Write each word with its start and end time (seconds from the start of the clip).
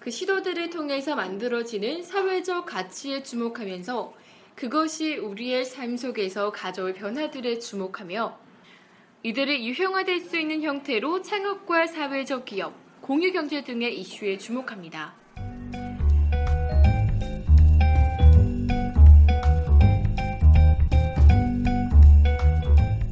그 0.00 0.10
시도들을 0.10 0.70
통해서 0.70 1.16
만들어지는 1.16 2.02
사회적 2.02 2.66
가치에 2.66 3.22
주목하면서 3.22 4.14
그것이 4.54 5.16
우리의 5.16 5.64
삶 5.64 5.96
속에서 5.96 6.50
가져올 6.52 6.94
변화들에 6.94 7.58
주목하며 7.58 8.38
이들을 9.24 9.64
유형화될 9.64 10.20
수 10.20 10.38
있는 10.38 10.62
형태로 10.62 11.22
창업과 11.22 11.88
사회적 11.88 12.44
기업, 12.44 12.74
공유 13.00 13.32
경제 13.32 13.62
등의 13.64 13.98
이슈에 13.98 14.38
주목합니다. 14.38 15.14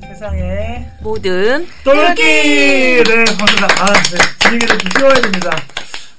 세상에 0.02 0.86
모든 1.02 1.66
똘끼! 1.84 2.22
네, 2.22 3.02
반갑습니다. 3.04 3.66
아, 3.80 3.92
네, 3.92 4.18
분위기를 4.42 4.78
좀 4.78 4.90
띄워야 4.90 5.14
됩니다. 5.14 5.65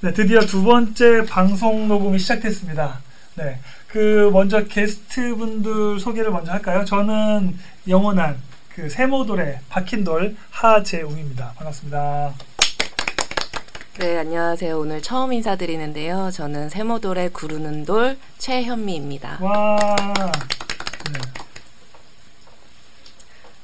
네, 0.00 0.12
드디어 0.12 0.40
두 0.40 0.62
번째 0.62 1.24
방송 1.26 1.88
녹음이 1.88 2.18
시작됐습니다. 2.20 3.00
네, 3.34 3.58
그 3.88 4.30
먼저 4.32 4.64
게스트 4.64 5.34
분들 5.34 5.98
소개를 5.98 6.30
먼저 6.30 6.52
할까요? 6.52 6.84
저는 6.84 7.58
영원한 7.88 8.36
그 8.68 8.88
세모돌의 8.88 9.58
박힌돌 9.68 10.36
하재웅입니다. 10.50 11.52
반갑습니다. 11.56 12.32
네 13.98 14.16
안녕하세요 14.18 14.78
오늘 14.78 15.02
처음 15.02 15.32
인사드리는데요 15.32 16.30
저는 16.32 16.68
세모돌의 16.68 17.30
구르는 17.30 17.84
돌 17.84 18.16
최현미입니다 18.38 19.38
와, 19.40 19.76
네. 21.12 21.18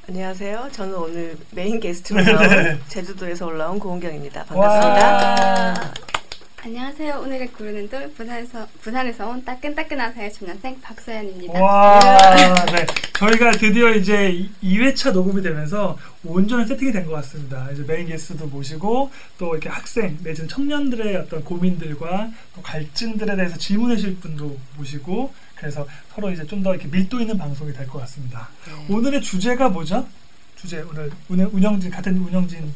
안녕하세요. 0.09 0.71
저는 0.73 0.95
오늘 0.97 1.37
메인 1.53 1.79
게스트로 1.79 2.19
네. 2.25 2.33
나온 2.33 2.81
제주도에서 2.89 3.47
올라온 3.47 3.79
고은경입니다. 3.79 4.45
반갑습니다. 4.47 5.95
와. 6.65 6.67
안녕하세요. 6.67 7.21
오늘의 7.21 7.49
구르는 7.53 7.89
돌 7.91 8.11
부산에서 8.13 8.67
부산에서 8.81 9.29
온 9.29 9.45
따끈따끈한 9.45 10.15
사회 10.15 10.31
중년생 10.31 10.81
박서연입니다. 10.81 11.61
와, 11.63 12.01
네. 12.73 12.87
저희가 13.19 13.51
드디어 13.53 13.91
이제 13.91 14.49
2회차 14.63 15.13
녹음이 15.13 15.43
되면서 15.43 15.99
온전한 16.25 16.67
세팅이 16.67 16.91
된 16.93 17.05
것 17.07 17.13
같습니다. 17.17 17.69
이제 17.71 17.85
메인 17.87 18.07
게스트도 18.07 18.47
모시고 18.47 19.11
또 19.39 19.51
이렇게 19.53 19.69
학생 19.69 20.17
내지는 20.23 20.49
청년들의 20.49 21.17
어떤 21.17 21.45
고민들과 21.45 22.31
또 22.57 22.63
갈증들에 22.63 23.37
대해서 23.37 23.59
질문해 23.59 23.97
주실 23.97 24.17
분도 24.17 24.57
모시고 24.79 25.35
그래서 25.57 25.87
서로 26.15 26.31
이제 26.31 26.47
좀 26.47 26.63
더 26.63 26.75
이렇게 26.75 26.89
밀도 26.89 27.21
있는 27.21 27.37
방송이 27.37 27.73
될 27.75 27.87
것 27.87 27.99
같습니다. 28.01 28.49
오늘의 28.89 29.21
주제가 29.21 29.69
뭐죠? 29.69 30.07
주제 30.57 30.81
오늘 30.91 31.11
운- 31.29 31.41
운영진 31.53 31.91
같은 31.91 32.17
운영진 32.17 32.73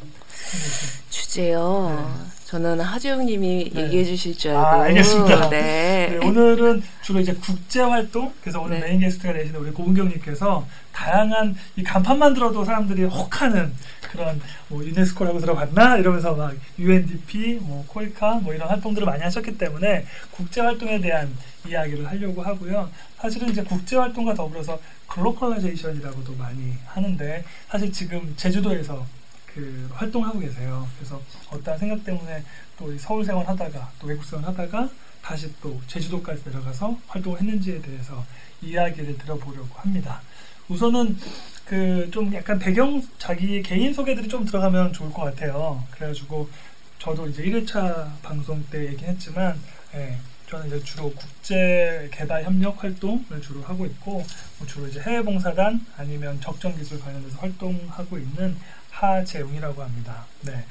주제요 1.09 2.29
저는 2.49 2.79
하재웅님이 2.79 3.69
네. 3.75 3.83
얘기해 3.83 4.03
주실 4.05 4.35
줄 4.35 4.55
아, 4.55 4.71
알고 4.71 4.83
알겠습니다. 4.85 5.49
네. 5.51 6.07
네, 6.09 6.17
오늘은 6.25 6.81
주로 7.03 7.19
이제 7.19 7.31
국제 7.35 7.79
활동 7.79 8.33
그래서 8.41 8.59
오늘 8.59 8.79
네. 8.79 8.87
메인 8.87 9.01
게스트가 9.01 9.33
되시는 9.33 9.59
우리 9.59 9.69
고은경님께서 9.69 10.65
다양한 10.91 11.55
이 11.75 11.83
간판만 11.83 12.33
들어도 12.33 12.65
사람들이 12.65 13.03
혹하는 13.03 13.71
그런 14.01 14.41
뭐 14.67 14.83
유네스코라고 14.83 15.37
들어봤나 15.37 15.97
이러면서 15.97 16.33
막 16.33 16.55
UNDP, 16.79 17.59
뭐 17.61 17.85
코이카 17.85 18.39
뭐 18.39 18.51
이런 18.55 18.67
활동들을 18.67 19.05
많이 19.05 19.21
하셨기 19.21 19.59
때문에 19.59 20.07
국제 20.31 20.61
활동에 20.61 20.99
대한 20.99 21.31
이야기를 21.67 22.07
하려고 22.07 22.41
하고요. 22.41 22.89
사실은 23.19 23.49
이제 23.49 23.61
국제 23.61 23.95
활동과 23.95 24.33
더불어서 24.33 24.79
glocalization이라고도 25.05 26.33
많이 26.33 26.73
하는데 26.87 27.43
사실 27.69 27.91
지금 27.91 28.33
제주도에서 28.35 29.05
그 29.53 29.89
활동하고 29.93 30.39
계세요. 30.39 30.87
그래서 30.97 31.21
어떠한 31.51 31.79
생각 31.79 32.03
때문에 32.03 32.43
또이 32.77 32.97
서울 32.97 33.25
생활 33.25 33.47
하다가 33.47 33.91
또 33.99 34.07
외국 34.07 34.23
생활 34.25 34.45
하다가 34.45 34.89
다시 35.21 35.53
또 35.61 35.79
제주도까지 35.87 36.43
내려가서 36.45 36.97
활동을 37.07 37.39
했는지에 37.41 37.81
대해서 37.81 38.25
이야기를 38.61 39.17
들어보려고 39.17 39.69
합니다. 39.75 40.21
우선은 40.69 41.17
그 41.65 42.09
좀 42.11 42.33
약간 42.33 42.57
배경 42.57 43.01
자기 43.19 43.61
개인 43.61 43.93
소개들이 43.93 44.27
좀 44.27 44.43
들어가면 44.43 44.93
좋을 44.93 45.11
것 45.13 45.21
같아요. 45.23 45.83
그래가지고 45.91 46.49
저도 46.97 47.27
이제 47.27 47.43
1회차 47.43 48.09
방송 48.23 48.63
때 48.71 48.87
얘기했지만 48.87 49.59
예, 49.93 50.17
저는 50.49 50.67
이제 50.67 50.83
주로 50.83 51.13
국제 51.13 52.09
개발 52.11 52.43
협력 52.43 52.83
활동을 52.83 53.41
주로 53.41 53.61
하고 53.61 53.85
있고 53.85 54.25
뭐 54.57 54.67
주로 54.67 54.87
이제 54.87 54.99
해외 55.01 55.21
봉사단 55.21 55.85
아니면 55.97 56.41
적정 56.41 56.75
기술 56.75 56.99
관련해서 56.99 57.37
활동하고 57.37 58.17
있는 58.17 58.57
하재웅이라고 58.99 59.81
합니다. 59.81 60.25
네. 60.41 60.65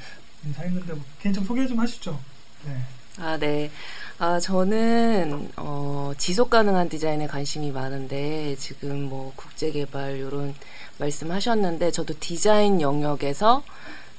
인사했는데 0.44 0.92
뭐 0.94 1.04
개인적으로 1.20 1.48
소개 1.48 1.66
좀 1.66 1.78
하시죠. 1.80 2.18
네. 2.66 2.76
아, 3.20 3.36
네. 3.36 3.70
아, 4.18 4.38
저는, 4.38 5.50
어, 5.56 6.12
지속 6.18 6.50
가능한 6.50 6.88
디자인에 6.88 7.26
관심이 7.26 7.72
많은데, 7.72 8.54
지금 8.56 9.02
뭐, 9.04 9.32
국제개발, 9.34 10.20
요런 10.20 10.54
말씀 10.98 11.32
하셨는데, 11.32 11.90
저도 11.90 12.14
디자인 12.20 12.80
영역에서 12.80 13.64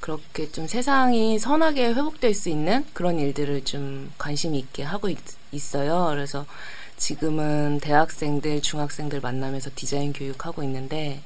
그렇게 0.02 0.52
좀 0.52 0.68
세상이 0.68 1.40
선하게 1.40 1.94
회복될 1.94 2.34
수 2.34 2.50
있는 2.50 2.86
그런 2.94 3.20
일들을 3.20 3.64
좀 3.64 4.12
관심 4.18 4.54
있게 4.54 4.84
하고 4.84 5.08
있, 5.08 5.18
있어요. 5.54 6.08
그래서 6.10 6.46
지금은 6.98 7.80
대학생들, 7.82 8.62
중학생들 8.62 9.22
만나면서 9.22 9.70
디자인 9.76 10.12
교육하고 10.12 10.62
있는데, 10.64 11.22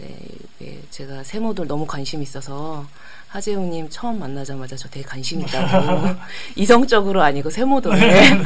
네, 0.00 0.16
이게 0.58 0.80
제가 0.90 1.22
세모들 1.22 1.66
너무 1.66 1.86
관심 1.86 2.22
있어서 2.22 2.86
하재웅님 3.28 3.88
처음 3.90 4.18
만나자마자 4.18 4.76
저 4.76 4.88
되게 4.88 5.04
관심 5.06 5.40
있다고 5.42 6.16
이성적으로 6.56 7.22
아니고 7.22 7.50
세모돌에 7.50 8.00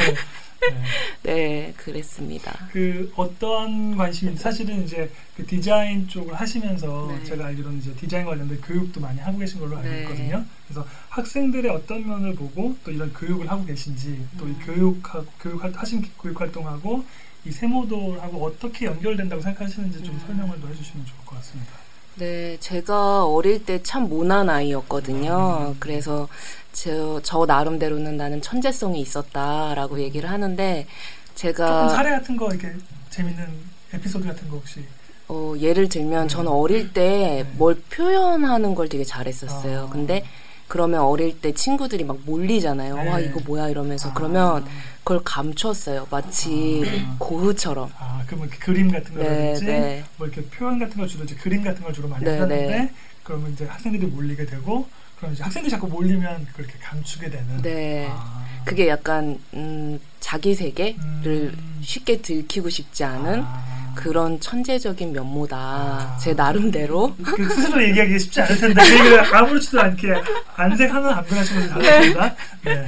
네 1.23 1.73
그랬습니다. 1.77 2.69
그 2.73 3.13
어떠한 3.17 3.97
관심인지 3.97 4.43
사실은 4.43 4.85
이제 4.85 5.11
그 5.37 5.47
디자인 5.47 6.09
쪽을 6.09 6.35
하시면서 6.35 7.07
네. 7.11 7.25
제가 7.25 7.47
알기로는 7.47 7.79
이제 7.79 7.93
디자인 7.95 8.25
관련된 8.27 8.61
교육도 8.63 9.01
많이 9.01 9.21
하고 9.21 9.39
계신 9.39 9.61
걸로 9.61 9.77
알고 9.77 9.89
네. 9.89 10.03
있거든요. 10.03 10.45
그래서 10.67 10.87
학생들의 11.11 11.71
어떤 11.71 12.07
면을 12.07 12.35
보고 12.35 12.77
또 12.85 12.91
이런 12.91 13.13
교육을 13.13 13.51
하고 13.51 13.65
계신지 13.65 14.27
또이 14.39 14.51
음. 14.51 14.61
교육 14.65 15.03
교육 15.41 15.63
활- 15.63 15.73
하신 15.75 16.03
교육 16.21 16.41
활동하고 16.41 17.05
이 17.47 17.51
세모돌하고 17.51 18.47
어떻게 18.47 18.87
연결된다고 18.87 19.43
생각하시는지 19.43 20.03
좀 20.03 20.15
음. 20.15 20.23
설명을 20.27 20.61
더 20.61 20.67
해주시면 20.69 21.05
좋을 21.07 21.19
것 21.27 21.37
같습니다. 21.37 21.73
네 22.17 22.57
제가 22.61 23.25
어릴 23.27 23.65
때 23.65 23.83
참 23.83 24.09
모난 24.09 24.49
아이였거든요. 24.49 25.73
음. 25.73 25.77
그래서 25.81 26.29
저, 26.73 27.21
저 27.23 27.45
나름대로는 27.45 28.17
나는 28.17 28.41
천재성이 28.41 29.01
있었다라고 29.01 30.01
얘기를 30.01 30.31
하는데 30.31 30.87
제가 31.35 31.89
사례 31.89 32.11
같은 32.11 32.37
거 32.37 32.49
이렇게 32.51 32.73
재밌는 33.11 33.45
에피소드 33.93 34.25
같은 34.27 34.49
거 34.49 34.57
혹시 34.57 34.85
어, 35.29 35.55
예를 35.59 35.89
들면 35.89 36.29
저는 36.29 36.51
어릴 36.51 36.93
때 36.93 37.45
네. 37.45 37.53
뭘 37.57 37.81
표현하는 37.91 38.75
걸 38.75 38.89
되게 38.89 39.05
잘했었어요. 39.05 39.87
아. 39.89 39.91
근데 39.91 40.25
그러면 40.69 41.01
어릴 41.03 41.41
때 41.41 41.53
친구들이 41.53 42.05
막 42.05 42.19
몰리잖아요. 42.25 42.97
네. 42.97 43.09
와 43.09 43.21
이거 43.21 43.41
뭐야 43.45 43.69
이러면서 43.69 44.11
아. 44.11 44.15
그러면 44.15 44.65
그걸 44.99 45.21
감췄어요. 45.23 46.07
마치 46.11 46.85
아. 47.07 47.17
고흐처럼. 47.19 47.91
아 47.99 48.23
그러면 48.27 48.49
그 48.51 48.59
그림 48.59 48.91
같은 48.91 49.15
네, 49.17 49.25
거라든지 49.25 49.65
네. 49.67 50.05
뭐 50.17 50.27
이렇게 50.27 50.43
표현 50.49 50.79
같은 50.79 50.97
걸 50.97 51.07
주로 51.07 51.25
이제 51.25 51.35
그림 51.35 51.63
같은 51.63 51.83
걸 51.83 51.93
주로 51.93 52.09
많이 52.09 52.25
네, 52.25 52.45
네. 52.47 52.91
그러면 53.23 53.53
이제 53.53 53.65
학생들이 53.67 54.07
몰리게 54.11 54.47
되고 54.47 54.89
그럼 55.19 55.33
이제 55.35 55.43
학생들이 55.43 55.71
자꾸 55.71 55.87
몰리면 55.89 56.49
그렇게 56.55 56.75
감추게 56.83 57.31
되는 57.31 57.63
네. 57.63 58.07
아. 58.11 58.45
그게 58.65 58.89
약간 58.89 59.39
음, 59.53 60.01
자기 60.21 60.55
세계를 60.55 61.53
음. 61.55 61.81
쉽게 61.83 62.23
들키고 62.23 62.71
싶지 62.71 63.05
않은 63.05 63.43
아. 63.45 63.84
그런 63.95 64.41
천재적인 64.41 65.13
면모다. 65.13 66.19
제 66.21 66.33
나름대로. 66.35 67.15
그 67.23 67.49
스스로 67.49 67.83
얘기하기 67.83 68.19
쉽지 68.19 68.41
않을 68.43 68.59
텐데 68.59 68.83
그 68.83 68.99
얘기를 68.99 69.35
아무렇지도 69.37 69.81
않게 69.81 70.15
안색 70.57 70.93
하나 70.93 71.17
안 71.19 71.25
변하시면서 71.25 71.75
잘하십니다. 71.81 72.35
네. 72.65 72.87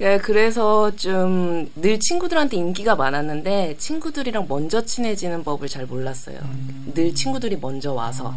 예, 0.00 0.18
그래서 0.18 0.94
좀 0.94 1.68
늘 1.74 1.98
친구들한테 2.00 2.56
인기가 2.56 2.94
많았는데 2.94 3.76
친구들이랑 3.78 4.46
먼저 4.48 4.84
친해지는 4.84 5.42
법을 5.44 5.68
잘 5.68 5.86
몰랐어요. 5.86 6.38
음. 6.42 6.92
늘 6.94 7.14
친구들이 7.14 7.56
먼저 7.60 7.92
와서. 7.92 8.34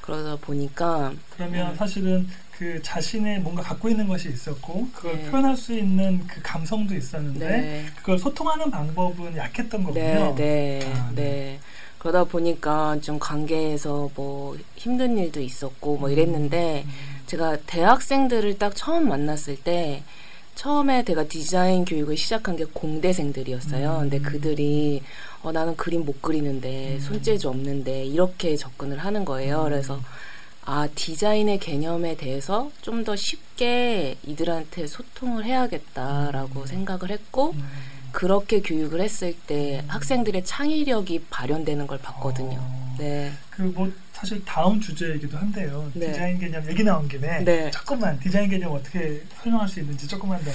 그러다 0.00 0.36
보니까 0.40 1.12
그러면 1.34 1.70
음. 1.70 1.76
사실은 1.76 2.28
그 2.58 2.80
자신의 2.82 3.40
뭔가 3.40 3.62
갖고 3.62 3.88
있는 3.88 4.06
것이 4.06 4.28
있었고 4.28 4.88
그걸 4.94 5.16
네. 5.16 5.30
표현할 5.30 5.56
수 5.56 5.74
있는 5.74 6.24
그 6.26 6.40
감성도 6.42 6.94
있었는데 6.94 7.46
네. 7.46 7.86
그걸 7.96 8.18
소통하는 8.18 8.70
방법은 8.70 9.36
약했던 9.36 9.80
네, 9.92 10.14
거군요. 10.14 10.34
네, 10.36 10.80
아, 10.94 11.10
네. 11.14 11.58
그러다 11.98 12.24
보니까 12.24 12.98
좀 13.00 13.18
관계에서 13.18 14.10
뭐 14.14 14.56
힘든 14.76 15.18
일도 15.18 15.40
있었고 15.40 15.96
뭐 15.96 16.10
이랬는데 16.10 16.84
음. 16.86 16.90
제가 17.26 17.56
대학생들을 17.66 18.58
딱 18.58 18.76
처음 18.76 19.08
만났을 19.08 19.56
때 19.56 20.02
처음에 20.54 21.04
제가 21.04 21.24
디자인 21.24 21.84
교육을 21.84 22.16
시작한 22.16 22.56
게 22.56 22.64
공대생들이었어요. 22.66 23.94
음. 23.96 24.00
근데 24.10 24.20
그들이 24.20 25.02
어, 25.42 25.50
나는 25.50 25.76
그림 25.76 26.04
못 26.04 26.22
그리는데 26.22 26.94
음. 26.94 27.00
손재주 27.00 27.48
없는데 27.48 28.04
이렇게 28.04 28.54
접근을 28.56 28.98
하는 28.98 29.24
거예요. 29.24 29.64
음. 29.64 29.70
그래서 29.70 30.00
아 30.66 30.88
디자인의 30.94 31.58
개념에 31.58 32.16
대해서 32.16 32.70
좀 32.80 33.04
더 33.04 33.14
쉽게 33.16 34.16
이들한테 34.24 34.86
소통을 34.86 35.44
해야겠다라고 35.44 36.60
음. 36.60 36.66
생각을 36.66 37.10
했고 37.10 37.50
음. 37.52 37.68
그렇게 38.12 38.62
교육을 38.62 39.00
했을 39.00 39.34
때 39.46 39.82
학생들의 39.88 40.44
창의력이 40.44 41.26
발현되는 41.28 41.86
걸 41.86 41.98
봤거든요. 41.98 42.58
어. 42.60 42.94
네. 42.98 43.32
그 43.50 43.62
뭐 43.74 43.90
사실 44.12 44.42
다음 44.44 44.80
주제이기도 44.80 45.36
한데요. 45.36 45.90
네. 45.92 46.12
디자인 46.12 46.38
개념 46.38 46.66
얘기 46.70 46.82
나온 46.84 47.06
김에 47.08 47.44
네. 47.44 47.70
조금만 47.72 48.18
디자인 48.20 48.48
개념 48.48 48.72
어떻게 48.72 49.20
설명할 49.42 49.68
수 49.68 49.80
있는지 49.80 50.06
조금만 50.08 50.42
더. 50.42 50.50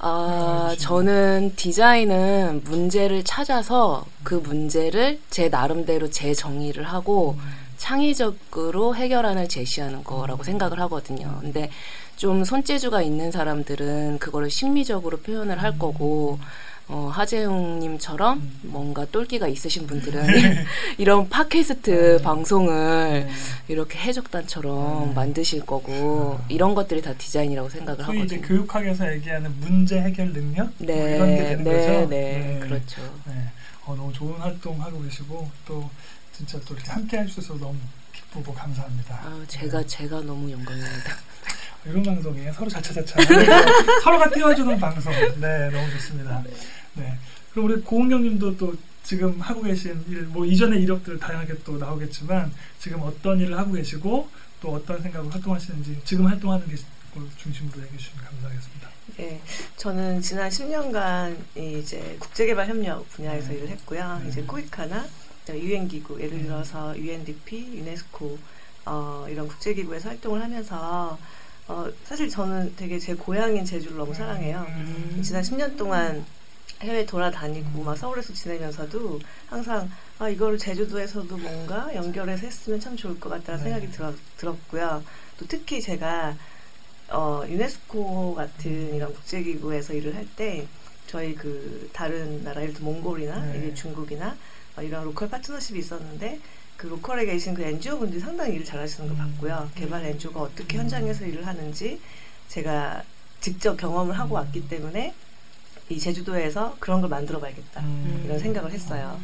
아. 0.00 0.74
저는 0.78 1.54
디자인은 1.56 2.62
문제를 2.64 3.22
찾아서 3.24 4.04
그 4.24 4.34
문제를 4.34 5.20
제 5.30 5.48
나름대로 5.48 6.10
재정의를 6.10 6.84
하고 6.84 7.38
창의적으로 7.84 8.96
해결안을 8.96 9.46
제시하는 9.46 10.04
거라고 10.04 10.42
생각을 10.42 10.80
하거든요. 10.80 11.36
근데 11.42 11.68
좀 12.16 12.42
손재주가 12.42 13.02
있는 13.02 13.30
사람들은 13.30 14.20
그거를 14.20 14.48
심미적으로 14.48 15.18
표현을 15.18 15.62
할 15.62 15.78
거고, 15.78 16.38
어, 16.88 17.10
하재웅님처럼 17.12 18.58
뭔가 18.62 19.04
똘끼가 19.04 19.48
있으신 19.48 19.86
분들은 19.86 20.22
이런 20.96 21.28
팟캐스트 21.28 21.90
네. 21.90 22.22
방송을 22.22 23.26
네. 23.26 23.30
이렇게 23.68 23.98
해적단처럼 23.98 25.08
네. 25.08 25.14
만드실 25.14 25.66
거고, 25.66 26.38
이런 26.48 26.74
것들이 26.74 27.02
다 27.02 27.12
디자인이라고 27.12 27.68
생각을 27.68 28.02
소위 28.02 28.22
이제 28.22 28.36
하거든요. 28.36 28.48
교육학에서 28.48 29.12
얘기하는 29.12 29.60
문제 29.60 30.00
해결 30.00 30.32
능력 30.32 30.72
뭐 30.78 30.86
네, 30.86 31.16
이런 31.16 31.36
게 31.36 31.44
되는 31.44 31.64
네, 31.64 31.70
거죠. 31.70 32.08
네, 32.08 32.60
그렇죠. 32.62 33.02
네. 33.26 33.34
어, 33.86 33.94
너무 33.94 34.10
좋은 34.10 34.32
활동 34.40 34.80
하고 34.80 35.02
계시고 35.02 35.50
또 35.66 35.90
진짜 36.36 36.58
또 36.66 36.74
이렇게 36.74 36.90
함께 36.90 37.18
해주셔서 37.18 37.54
너무 37.58 37.78
기쁘고 38.12 38.52
감사합니다. 38.52 39.14
아, 39.14 39.44
제가 39.46 39.84
제가 39.86 40.20
너무 40.22 40.50
영광입니다. 40.50 41.16
이런 41.86 42.02
방송에 42.02 42.50
서로 42.52 42.68
자차자차 42.70 43.16
서로가 44.02 44.30
띄워주는 44.30 44.78
방송. 44.80 45.12
네, 45.40 45.70
너무 45.70 45.90
좋습니다. 45.92 46.42
네. 46.94 47.18
그럼 47.52 47.66
우리 47.66 47.80
고은경님도 47.82 48.56
또 48.56 48.74
지금 49.04 49.38
하고 49.40 49.62
계신 49.62 50.02
일, 50.08 50.22
뭐 50.22 50.44
이전의 50.46 50.82
이력들 50.82 51.18
다양하게 51.18 51.58
또 51.62 51.76
나오겠지만 51.76 52.50
지금 52.80 53.02
어떤 53.02 53.38
일을 53.38 53.56
하고 53.56 53.72
계시고 53.72 54.28
또 54.60 54.72
어떤 54.72 55.00
생각으로 55.02 55.30
활동하시는지 55.30 56.00
지금 56.04 56.26
활동하는 56.26 56.66
게 56.66 56.74
중심으로 57.36 57.82
얘기해 57.82 57.98
주시면 57.98 58.24
감사하겠습니다. 58.24 58.88
네, 59.18 59.40
저는 59.76 60.22
지난 60.22 60.48
10년간 60.48 61.36
이제 61.54 62.16
국제개발 62.18 62.66
협력 62.66 63.08
분야에서 63.10 63.50
네. 63.50 63.56
일을 63.56 63.68
했고요. 63.68 64.20
네. 64.22 64.30
이제 64.30 64.42
코이카나 64.42 65.06
유엔 65.52 65.88
기구, 65.88 66.20
예를 66.20 66.38
음. 66.38 66.42
들어서 66.44 66.96
UNDP, 66.98 67.76
유네스코 67.78 68.38
어, 68.86 69.26
이런 69.28 69.46
국제기구에서 69.46 70.08
활동을 70.10 70.42
하면서 70.42 71.20
어, 71.66 71.86
사실 72.02 72.28
저는 72.28 72.76
되게 72.76 72.98
제 72.98 73.14
고향인 73.14 73.64
제주를 73.64 73.96
너무 73.98 74.14
사랑해요. 74.14 74.66
음. 74.68 75.22
지난 75.22 75.42
10년 75.42 75.76
동안 75.76 76.26
해외 76.82 77.06
돌아다니고 77.06 77.82
막 77.84 77.96
서울에서 77.96 78.32
지내면서도 78.32 79.22
항상 79.46 79.90
아 80.18 80.28
이거를 80.28 80.58
제주도에서도 80.58 81.36
뭔가 81.38 81.94
연결해서 81.94 82.46
했으면 82.46 82.80
참 82.80 82.96
좋을 82.96 83.20
것 83.20 83.28
같다는 83.30 83.58
네. 83.58 83.64
생각이 83.64 83.90
들었, 83.90 84.16
들었고요. 84.36 85.04
또 85.36 85.46
특히 85.46 85.80
제가 85.80 86.36
어, 87.08 87.42
유네스코 87.46 88.34
같은 88.34 88.94
이런 88.94 89.12
국제기구에서 89.12 89.94
일을 89.94 90.14
할 90.16 90.26
때 90.34 90.68
저희 91.06 91.34
그 91.34 91.90
다른 91.92 92.42
나라 92.42 92.62
예를 92.62 92.72
들어 92.74 92.86
몽골이나 92.86 93.40
네. 93.52 93.74
중국이나 93.74 94.32
어, 94.32 94.38
이런 94.82 95.04
로컬 95.04 95.28
파트너십이 95.28 95.78
있었는데 95.78 96.40
그 96.76 96.86
로컬에 96.86 97.24
계신 97.24 97.54
그 97.54 97.62
NGO 97.62 97.98
분들이 97.98 98.20
상당히 98.20 98.54
일을 98.54 98.64
잘하시는 98.64 99.08
걸 99.08 99.16
음. 99.16 99.32
봤고요. 99.32 99.70
개발 99.74 100.04
NGO가 100.04 100.40
어떻게 100.40 100.76
음. 100.76 100.82
현장에서 100.82 101.24
일을 101.24 101.46
하는지 101.46 102.00
제가 102.48 103.02
직접 103.40 103.76
경험을 103.76 104.18
하고 104.18 104.34
음. 104.34 104.40
왔기 104.40 104.68
때문에 104.68 105.14
이 105.88 105.98
제주도에서 105.98 106.76
그런 106.80 107.00
걸 107.00 107.10
만들어 107.10 107.38
봐야겠다 107.38 107.80
음. 107.82 108.22
이런 108.24 108.38
생각을 108.38 108.72
했어요. 108.72 109.20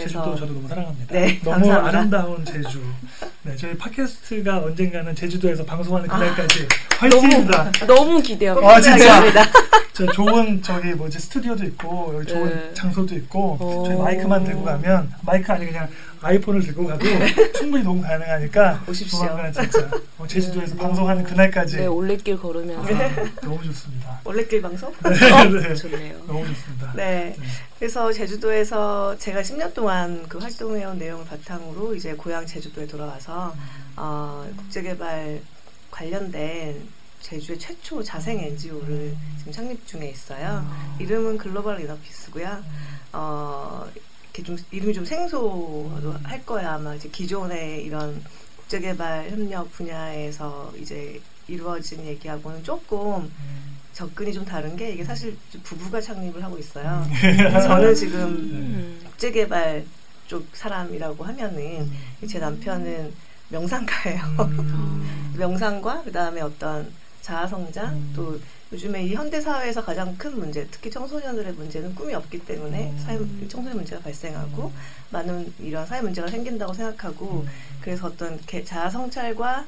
제주도 0.00 0.34
저도 0.34 0.54
너무 0.54 0.68
사랑합니다. 0.68 1.14
네, 1.14 1.40
너무 1.42 1.66
감사합니다. 1.66 1.98
아름다운 1.98 2.44
제주. 2.44 2.80
네, 3.42 3.56
저희 3.56 3.76
팟캐스트가 3.76 4.58
언젠가는 4.58 5.14
제주도에서 5.14 5.64
방송하는 5.64 6.10
아. 6.10 6.18
그날까지 6.18 6.68
화이팅입니다. 6.98 7.72
너무 7.86 8.20
기대합니다. 8.20 8.68
아, 8.68 8.80
진짜. 8.80 9.22
저 9.92 10.06
좋은 10.12 10.62
저기 10.62 10.94
뭐지 10.94 11.18
스튜디오도 11.18 11.64
있고 11.64 12.12
여기 12.14 12.26
좋은 12.26 12.48
네. 12.48 12.74
장소도 12.74 13.14
있고 13.16 13.58
오. 13.60 13.84
저희 13.84 13.98
마이크만 13.98 14.44
들고 14.44 14.64
가면 14.64 15.12
마이크 15.22 15.52
아니 15.52 15.66
그냥 15.66 15.88
아이폰을 16.22 16.62
들고 16.62 16.86
가도 16.86 17.04
충분히 17.58 17.84
녹음 17.84 18.00
가능하니까 18.00 18.84
오십시오. 18.88 19.18
조만간 19.18 19.52
진짜 19.52 19.90
어, 20.16 20.26
제주도에서 20.26 20.76
방송하는 20.76 21.24
그날까지 21.24 21.76
네, 21.78 21.86
올레길 21.86 22.38
걸으면서 22.38 22.94
아, 22.94 23.10
너무 23.42 23.62
좋습니다. 23.64 24.20
올레길 24.24 24.62
방송? 24.62 24.90
네, 25.02 25.10
네. 25.10 25.74
좋네요. 25.74 26.14
너무 26.26 26.46
좋습니다. 26.46 26.92
네. 26.94 27.36
네. 27.80 27.86
그래서 27.86 28.12
제주도에서 28.12 29.16
제가 29.16 29.40
10년 29.40 29.72
동안 29.72 30.28
그 30.28 30.36
활동해온 30.36 30.98
내용을 30.98 31.24
바탕으로 31.24 31.94
이제 31.94 32.14
고향 32.14 32.44
제주도에 32.44 32.86
돌아와서 32.86 33.56
어, 33.96 34.46
국제개발 34.54 35.40
관련된 35.90 36.86
제주의 37.22 37.58
최초 37.58 38.02
자생 38.02 38.38
NGO를 38.38 39.16
지금 39.38 39.52
창립 39.52 39.86
중에 39.86 40.10
있어요. 40.10 40.62
이름은 40.98 41.38
글로벌 41.38 41.80
이너피스고요. 41.80 42.62
어, 43.14 43.88
이렇게 44.24 44.42
좀 44.42 44.58
이름이 44.70 44.92
좀 44.92 45.06
생소도 45.06 46.18
할 46.22 46.44
거야 46.44 46.74
아마 46.74 46.94
이제 46.94 47.08
기존의 47.08 47.82
이런 47.84 48.22
국제개발 48.58 49.30
협력 49.30 49.72
분야에서 49.72 50.70
이제 50.78 51.18
이루어진 51.48 52.04
얘기하고는 52.04 52.62
조금 52.62 53.22
음. 53.22 53.69
접근이 54.00 54.32
좀 54.32 54.46
다른 54.46 54.76
게 54.76 54.92
이게 54.92 55.04
사실 55.04 55.36
부부가 55.62 56.00
창립을 56.00 56.42
하고 56.42 56.56
있어요. 56.56 57.04
음. 57.06 57.52
저는 57.52 57.94
지금 57.94 58.18
음. 58.22 59.00
국제개발 59.04 59.84
쪽 60.26 60.46
사람이라고 60.54 61.22
하면은 61.22 61.90
제 62.26 62.38
남편은 62.38 63.12
명상가예요. 63.50 64.22
음. 64.40 65.32
명상과 65.36 66.02
그 66.04 66.12
다음에 66.12 66.40
어떤 66.40 66.90
자아성장 67.20 67.92
음. 67.94 68.12
또 68.16 68.40
요즘에 68.72 69.04
이 69.04 69.12
현대 69.14 69.38
사회에서 69.38 69.84
가장 69.84 70.16
큰 70.16 70.38
문제, 70.38 70.66
특히 70.70 70.90
청소년들의 70.90 71.52
문제는 71.52 71.94
꿈이 71.94 72.14
없기 72.14 72.38
때문에 72.46 72.92
음. 72.92 72.98
사회 73.04 73.18
청소년 73.48 73.76
문제가 73.76 74.00
발생하고 74.00 74.72
많은 75.10 75.52
이런 75.58 75.84
사회 75.84 76.00
문제가 76.00 76.26
생긴다고 76.28 76.72
생각하고 76.72 77.44
그래서 77.82 78.06
어떤 78.06 78.40
개- 78.46 78.64
자아 78.64 78.88
성찰과 78.88 79.66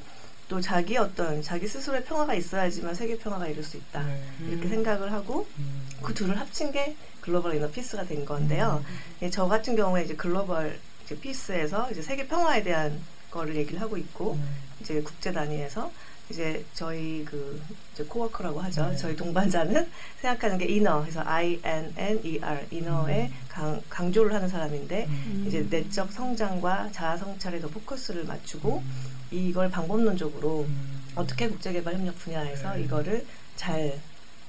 또 0.52 0.60
자기 0.60 0.98
어떤 0.98 1.40
자기 1.40 1.66
스스로의 1.66 2.04
평화가 2.04 2.34
있어야지만 2.34 2.94
세계 2.94 3.16
평화가 3.16 3.48
이룰 3.48 3.64
수 3.64 3.78
있다 3.78 4.02
네. 4.02 4.22
이렇게 4.50 4.68
생각을 4.68 5.10
하고 5.10 5.48
음. 5.56 5.88
그 6.02 6.12
둘을 6.12 6.38
합친 6.38 6.70
게 6.70 6.94
글로벌 7.22 7.54
이너 7.54 7.70
피스가 7.70 8.04
된 8.04 8.26
건데요. 8.26 8.84
예, 9.22 9.30
저 9.30 9.46
같은 9.46 9.74
경우에 9.76 10.04
이제 10.04 10.14
글로벌 10.14 10.78
이제 11.06 11.18
peace에서 11.18 11.90
이제 11.90 12.02
세계 12.02 12.28
평화에 12.28 12.62
대한 12.62 13.00
거를 13.30 13.56
얘기를 13.56 13.80
하고 13.80 13.96
있고 13.96 14.34
음. 14.34 14.56
이제 14.82 15.00
국제 15.00 15.32
단위에서 15.32 15.90
이제 16.28 16.62
저희 16.74 17.24
그 17.24 17.62
이제 17.94 18.04
coworker라고 18.04 18.60
하죠. 18.60 18.90
네. 18.90 18.96
저희 18.96 19.16
동반자는 19.16 19.88
생각하는 20.20 20.58
게 20.58 20.66
inner, 20.66 21.00
그래서 21.00 21.22
I 21.24 21.60
N 21.62 21.94
N 21.96 22.20
E 22.24 22.38
R 22.42 22.66
inner에 22.70 23.28
음. 23.28 23.34
강, 23.48 23.80
강조를 23.88 24.34
하는 24.34 24.48
사람인데 24.48 25.06
음. 25.08 25.44
이제 25.48 25.66
내적 25.70 26.12
성장과 26.12 26.90
자아 26.92 27.16
성찰에 27.16 27.58
더 27.58 27.68
포커스를 27.68 28.24
맞추고 28.24 28.82
음. 28.84 29.21
이걸 29.32 29.70
방법론적으로 29.70 30.66
음. 30.68 31.02
어떻게 31.14 31.48
국제개발 31.48 31.94
협력 31.94 32.18
분야에서 32.18 32.74
네. 32.74 32.82
이거를 32.82 33.26
잘 33.56 34.00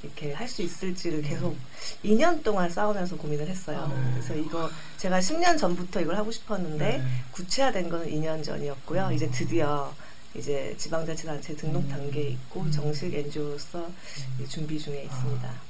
이렇게 0.01 0.33
할 0.33 0.47
수 0.49 0.61
있을지를 0.61 1.21
계속 1.21 1.55
2년 2.03 2.43
동안 2.43 2.69
싸우면서 2.69 3.15
고민을 3.15 3.47
했어요. 3.47 3.89
아, 3.89 3.93
네. 3.95 4.11
그래서 4.11 4.35
이거 4.35 4.69
제가 4.97 5.19
10년 5.19 5.57
전부터 5.57 6.01
이걸 6.01 6.17
하고 6.17 6.29
싶었는데 6.31 6.97
네. 6.97 7.03
구체화된 7.31 7.89
거는 7.89 8.09
2년 8.09 8.43
전이었고요. 8.43 9.07
음. 9.07 9.13
이제 9.13 9.29
드디어 9.31 9.93
이제 10.35 10.75
지방자치단체 10.77 11.55
등록 11.55 11.83
음. 11.83 11.89
단계에 11.89 12.29
있고 12.31 12.61
음. 12.61 12.71
정식 12.71 13.13
NGO로서 13.13 13.89
준비 14.49 14.77
중에 14.79 15.03
있습니다. 15.03 15.47
아. 15.47 15.61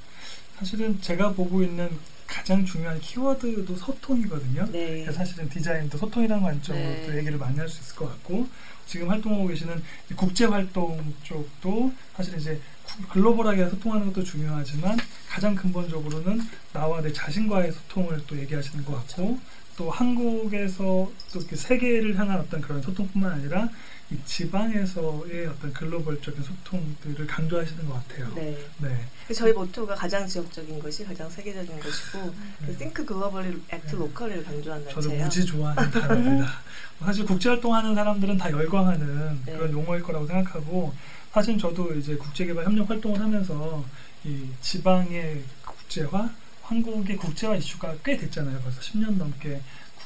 사실은 0.58 1.00
제가 1.00 1.32
보고 1.32 1.62
있는 1.62 1.88
가장 2.26 2.64
중요한 2.64 2.98
키워드도 3.00 3.76
소통이거든요. 3.76 4.66
네. 4.72 5.04
사실은 5.12 5.48
디자인도 5.48 5.98
소통이라는 5.98 6.42
관점으로 6.42 6.84
네. 6.84 7.06
또 7.06 7.16
얘기를 7.16 7.38
많이 7.38 7.56
할 7.58 7.68
수 7.68 7.80
있을 7.82 7.94
것 7.96 8.08
같고 8.08 8.48
지금 8.86 9.08
활동하고 9.10 9.46
계시는 9.46 9.82
이 10.10 10.14
국제 10.14 10.44
활동 10.44 11.14
쪽도 11.22 11.92
사실 12.16 12.36
이제 12.38 12.60
구- 12.84 13.02
글로벌하게 13.08 13.68
소통하는 13.68 14.06
것도 14.12 14.24
중요하지만 14.24 14.98
가장 15.28 15.54
근본적으로는 15.54 16.40
나와 16.72 17.00
내 17.00 17.12
자신과의 17.12 17.72
소통을 17.72 18.22
또 18.26 18.38
얘기하시는 18.38 18.84
것 18.84 18.94
같고 19.08 19.38
또 19.76 19.90
한국에서 19.90 21.10
또 21.32 21.38
이렇게 21.40 21.56
세계를 21.56 22.16
향한 22.18 22.38
어떤 22.40 22.60
그런 22.60 22.80
소통뿐만 22.80 23.32
아니라 23.32 23.68
이 24.10 24.18
지방에서의 24.26 25.46
어떤 25.46 25.72
글로벌적인 25.72 26.42
소통들을 26.42 27.26
강조하시는 27.26 27.86
것 27.86 27.94
같아요. 27.94 28.32
네. 28.34 28.58
네. 28.78 29.06
저희 29.34 29.52
모토가 29.52 29.94
가장 29.94 30.26
지역적인 30.26 30.78
것이 30.78 31.04
가장 31.04 31.28
세계적인 31.30 31.80
것이고 31.80 32.18
네. 32.60 32.66
그 32.66 32.76
Think 32.76 33.06
Globally, 33.06 33.60
Act 33.72 33.90
네. 33.90 33.96
Locally를 33.96 34.44
강조한 34.44 34.84
저도 34.84 35.00
단체예요. 35.00 35.24
무지 35.24 35.46
좋아하는 35.46 35.90
단어입니다. 35.90 36.52
사실 37.00 37.24
국제 37.24 37.48
활동하는 37.48 37.94
사람들은 37.94 38.36
다 38.36 38.50
열광하는 38.50 39.40
네. 39.46 39.52
그런 39.52 39.72
용어일 39.72 40.02
거라고 40.02 40.26
생각하고 40.26 40.94
사실 41.32 41.58
저도 41.58 41.94
이제 41.94 42.14
국제개발 42.16 42.64
협력 42.66 42.88
활동을 42.90 43.18
하면서 43.18 43.84
이 44.22 44.48
지방의 44.60 45.42
국제화, 45.64 46.30
한국의 46.62 47.16
국제화 47.16 47.56
이슈가 47.56 47.94
꽤 48.04 48.16
됐잖아요. 48.16 48.60
벌써 48.60 48.80
10년 48.80 49.16
넘게 49.16 49.60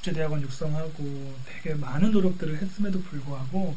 국제대학원 0.08 0.40
육성하고 0.42 1.34
되게 1.46 1.74
많은 1.74 2.10
노력들을 2.12 2.60
했음에도 2.60 3.00
불구하고 3.02 3.76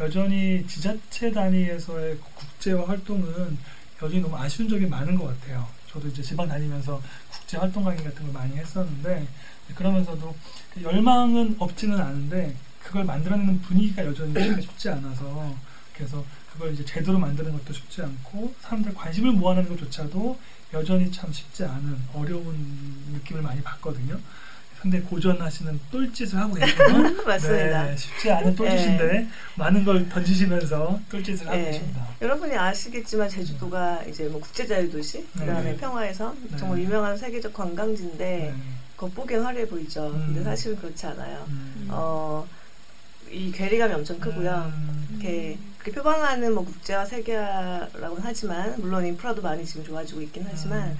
여전히 0.00 0.66
지자체 0.66 1.32
단위에서의 1.32 2.18
국제화 2.18 2.86
활동은 2.88 3.58
여전히 4.02 4.20
너무 4.20 4.36
아쉬운 4.36 4.68
점이 4.68 4.86
많은 4.86 5.16
것 5.16 5.26
같아요. 5.26 5.66
저도 5.90 6.08
이제 6.08 6.22
지방 6.22 6.48
다니면서 6.48 7.00
국제 7.30 7.56
활동 7.56 7.84
강의 7.84 8.02
같은 8.02 8.22
걸 8.24 8.32
많이 8.32 8.56
했었는데 8.56 9.26
그러면서도 9.74 10.34
열망은 10.82 11.56
없지는 11.58 12.00
않은데 12.00 12.54
그걸 12.82 13.04
만들어내는 13.04 13.62
분위기가 13.62 14.04
여전히 14.04 14.34
쉽지 14.62 14.90
않아서 14.90 15.54
그래서 15.94 16.24
그걸 16.52 16.72
이제 16.72 16.84
제대로 16.84 17.18
만드는 17.18 17.52
것도 17.52 17.72
쉽지 17.72 18.02
않고 18.02 18.54
사람들 18.60 18.94
관심을 18.94 19.32
모아내는 19.32 19.70
것조차도 19.70 20.38
여전히 20.72 21.10
참 21.10 21.32
쉽지 21.32 21.64
않은 21.64 21.98
어려운 22.14 22.56
느낌을 23.12 23.42
많이 23.42 23.62
받거든요. 23.62 24.18
상당히 24.84 25.02
고전하시는 25.04 25.80
똘짓을 25.90 26.38
하고 26.38 26.52
건 26.60 27.24
맞습니다. 27.26 27.84
네, 27.84 27.96
쉽지 27.96 28.30
않은 28.30 28.54
똘짓인데 28.54 29.26
많은 29.54 29.82
걸 29.82 30.06
던지시면서 30.10 31.00
똘짓을 31.10 31.46
하고 31.46 31.56
네. 31.56 31.64
계십니다. 31.70 32.06
여러분이 32.20 32.54
아시겠지만 32.54 33.30
제주도가 33.30 34.02
이제 34.04 34.24
뭐 34.24 34.40
국제자유도시, 34.42 35.26
그다음에 35.32 35.72
네. 35.72 35.76
평화에서 35.78 36.34
네. 36.50 36.56
정말 36.58 36.80
유명한 36.80 37.16
세계적 37.16 37.54
관광지인데 37.54 38.24
네. 38.24 38.54
겉보기엔 38.98 39.42
화려해 39.42 39.66
보이죠. 39.66 40.08
음. 40.08 40.26
근데 40.26 40.44
사실은 40.44 40.76
그렇지 40.76 41.06
않아요. 41.06 41.46
음. 41.48 41.88
어, 41.90 42.46
이 43.30 43.50
괴리감이 43.50 43.94
엄청 43.94 44.20
크고요. 44.20 44.70
음. 44.76 45.08
이렇게, 45.12 45.58
그렇게 45.78 45.98
표방하는 45.98 46.54
뭐 46.54 46.62
국제화 46.62 47.06
세계화라고는 47.06 48.22
하지만 48.22 48.74
물론 48.78 49.06
인프라도 49.06 49.40
많이 49.40 49.64
지금 49.64 49.82
좋아지고 49.82 50.20
있긴 50.20 50.44
하지만 50.46 50.96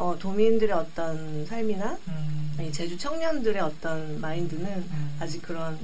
어, 0.00 0.16
도민들의 0.18 0.74
어떤 0.74 1.44
삶이나 1.44 1.98
음. 2.08 2.56
이 2.58 2.72
제주 2.72 2.96
청년들의 2.96 3.60
어떤 3.60 4.18
마인드는 4.18 4.64
음. 4.66 5.16
아직 5.20 5.42
그런 5.42 5.78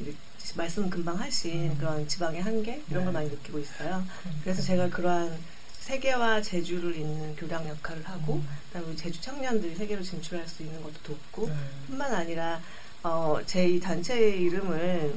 말씀 0.57 0.89
금방 0.89 1.21
하신 1.21 1.73
음. 1.73 1.77
그런 1.79 2.09
지방의 2.09 2.41
한계 2.41 2.83
이런 2.91 3.05
걸 3.05 3.13
네. 3.13 3.19
많이 3.19 3.29
느끼고 3.29 3.59
있어요. 3.59 4.03
그래서 4.43 4.63
제가 4.63 4.89
그러한 4.89 5.37
세계와 5.81 6.41
제주를 6.41 6.97
잇는 6.97 7.37
교량 7.37 7.69
역할을 7.69 8.09
하고 8.09 8.37
음. 8.37 8.49
그다음에 8.73 8.97
제주 8.97 9.21
청년들이 9.21 9.75
세계로 9.75 10.03
진출할 10.03 10.49
수 10.49 10.63
있는 10.63 10.83
것도 10.83 10.95
돕고 11.03 11.49
네. 11.49 11.55
뿐만 11.89 12.15
아니라 12.15 12.63
어, 13.03 13.39
제 13.45 13.69
이 13.69 13.79
단체의 13.79 14.41
이름을 14.41 15.15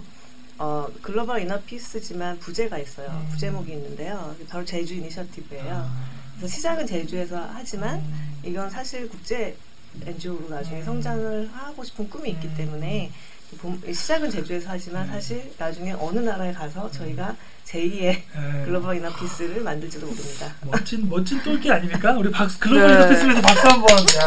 어, 0.57 0.87
글로벌 1.01 1.41
이너 1.41 1.57
피스지만 1.61 2.37
부제가 2.39 2.77
있어요. 2.79 3.07
음. 3.09 3.29
부제목이 3.31 3.71
있는데요. 3.71 4.35
바로 4.49 4.65
제주 4.65 4.95
이니셔티브예요. 4.95 5.73
아. 5.73 6.18
그래서 6.39 6.55
시작은 6.55 6.87
제주에서 6.87 7.49
하지만 7.53 7.99
음. 7.99 8.41
이건 8.45 8.69
사실 8.69 9.09
국제 9.09 9.57
NGO로 10.05 10.47
나중에 10.49 10.79
음. 10.79 10.85
성장을 10.85 11.49
하고 11.53 11.83
싶은 11.83 12.09
꿈이 12.09 12.29
있기 12.31 12.47
음. 12.47 12.53
때문에 12.57 13.11
봄- 13.57 13.81
시작은 13.85 14.29
제주에서 14.31 14.69
하지만 14.69 15.05
음. 15.07 15.11
사실 15.11 15.53
나중에 15.57 15.91
어느 15.91 16.19
나라에 16.19 16.53
가서 16.53 16.89
저희가 16.91 17.35
제2의 17.69 18.01
네. 18.01 18.21
글로벌 18.65 18.97
이너피스를 18.97 19.61
만들지도 19.61 20.07
모릅니다. 20.07 20.55
멋진 20.65 21.07
멋진 21.07 21.41
똘끼 21.43 21.71
아닙니까? 21.71 22.13
우리 22.17 22.31
박수 22.31 22.57
글로벌 22.59 22.87
네. 22.87 22.93
인터페이스에서 22.95 23.41
박수 23.41 23.67
한번. 23.67 23.89
야, 23.99 24.25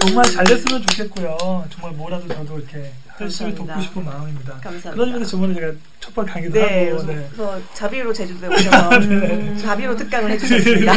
정말 0.00 0.24
잘 0.24 0.44
됐으면 0.44 0.82
좋겠고요. 0.86 1.64
정말 1.70 1.92
뭐라도 1.92 2.26
저도 2.26 2.58
이렇게 2.58 2.92
열심히. 3.20 3.54
돕고 3.54 3.80
싶은 3.80 4.04
마음입니다. 4.04 4.54
감사합니다. 4.54 4.90
그런 4.92 5.08
의미에서 5.10 5.30
저번에 5.30 5.54
제가 5.54 5.72
첫번 6.00 6.26
강의도 6.26 6.54
네, 6.54 6.90
하고 6.90 7.02
네. 7.04 7.28
그래서 7.30 7.60
자비로 7.74 8.12
제주도에 8.12 8.48
오셔서 8.48 8.98
네. 8.98 9.56
자비로 9.58 9.94
특강을 9.96 10.30
해주셨습니다. 10.32 10.94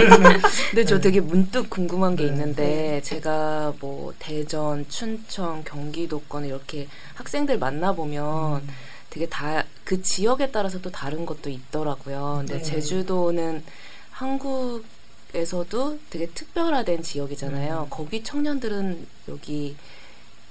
근데 0.72 0.86
저 0.86 1.00
되게 1.00 1.20
문득 1.20 1.70
궁금한 1.70 2.16
게 2.16 2.24
네. 2.24 2.30
있는데 2.30 3.02
제가 3.04 3.74
뭐 3.80 4.14
대전, 4.18 4.88
춘천, 4.88 5.64
경기도권 5.66 6.46
이렇게 6.46 6.88
학생들 7.16 7.60
만나 7.60 7.92
보면 7.92 8.62
음. 8.62 8.68
되게 9.14 9.28
다 9.28 9.64
그 9.84 10.02
지역에 10.02 10.52
따라서 10.52 10.80
또 10.82 10.90
다른 10.90 11.26
것도 11.26 11.50
있더라고요. 11.50 12.38
근데 12.40 12.58
네. 12.58 12.64
제주도는 12.64 13.64
한국에서도 14.12 16.00
되게 16.10 16.28
특별화된 16.28 17.04
지역이잖아요. 17.04 17.82
네. 17.82 17.88
거기 17.90 18.24
청년들은 18.24 19.06
여기 19.28 19.76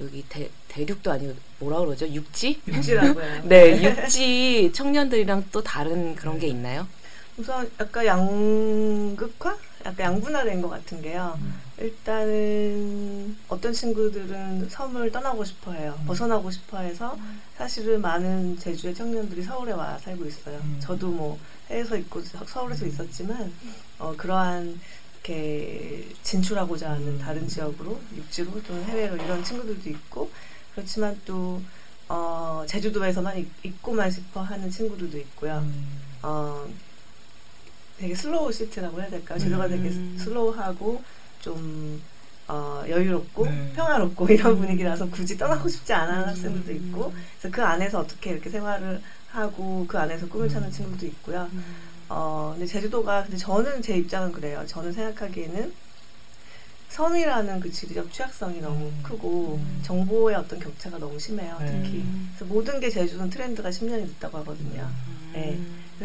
여기 0.00 0.24
대, 0.28 0.50
대륙도 0.68 1.10
아니고 1.10 1.34
뭐라 1.60 1.78
그러죠? 1.80 2.06
육지? 2.08 2.60
육지라고요. 2.66 3.42
네, 3.48 3.82
육지 3.82 4.72
청년들이랑 4.74 5.44
또 5.52 5.62
다른 5.62 6.14
그런 6.14 6.38
게 6.38 6.48
있나요? 6.48 6.86
우선 7.38 7.70
약간 7.80 8.04
양극화? 8.04 9.56
약간 9.86 10.06
양분화된 10.06 10.60
것 10.60 10.68
같은 10.68 11.00
게요. 11.00 11.38
음. 11.40 11.60
일단은 11.82 13.36
어떤 13.48 13.72
친구들은 13.72 14.68
섬을 14.68 15.10
떠나고 15.10 15.44
싶어 15.44 15.72
해요. 15.72 15.98
음. 16.00 16.06
벗어나고 16.06 16.48
싶어 16.52 16.78
해서 16.78 17.18
사실은 17.56 18.00
많은 18.00 18.56
제주의 18.56 18.94
청년들이 18.94 19.42
서울에 19.42 19.72
와 19.72 19.98
살고 19.98 20.24
있어요. 20.26 20.58
음. 20.62 20.78
저도 20.80 21.08
뭐 21.08 21.38
해외에서 21.68 21.96
있고 21.96 22.22
서울에서 22.22 22.84
음. 22.84 22.88
있었지만 22.88 23.52
어, 23.98 24.14
그러한 24.16 24.80
이렇게 25.14 26.08
진출하고자 26.22 26.92
하는 26.92 27.08
음. 27.08 27.18
다른 27.18 27.48
지역으로 27.48 28.00
육지로 28.14 28.62
또는 28.62 28.84
해외로 28.84 29.16
이런 29.16 29.42
친구들도 29.42 29.90
있고 29.90 30.30
그렇지만 30.74 31.20
또 31.24 31.60
어, 32.08 32.64
제주도에서만 32.68 33.38
있, 33.38 33.48
있고만 33.64 34.08
싶어 34.08 34.40
하는 34.40 34.70
친구들도 34.70 35.18
있고요. 35.18 35.58
음. 35.58 36.00
어, 36.22 36.64
되게 37.98 38.14
slow 38.14 38.52
city라고 38.52 39.00
해야 39.00 39.10
될까요? 39.10 39.38
제주가 39.40 39.66
되게 39.66 39.88
음. 39.88 40.16
slow하고 40.16 41.02
좀 41.42 42.00
어, 42.48 42.82
여유롭고 42.88 43.44
네. 43.46 43.72
평화롭고 43.74 44.28
이런 44.28 44.56
분위기라서 44.58 45.08
굳이 45.10 45.36
떠나고 45.36 45.68
싶지 45.68 45.92
않아 45.92 46.12
하는 46.12 46.28
학생들도 46.28 46.70
음. 46.70 46.76
있고 46.76 47.12
그래서 47.38 47.54
그 47.54 47.62
안에서 47.62 48.00
어떻게 48.00 48.30
이렇게 48.30 48.48
생활을 48.48 49.02
하고 49.30 49.84
그 49.86 49.98
안에서 49.98 50.28
꿈을 50.28 50.48
찾는 50.48 50.68
음. 50.68 50.72
친구도 50.72 51.06
있고요. 51.06 51.48
어, 52.08 52.52
근데 52.54 52.66
제주도가 52.66 53.22
근데 53.24 53.36
저는 53.36 53.82
제 53.82 53.96
입장은 53.96 54.32
그래요. 54.32 54.64
저는 54.66 54.92
생각하기에는 54.92 55.72
섬이라는 56.90 57.60
그 57.60 57.70
지리적 57.70 58.12
취약성이 58.12 58.60
너무 58.60 58.86
음. 58.86 59.00
크고 59.02 59.58
음. 59.62 59.80
정보의 59.82 60.36
어떤 60.36 60.60
격차가 60.60 60.98
너무 60.98 61.18
심해요. 61.18 61.56
네. 61.60 61.82
특히 61.82 62.04
그래서 62.36 62.52
모든 62.52 62.80
게 62.80 62.90
제주는 62.90 63.30
트렌드가 63.30 63.70
10년이 63.70 64.06
됐다고 64.08 64.38
하거든요. 64.38 64.90
음. 65.08 65.30
네. 65.32 65.58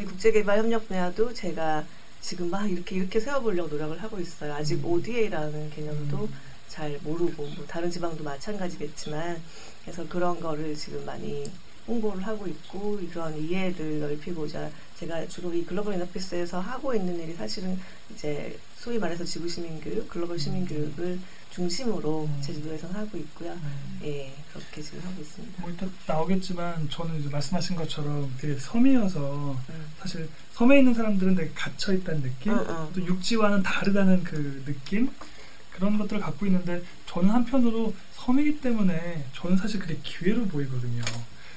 국제개발협력 0.05 0.87
분야도 0.87 1.33
제가 1.33 1.83
지금 2.21 2.49
막 2.49 2.69
이렇게 2.69 2.97
이렇게 2.97 3.19
세워보려고 3.19 3.69
노력을 3.69 4.01
하고 4.01 4.19
있어요. 4.19 4.53
아직 4.53 4.75
음. 4.83 4.85
ODA라는 4.85 5.69
개념도 5.71 6.17
음. 6.25 6.33
잘 6.67 6.99
모르고 7.03 7.43
뭐 7.43 7.65
다른 7.67 7.89
지방도 7.89 8.23
마찬가지겠지만 8.23 9.41
그래서 9.83 10.07
그런 10.07 10.39
거를 10.39 10.75
지금 10.75 11.05
많이 11.05 11.49
홍보를 11.87 12.25
하고 12.27 12.45
있고 12.47 12.99
그런 13.11 13.37
이해를 13.37 14.01
넓히고자 14.01 14.69
제가 14.99 15.27
주로 15.27 15.53
이 15.53 15.65
글로벌 15.65 15.93
인터피스에서 15.93 16.59
하고 16.59 16.93
있는 16.93 17.19
일이 17.19 17.33
사실은 17.33 17.79
이제 18.13 18.59
소위 18.75 18.97
말해서 18.97 19.23
지구 19.23 19.47
시민 19.47 19.79
교육, 19.79 20.07
글로벌 20.09 20.37
시민 20.37 20.65
교육을 20.65 21.19
중심으로 21.57 22.25
음. 22.25 22.41
제주도에서 22.41 22.87
하고 22.89 23.17
있고요. 23.17 23.51
음. 23.51 23.99
예, 24.03 24.31
그렇게 24.53 24.79
지금 24.79 24.99
하고 24.99 25.19
있습니다. 25.19 25.59
뭐 25.59 25.71
일단 25.71 25.91
나오겠지만 26.05 26.87
저는 26.91 27.19
이제 27.19 27.29
말씀하신 27.29 27.75
것처럼 27.75 28.31
되게 28.37 28.55
섬이어서 28.59 29.57
음. 29.69 29.85
사실 29.99 30.29
섬에 30.53 30.77
있는 30.77 30.93
사람들은 30.93 31.33
되게 31.33 31.51
갇혀 31.55 31.93
있다는 31.93 32.21
느낌. 32.21 32.53
또 32.93 33.05
육지와는 33.05 33.63
다르다는 33.63 34.23
그 34.23 34.63
느낌 34.65 35.09
그런 35.71 35.97
것들을 35.97 36.21
갖고 36.21 36.45
있는데 36.45 36.83
저는 37.07 37.29
한편으로 37.29 37.93
섬이기 38.13 38.61
때문에 38.61 39.25
저는 39.33 39.57
사실 39.57 39.79
그게 39.79 39.97
기회로 40.03 40.45
보이거든요. 40.45 41.03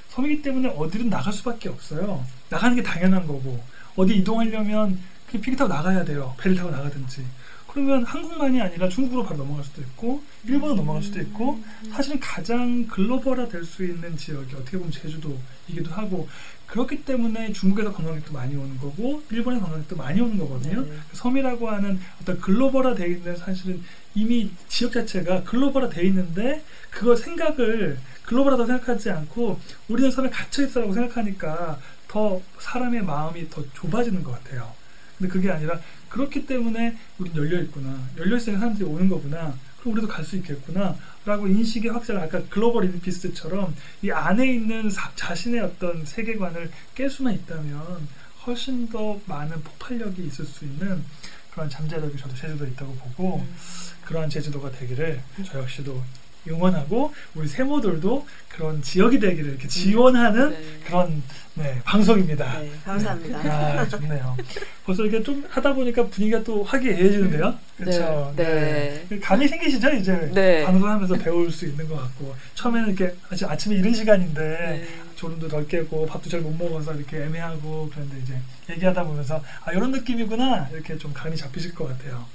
섬이기 0.09 0.41
때문에 0.41 0.69
어디든 0.69 1.09
나갈 1.09 1.31
수밖에 1.31 1.69
없어요. 1.69 2.25
나가는 2.49 2.75
게 2.75 2.81
당연한 2.81 3.27
거고 3.27 3.63
어디 3.95 4.17
이동하려면 4.17 4.99
그냥 5.27 5.41
비행기 5.41 5.55
타고 5.57 5.71
나가야 5.71 6.03
돼요. 6.05 6.35
배를 6.39 6.57
타고 6.57 6.71
나가든지. 6.71 7.23
그러면 7.71 8.03
한국만이 8.03 8.61
아니라 8.61 8.89
중국으로 8.89 9.23
바로 9.23 9.37
넘어갈 9.37 9.63
수도 9.63 9.81
있고 9.81 10.21
일본으로 10.45 10.75
넘어갈 10.75 11.01
수도 11.01 11.21
있고 11.21 11.63
사실은 11.89 12.19
가장 12.19 12.85
글로벌화 12.87 13.47
될 13.47 13.63
수 13.63 13.85
있는 13.85 14.17
지역이 14.17 14.53
어떻게 14.55 14.77
보면 14.77 14.91
제주도이기도 14.91 15.91
하고 15.91 16.27
그렇기 16.67 17.05
때문에 17.05 17.53
중국에서 17.53 17.93
관광객도 17.93 18.33
많이 18.33 18.55
오는 18.55 18.77
거고 18.77 19.23
일본에서 19.31 19.63
관광객도 19.63 19.95
많이 19.95 20.19
오는 20.19 20.37
거거든요. 20.37 20.81
네. 20.81 20.91
섬이라고 21.13 21.69
하는 21.69 21.99
어떤 22.21 22.39
글로벌화 22.41 22.95
돼 22.95 23.07
있는 23.07 23.35
사실은 23.37 23.81
이미 24.15 24.51
지역 24.67 24.91
자체가 24.91 25.43
글로벌화 25.43 25.89
돼 25.89 26.03
있는데 26.07 26.63
그걸 26.89 27.15
생각을 27.15 27.97
글로벌하다고 28.25 28.67
생각하지 28.67 29.11
않고 29.11 29.59
우리는 29.87 30.11
섬에 30.11 30.29
갇혀 30.29 30.65
있어라고 30.65 30.93
생각하니까 30.93 31.79
더 32.07 32.41
사람의 32.59 33.03
마음이 33.03 33.49
더 33.49 33.63
좁아지는 33.73 34.23
것 34.23 34.31
같아요. 34.31 34.73
근데 35.17 35.31
그게 35.31 35.51
아니라 35.51 35.79
그렇기 36.11 36.45
때문에 36.45 36.97
우린 37.17 37.35
열려 37.35 37.61
있구나. 37.61 37.97
열려 38.17 38.37
있으니 38.37 38.57
사람들이 38.57 38.85
오는 38.87 39.07
거구나. 39.07 39.55
그럼 39.79 39.93
우리도 39.93 40.07
갈 40.07 40.23
수 40.25 40.35
있겠구나. 40.37 40.95
라고 41.25 41.47
인식의 41.47 41.91
확장을 41.91 42.21
아까 42.21 42.41
글로벌 42.49 42.85
인피스트처럼 42.85 43.73
이 44.01 44.11
안에 44.11 44.53
있는 44.53 44.89
사- 44.89 45.11
자신의 45.15 45.61
어떤 45.61 46.03
세계관을 46.05 46.69
깰 46.95 47.09
수만 47.09 47.33
있다면 47.35 48.07
훨씬 48.45 48.89
더 48.89 49.19
많은 49.27 49.61
폭발력이 49.63 50.23
있을 50.25 50.45
수 50.45 50.65
있는 50.65 51.03
그런 51.51 51.69
잠재력이 51.69 52.17
저도 52.17 52.35
제주도에 52.35 52.69
있다고 52.69 52.93
보고 52.95 53.45
그러한 54.05 54.29
제주도가 54.29 54.71
되기를 54.71 55.21
저 55.45 55.59
역시도 55.59 56.01
응원하고 56.47 57.13
우리 57.35 57.47
세모들도 57.47 58.27
그런 58.49 58.81
지역이 58.81 59.19
되기를 59.19 59.51
이렇게 59.51 59.67
지원하는 59.67 60.49
네. 60.49 60.79
그런 60.87 61.21
네, 61.53 61.81
방송입니다. 61.83 62.59
네, 62.59 62.71
감사합니다. 62.85 63.39
아, 63.39 63.87
좋네요. 63.87 64.37
벌써 64.85 65.03
이렇게 65.03 65.21
좀 65.21 65.45
하다 65.49 65.73
보니까 65.73 66.07
분위기가 66.07 66.41
또 66.43 66.63
화기애애해지는데요. 66.63 67.53
그렇죠. 67.77 68.33
네, 68.37 69.05
감이 69.21 69.47
생기시죠, 69.47 69.89
이제 69.91 70.31
네. 70.33 70.63
방송하면서 70.63 71.15
배울 71.15 71.51
수 71.51 71.65
있는 71.65 71.89
것 71.89 71.97
같고 71.97 72.33
처음에는 72.55 72.93
이렇게 72.95 73.15
아침 73.29 73.49
아침에 73.49 73.75
이른 73.75 73.93
시간인데 73.93 74.41
네. 74.41 74.87
졸음도 75.15 75.49
덜 75.49 75.67
깨고 75.67 76.05
밥도 76.05 76.29
잘 76.29 76.39
못 76.41 76.51
먹어서 76.57 76.95
이렇게 76.95 77.17
애매하고 77.17 77.89
그런데 77.93 78.17
이제 78.23 78.33
얘기하다 78.69 79.03
보면서 79.03 79.43
아 79.65 79.71
이런 79.73 79.91
느낌이구나 79.91 80.69
이렇게 80.71 80.97
좀 80.97 81.11
감이 81.13 81.35
잡히실 81.35 81.75
것 81.75 81.89
같아요. 81.89 82.25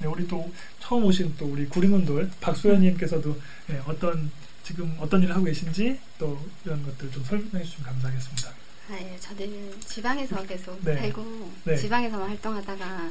네, 0.00 0.08
우리 0.08 0.26
또 0.26 0.52
처음 0.80 1.04
오신 1.04 1.34
또 1.38 1.46
우리 1.46 1.66
구리논돌 1.66 2.28
박소연님께서도 2.40 3.38
네, 3.68 3.80
어떤 3.86 4.30
지금 4.64 4.96
어떤 4.98 5.22
일을 5.22 5.34
하고 5.34 5.44
계신지 5.44 5.98
또 6.18 6.38
이런 6.64 6.82
것들 6.84 7.10
좀 7.12 7.22
설명해 7.24 7.64
주시면 7.64 7.84
감사하겠습니다. 7.92 8.48
아, 8.90 8.94
예, 9.00 9.16
저는 9.20 9.74
지방에서 9.80 10.42
계속 10.44 10.78
네. 10.84 10.96
살고 10.96 11.50
네. 11.64 11.76
지방에서만 11.76 12.28
활동하다가 12.28 13.10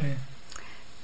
네. 0.00 0.16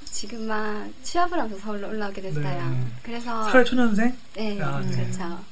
지금만 0.05 0.93
취업을 1.03 1.39
하면서 1.39 1.59
서울로 1.59 1.89
올라오게 1.89 2.23
됐어요. 2.23 2.71
네. 2.71 2.87
그래서 3.03 3.51
사회초년생? 3.51 4.17
네, 4.35 4.61
아, 4.63 4.81
네. 4.81 4.91
그렇죠. 4.97 5.45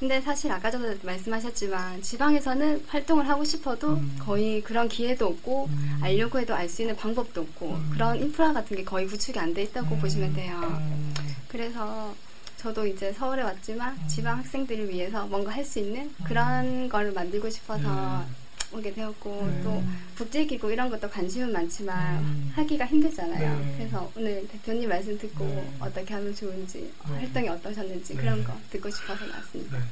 근데 0.00 0.20
사실 0.20 0.50
아까 0.52 0.70
전에 0.70 0.96
말씀하셨지만 1.02 2.02
지방에서는 2.02 2.84
활동을 2.86 3.28
하고 3.28 3.44
싶어도 3.44 3.94
음. 3.94 4.16
거의 4.20 4.62
그런 4.62 4.88
기회도 4.88 5.26
없고 5.26 5.66
음. 5.70 5.98
알려고 6.00 6.38
해도 6.38 6.54
알 6.54 6.68
수 6.68 6.82
있는 6.82 6.94
방법도 6.96 7.40
없고 7.40 7.70
음. 7.74 7.90
그런 7.92 8.16
인프라 8.20 8.52
같은 8.52 8.76
게 8.76 8.84
거의 8.84 9.08
구축이 9.08 9.36
안 9.40 9.52
돼 9.54 9.62
있다고 9.62 9.96
음. 9.96 10.00
보시면 10.00 10.34
돼요. 10.34 10.60
음. 10.62 11.14
그래서 11.48 12.14
저도 12.58 12.86
이제 12.86 13.12
서울에 13.12 13.42
왔지만 13.42 13.96
음. 13.96 14.08
지방 14.08 14.38
학생들을 14.38 14.88
위해서 14.90 15.26
뭔가 15.26 15.50
할 15.52 15.64
수 15.64 15.78
있는 15.78 16.10
그런 16.24 16.88
걸 16.88 17.12
만들고 17.12 17.48
싶어서 17.50 18.24
오게 18.72 18.92
되었고 18.94 19.46
네. 19.50 19.60
또 19.62 19.82
국제기구 20.16 20.70
이런 20.72 20.90
것도 20.90 21.08
관심은 21.08 21.52
많지만 21.52 22.18
음. 22.18 22.52
하기가 22.54 22.86
힘들잖아요. 22.86 23.58
네. 23.58 23.74
그래서 23.78 24.10
오늘 24.16 24.46
대표님 24.48 24.88
말씀 24.88 25.16
듣고 25.18 25.44
네. 25.46 25.72
어떻게 25.80 26.14
하면 26.14 26.34
좋은지 26.34 26.90
네. 27.08 27.14
활동이 27.18 27.48
어떠셨는지 27.48 28.14
네. 28.14 28.20
그런 28.20 28.42
거 28.44 28.52
듣고 28.70 28.90
싶어서 28.90 29.24
나왔습니다. 29.26 29.78
네. 29.78 29.84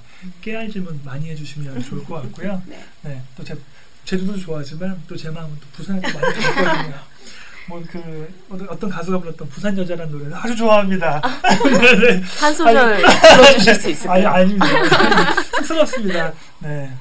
깨알 0.42 0.70
질문 0.70 1.00
많이 1.04 1.30
해주시면 1.30 1.82
좋을 1.82 2.04
것 2.04 2.22
같고요. 2.22 2.62
네. 2.66 2.84
네, 3.02 3.22
또 3.36 3.44
제, 3.44 3.56
제주도도 4.04 4.38
좋아하지만 4.38 5.02
또 5.06 5.16
제 5.16 5.30
마음은 5.30 5.56
또 5.60 5.66
부산에 5.72 6.00
또 6.00 6.18
많이 6.18 6.34
들었거든요. 6.34 6.96
뭐그 7.68 8.66
어떤 8.68 8.90
가수가 8.90 9.18
불렀던 9.18 9.48
부산 9.48 9.76
여자라는 9.76 10.12
노래는 10.12 10.34
아주 10.34 10.54
좋아합니다. 10.56 11.20
네, 11.64 11.96
네. 12.12 12.22
한 12.38 12.54
소절 12.54 13.02
불러주실 13.02 13.74
수 13.74 13.86
아니 13.86 13.92
있을까요? 13.92 14.28
아닙니다. 14.28 14.66
쑥스럽습니다. 15.58 16.32
네, 16.60 16.92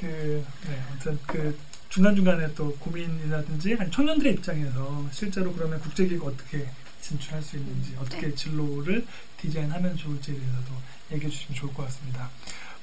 그 0.00 0.44
네, 0.68 0.82
아무튼 0.90 1.18
그 1.26 1.58
중간 1.88 2.14
중간에 2.14 2.46
또 2.54 2.74
고민이라든지 2.76 3.76
아니 3.78 3.90
청년들의 3.90 4.34
입장에서 4.34 5.06
실제로 5.12 5.52
그러면 5.52 5.80
국제기구 5.80 6.28
어떻게 6.28 6.66
진출할 7.02 7.42
수 7.42 7.56
있는지 7.56 7.94
어떻게 8.00 8.28
네. 8.28 8.34
진로를 8.34 9.06
디자인하면 9.40 9.96
좋을지에 9.96 10.34
대해서도 10.34 10.72
얘기해 11.12 11.30
주시면 11.30 11.54
좋을 11.54 11.74
것 11.74 11.84
같습니다. 11.86 12.28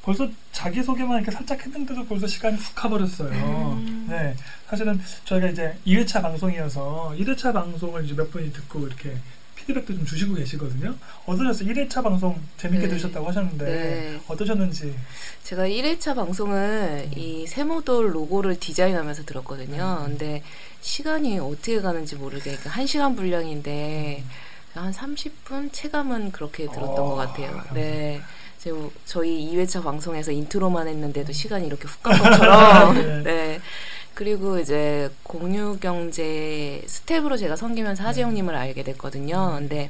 벌써 0.03 0.27
자기소개만 0.51 1.21
이렇게 1.21 1.31
살짝 1.31 1.65
했는데도 1.65 2.05
벌써 2.05 2.27
시간이 2.27 2.57
훅 2.57 2.75
가버렸어요. 2.75 3.81
네. 4.09 4.35
사실은 4.69 5.01
저희가 5.23 5.47
이제 5.47 5.75
2회차 5.87 6.21
방송이어서 6.21 7.15
1회차 7.17 7.53
방송을 7.53 8.03
이제 8.05 8.13
몇 8.13 8.29
분이 8.29 8.51
듣고 8.51 8.85
이렇게 8.85 9.15
피드백도 9.55 9.93
좀 9.93 10.05
주시고 10.05 10.35
계시거든요. 10.35 10.93
어떠셨어요? 11.25 11.69
1회차 11.69 12.03
방송 12.03 12.37
재밌게 12.57 12.83
네. 12.83 12.89
들으셨다고 12.89 13.29
하셨는데 13.29 13.65
네. 13.65 14.19
어떠셨는지. 14.27 14.93
제가 15.43 15.63
1회차 15.63 16.15
방송을 16.15 17.11
이 17.15 17.47
세모돌 17.47 18.13
로고를 18.13 18.59
디자인하면서 18.59 19.23
들었거든요. 19.23 19.99
음. 20.01 20.09
근데 20.09 20.43
시간이 20.81 21.39
어떻게 21.39 21.79
가는지 21.79 22.17
모르게 22.17 22.57
그러니까 22.57 22.71
1시간 22.71 23.15
분량인데 23.15 24.25
한 24.73 24.91
30분 24.91 25.71
체감은 25.71 26.33
그렇게 26.33 26.65
들었던 26.65 26.99
어, 26.99 27.09
것 27.09 27.15
같아요. 27.15 27.51
감사합니다. 27.51 27.73
네. 27.73 28.21
저- 28.63 28.91
저희 29.05 29.51
2회차 29.53 29.83
방송에서 29.83 30.31
intro만 30.31 30.87
했는데도 30.87 31.33
시간이 31.33 31.67
이렇게 31.67 31.87
훅 31.87 32.01
간 32.03 32.17
것처럼. 32.17 32.93
네. 33.23 33.23
네. 33.23 33.61
그리고 34.13 34.59
이제 34.59 35.09
공유경제 35.23 36.83
스태프로 36.85 37.35
제가 37.37 37.55
섬기면서 37.55 38.03
하재영님을 38.03 38.55
알게 38.55 38.83
됐거든요. 38.83 39.55
근데 39.57 39.89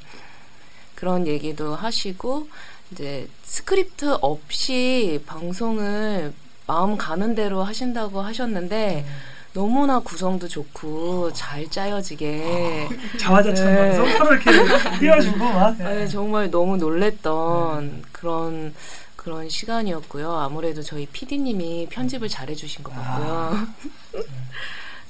그런 0.96 1.28
얘기도 1.28 1.76
하시고 1.76 2.48
이제 2.92 3.28
스크립트 3.44 4.18
없이 4.22 5.22
방송을 5.26 6.34
마음 6.68 6.96
가는 6.98 7.36
대로 7.36 7.64
하신다고 7.64 8.22
하셨는데 8.22 9.06
너무나 9.54 10.00
구성도 10.00 10.48
좋고 10.48 11.32
잘 11.34 11.70
짜여지게 11.70 12.90
자화자찬하면서 13.20 14.04
네. 14.04 14.18
서로 14.18 14.34
이렇게 14.34 14.52
띄워주고 15.00 15.38
막. 15.38 15.78
네, 15.78 16.08
정말 16.08 16.50
너무 16.50 16.78
놀랬던 16.78 18.04
그런 18.12 18.74
그런 19.16 19.48
시간이었고요. 19.48 20.32
아무래도 20.34 20.82
저희 20.82 21.06
PD님이 21.06 21.88
편집을 21.90 22.28
잘해주신 22.28 22.84
것 22.84 22.94
같고요. 22.94 23.68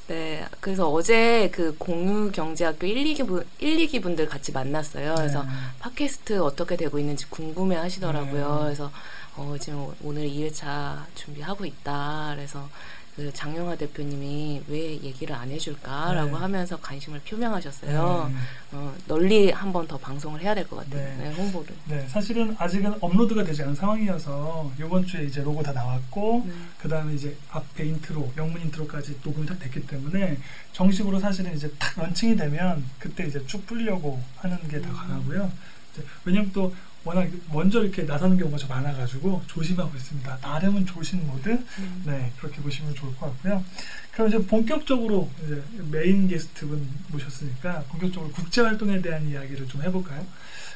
네, 0.08 0.46
그래서 0.60 0.90
어제 0.90 1.50
그 1.52 1.76
공유경제학교 1.78 2.86
1, 2.86 3.16
2기 3.16 3.26
분, 3.26 3.46
1, 3.60 3.78
2기 3.88 4.04
분들 4.04 4.28
같이 4.28 4.52
만났어요. 4.52 5.16
그래서 5.16 5.42
네. 5.44 5.50
팟캐스트 5.80 6.42
어떻게 6.42 6.76
되고 6.76 7.00
있는지 7.00 7.26
궁금해 7.30 7.78
하시더라고요. 7.78 8.56
네. 8.56 8.64
그래서 8.66 8.92
어, 9.36 9.56
지금 9.60 9.88
오늘 10.04 10.28
2회차 10.28 11.06
준비하고 11.16 11.66
있다. 11.66 12.34
그래서 12.36 12.70
그 13.16 13.32
장영화 13.32 13.76
대표님이 13.76 14.64
왜 14.68 14.94
얘기를 15.04 15.36
안 15.36 15.52
해줄까라고 15.52 16.32
네. 16.32 16.36
하면서 16.36 16.78
관심을 16.78 17.20
표명하셨어요. 17.22 18.32
네. 18.34 18.38
어, 18.72 18.96
널리 19.08 19.52
한 19.52 19.72
번 19.72 19.88
더 19.88 19.98
방송을 19.98 20.42
해야 20.42 20.56
될 20.56 20.68
것 20.68 20.78
같아요. 20.78 21.06
네. 21.20 21.30
네, 21.30 21.34
홍보를. 21.36 21.76
네, 21.86 22.08
사실은 22.08 22.56
아직은 22.58 22.96
업로드가 23.02 23.44
되지 23.44 23.62
않은 23.64 23.76
상황이어서 23.76 24.72
이번 24.80 25.06
주에 25.06 25.26
이제 25.26 25.44
로고 25.44 25.62
다 25.62 25.72
나왔고 25.74 26.44
음. 26.46 26.70
그 26.80 26.88
다음에 26.90 27.14
이제 27.14 27.36
앞에 27.52 27.86
인트로, 27.86 28.34
영문 28.38 28.62
intro까지 28.62 29.20
녹음이 29.24 29.46
딱 29.46 29.60
됐기 29.60 29.86
때문에 29.86 30.38
정식으로 30.72 31.20
사실은 31.20 31.56
이제 31.56 31.72
탁 31.78 32.00
launching이 32.02 32.36
되면 32.36 32.84
그때 32.98 33.26
이제 33.28 33.46
쭉 33.46 33.64
풀려고 33.68 34.20
하는 34.38 34.58
게 34.68 34.77
더 34.77 34.90
음. 34.90 34.94
강하고요. 34.96 35.52
왜냐면 36.26 36.50
또 36.54 36.74
워낙 37.06 37.28
먼저 37.52 37.84
이렇게 37.84 38.04
나서는 38.04 38.38
경우가 38.38 38.58
좀 38.58 38.70
많아가지고 38.70 39.44
조심하고 39.48 39.96
있습니다. 39.96 40.38
나름은 40.42 40.86
조심 40.86 41.26
모드. 41.28 41.50
음. 41.50 42.04
네, 42.06 42.32
그렇게 42.40 42.62
보시면 42.62 42.96
좋을 42.96 43.16
것 43.18 43.28
같고요. 43.28 43.64
그럼 44.12 44.28
이제 44.30 44.38
본격적으로 44.38 45.30
이제 45.44 45.62
메인 45.92 46.28
게스트분 46.28 46.88
모셨으니까 47.10 47.84
본격적으로 47.90 48.32
국제 48.32 48.62
활동에 48.62 49.02
대한 49.02 49.28
이야기를 49.28 49.68
좀 49.68 49.82
해볼까요? 49.82 50.26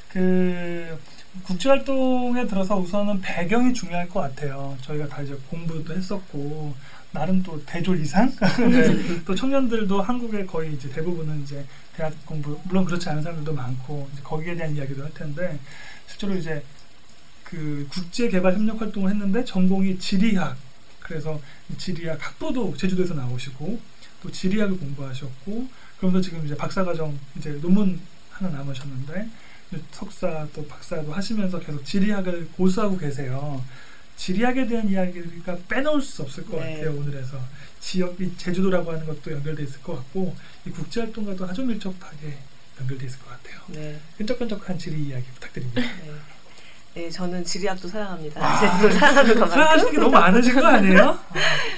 그그 0.10 1.00
국제 1.44 1.70
활동에 1.70 2.48
들어서 2.48 2.78
우선은 2.78 3.22
배경이 3.22 3.74
중요할 3.74 4.10
것 4.10 4.22
같아요. 4.22 4.76
저희가 4.82 5.08
다 5.08 5.22
이제 5.22 5.38
공부도 5.50 5.94
했었고 5.94 6.76
나름 7.12 7.42
또 7.42 7.64
대졸 7.66 8.02
이상 8.02 8.32
네. 8.70 9.24
또 9.24 9.34
청년들도 9.34 10.02
한국에 10.02 10.46
거의 10.46 10.74
이제 10.74 10.90
대부분은 10.90 11.44
이제 11.44 11.66
대학 11.96 12.14
공부 12.26 12.60
물론 12.66 12.86
그렇지 12.86 13.10
않은 13.10 13.24
사람들도 13.24 13.54
많고 13.54 14.08
이제 14.14 14.22
거기에 14.24 14.56
대한 14.56 14.76
이야기도 14.76 15.04
할 15.04 15.14
텐데 15.14 15.58
실제로 16.08 16.36
이제 16.36 16.64
그 17.44 17.88
국제 17.90 18.28
개발 18.28 18.54
협력 18.54 18.82
활동을 18.82 19.12
했는데 19.12 19.44
전공이 19.46 20.00
지리학 20.00 20.58
그래서 21.00 21.42
이 21.70 21.78
지리학 21.78 22.18
학부도 22.22 22.76
제주도에서 22.76 23.14
나오시고 23.14 23.80
또 24.22 24.32
지리학을 24.32 24.78
공부하셨고 24.78 25.68
그러면서 25.98 26.30
지금 26.30 26.46
이제 26.46 26.56
박사과정 26.56 27.18
이제 27.38 27.52
논문 27.62 28.00
하나 28.32 28.50
남으셨는데 28.58 29.30
석사 29.92 30.48
또 30.54 30.66
박사도 30.68 31.12
하시면서 31.14 31.60
계속 31.60 31.84
지리학을 31.86 32.50
고수하고 32.56 32.98
계세요. 32.98 33.64
지리학에 34.16 34.68
대한 34.68 34.90
이야기가 34.90 35.58
빼놓을 35.70 36.02
수 36.02 36.24
없을 36.24 36.46
것 36.46 36.58
네. 36.58 36.78
같아요 36.78 36.98
오늘에서 36.98 37.40
지역이 37.80 38.36
제주도라고 38.38 38.92
하는 38.92 39.06
것도 39.06 39.32
연결돼 39.32 39.64
있을 39.64 39.82
것 39.84 39.96
같고 39.96 40.36
이 40.66 40.72
국제 40.72 41.02
활동과도 41.02 41.46
아주 41.46 41.64
밀접하게 41.64 42.38
연결돼 42.82 43.06
있을 43.06 43.20
것 43.20 43.30
같아요. 43.30 43.60
네. 43.68 44.00
끈적끈적한 44.18 44.78
지리 44.78 45.04
이야기 45.04 45.26
부탁드립니다. 45.34 45.82
네. 45.82 46.12
네, 46.96 47.10
저는 47.12 47.44
지리학도 47.44 47.88
사랑합니다. 47.88 48.44
아, 48.44 48.60
제주도 48.60 48.98
사랑하는 48.98 49.36
사랑하시는 49.36 49.52
것만큼. 49.52 49.92
게 49.92 49.98
너무 50.00 50.12
많으신 50.12 50.56
거 50.56 50.66
아니에요? 50.66 51.20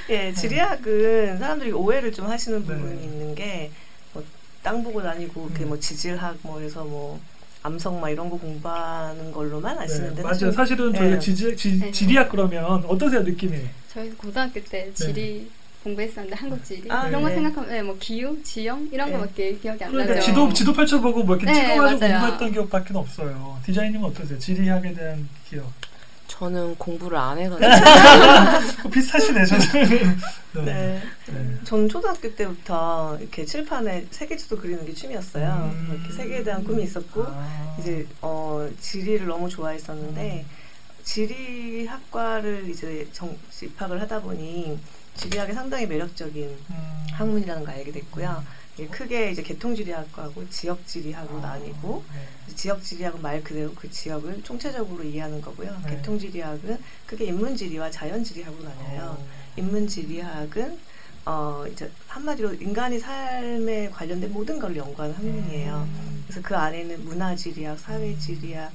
예, 0.10 0.34
지리학은 0.34 1.40
사람들이 1.40 1.72
오해를 1.74 2.14
좀 2.14 2.28
하시는 2.30 2.60
네. 2.60 2.66
부분이 2.66 3.04
있는 3.04 3.36
게, 3.36 3.70
뭐, 4.14 4.24
땅 4.64 4.82
보고 4.82 5.02
다니고, 5.02 5.48
이렇게 5.48 5.66
음. 5.66 5.70
뭐, 5.70 5.80
지질학, 5.80 6.38
뭐, 6.42 6.62
해서 6.62 6.86
뭐, 6.86 7.20
암석 7.64 8.00
막 8.00 8.10
이런 8.10 8.30
거 8.30 8.38
공부하는 8.38 9.34
걸로만 9.34 9.78
네, 9.78 9.84
아시는데. 9.84 10.22
맞아요. 10.22 10.52
사실은 10.54 10.94
저희가 10.94 11.16
네. 11.16 11.20
지지, 11.20 11.58
지, 11.58 11.78
네. 11.80 11.92
지리학 11.92 12.30
그러면 12.30 12.86
어떠세요 12.88 13.22
느낌이? 13.22 13.60
저희 13.94 14.10
고등학교 14.12 14.64
때 14.64 14.90
지리 14.94 15.52
공부했었는데 15.84 16.36
한국 16.36 16.64
지리 16.64 16.92
아, 16.92 17.08
이런 17.08 17.22
거 17.22 17.30
네. 17.30 17.36
생각하면 17.36 17.70
네, 17.70 17.82
뭐 17.82 17.96
기후, 18.00 18.42
지형 18.44 18.90
이런 18.92 19.10
네. 19.10 19.14
거밖에 19.18 19.56
기억이 19.58 19.84
안 19.84 19.92
그러니까 19.92 20.16
나죠. 20.16 20.26
지도 20.26 20.54
지도 20.54 20.74
펼쳐보고 20.74 21.24
뭐 21.24 21.36
이렇게 21.36 21.52
네, 21.52 21.70
찍어가지고 21.74 22.00
맞아요. 22.00 22.20
공부했던 22.20 22.52
기억밖에 22.52 22.94
없어요. 22.98 23.60
디자인님은 23.66 24.10
어떠세요? 24.10 24.38
지리학에 24.40 24.94
대한 24.94 25.28
기억? 25.50 25.72
저는 26.28 26.76
공부를 26.76 27.18
안 27.18 27.38
해가지고 27.40 27.66
어, 28.86 28.90
비슷하시네 28.92 29.46
저는. 29.46 29.66
네. 30.54 30.64
네. 30.66 31.02
네. 31.28 31.58
전 31.64 31.90
초등학교 31.90 32.34
때부터 32.36 33.18
이렇게 33.20 33.46
칠판에 33.46 34.08
세계지도 34.12 34.58
그리는 34.58 34.86
게 34.86 34.94
취미였어요. 34.94 35.72
음. 35.74 36.00
이렇게 36.00 36.14
세계에 36.14 36.44
대한 36.44 36.64
꿈이 36.64 36.84
있었고, 36.84 37.24
아. 37.28 37.76
이제, 37.80 38.08
어, 38.22 38.68
지리를 38.80 39.26
너무 39.28 39.50
좋아했었는데, 39.50 40.46
지리학과를 41.04 42.70
이제 42.70 43.08
정, 43.12 43.36
입학을 43.62 44.00
하다 44.02 44.22
보니, 44.22 44.80
지리학이 45.20 45.54
상당히 45.54 45.86
매력적인 45.86 46.58
음. 46.70 47.08
학문이라는 47.12 47.66
걸 47.66 47.76
알게 47.76 47.92
됐고요. 47.92 48.44
이게 48.76 48.88
크게 48.88 49.32
이제 49.32 49.44
개통지리학과하고 49.44 50.50
지역지리학으로 50.50 51.42
나뉘고, 51.42 52.04
네. 52.14 52.56
지역지리학은 52.56 53.22
말 53.22 53.44
그대로 53.44 53.74
그 53.74 53.92
지역을 53.92 54.42
총체적으로 54.44 55.04
이해하는 55.04 55.42
거고요. 55.42 55.78
네. 55.84 55.96
개통지리학은 55.98 56.78
크게 57.06 57.26
인문지리와 57.26 57.92
자연지리학으로 57.92 58.64
나뉘어요. 58.64 59.18
어. 59.20 59.28
인문지리학은 59.58 60.80
어 61.26 61.66
이제 61.70 61.92
한마디로 62.08 62.54
인간의 62.54 63.00
삶에 63.00 63.90
관련된 63.90 64.32
모든 64.32 64.58
걸 64.58 64.78
연구하는 64.78 65.14
학문이에요. 65.16 65.88
음. 65.90 66.24
그래서 66.26 66.42
그 66.42 66.56
안에는 66.56 67.04
문화지리학, 67.04 67.78
사회지리학, 67.78 68.72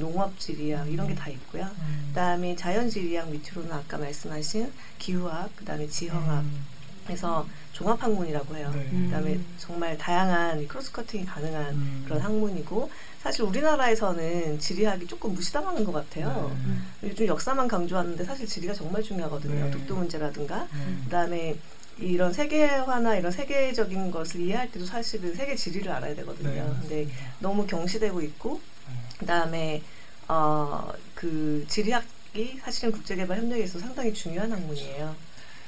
농업지리학 0.00 0.90
이런 0.90 1.08
게 1.08 1.14
다 1.14 1.28
있고요. 1.30 1.64
음. 1.80 2.04
그다음에 2.08 2.54
자연지리학 2.56 3.30
밑으로는 3.30 3.72
아까 3.72 3.98
말씀하신 3.98 4.72
기후학, 4.98 5.54
그다음에 5.56 5.86
지형학, 5.88 6.40
음. 6.40 6.64
해서 7.08 7.46
종합 7.72 8.02
학문이라고 8.02 8.56
해요. 8.56 8.70
네. 8.74 8.88
그다음에 9.06 9.38
정말 9.58 9.96
다양한 9.96 10.66
크로스 10.66 10.92
커팅이 10.92 11.24
가능한 11.24 11.74
음. 11.74 12.02
그런 12.04 12.20
학문이고 12.20 12.90
사실 13.22 13.42
우리나라에서는 13.42 14.58
지리학이 14.58 15.06
조금 15.06 15.32
무시당하는 15.34 15.84
것 15.84 15.92
같아요. 15.92 16.56
네. 17.00 17.10
요즘 17.10 17.26
역사만 17.26 17.68
강조하는데 17.68 18.24
사실 18.24 18.46
지리가 18.46 18.72
정말 18.74 19.02
중요하거든요. 19.02 19.66
네. 19.66 19.70
독도 19.70 19.94
문제라든가 19.96 20.66
네. 20.72 20.96
그다음에 21.04 21.56
이런 21.98 22.32
세계화나 22.32 23.16
이런 23.16 23.30
세계적인 23.32 24.10
것을 24.10 24.40
이해할 24.40 24.70
때도 24.72 24.84
사실은 24.84 25.34
세계 25.34 25.54
지리를 25.54 25.90
알아야 25.90 26.14
되거든요. 26.16 26.50
네, 26.50 26.76
근데. 26.80 27.08
너무 27.38 27.66
경시되고 27.66 28.20
있고 28.22 28.60
네. 28.62 28.75
그다음에 29.18 29.82
어, 30.28 30.92
그 31.14 31.64
지리학이 31.68 32.60
사실은 32.62 32.92
국제개발 32.92 33.38
협력에 33.38 33.62
있어서 33.62 33.86
상당히 33.86 34.12
중요한 34.12 34.52
학문이에요. 34.52 35.16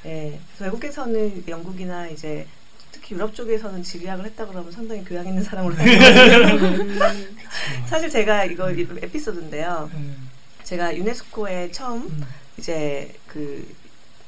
예. 0.06 0.40
그래서 0.48 0.64
외국에서는 0.64 1.44
영국이나 1.48 2.08
이제 2.08 2.46
특히 2.92 3.14
유럽 3.14 3.34
쪽에서는 3.34 3.82
지리학을 3.82 4.24
했다 4.26 4.46
그러면 4.46 4.72
상당히 4.72 5.04
교양 5.04 5.26
있는 5.26 5.42
사람으로. 5.42 5.74
사실 7.88 8.10
제가 8.10 8.44
이거 8.44 8.70
에피소드인데요. 8.70 9.90
네. 9.92 10.14
제가 10.64 10.96
유네스코에 10.96 11.70
처음 11.72 12.02
음. 12.02 12.24
이제 12.58 13.14
그 13.26 13.66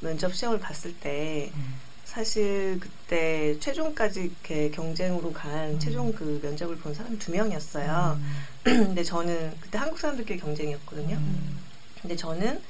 면접 0.00 0.35
시험을 0.35 0.59
봤을 0.59 0.94
때 0.94 1.50
음. 1.54 1.74
사실 2.04 2.80
그때 2.80 3.56
최종까지 3.61 4.22
이렇게 4.22 4.70
경쟁으로 4.70 5.33
간 5.33 5.70
음. 5.70 5.78
최종 5.78 6.12
그 6.12 6.40
면접을 6.42 6.76
본 6.76 6.94
사람이 6.94 7.18
두 7.18 7.30
명이었어요. 7.30 8.18
근데 8.64 9.03
저는 9.03 9.55
그때 9.61 9.79
한국 9.79 9.99
사람들끼리 9.99 10.38
경쟁이었거든요. 10.38 11.16
음. 11.16 11.59
근데 12.01 12.16
저는 12.16 12.61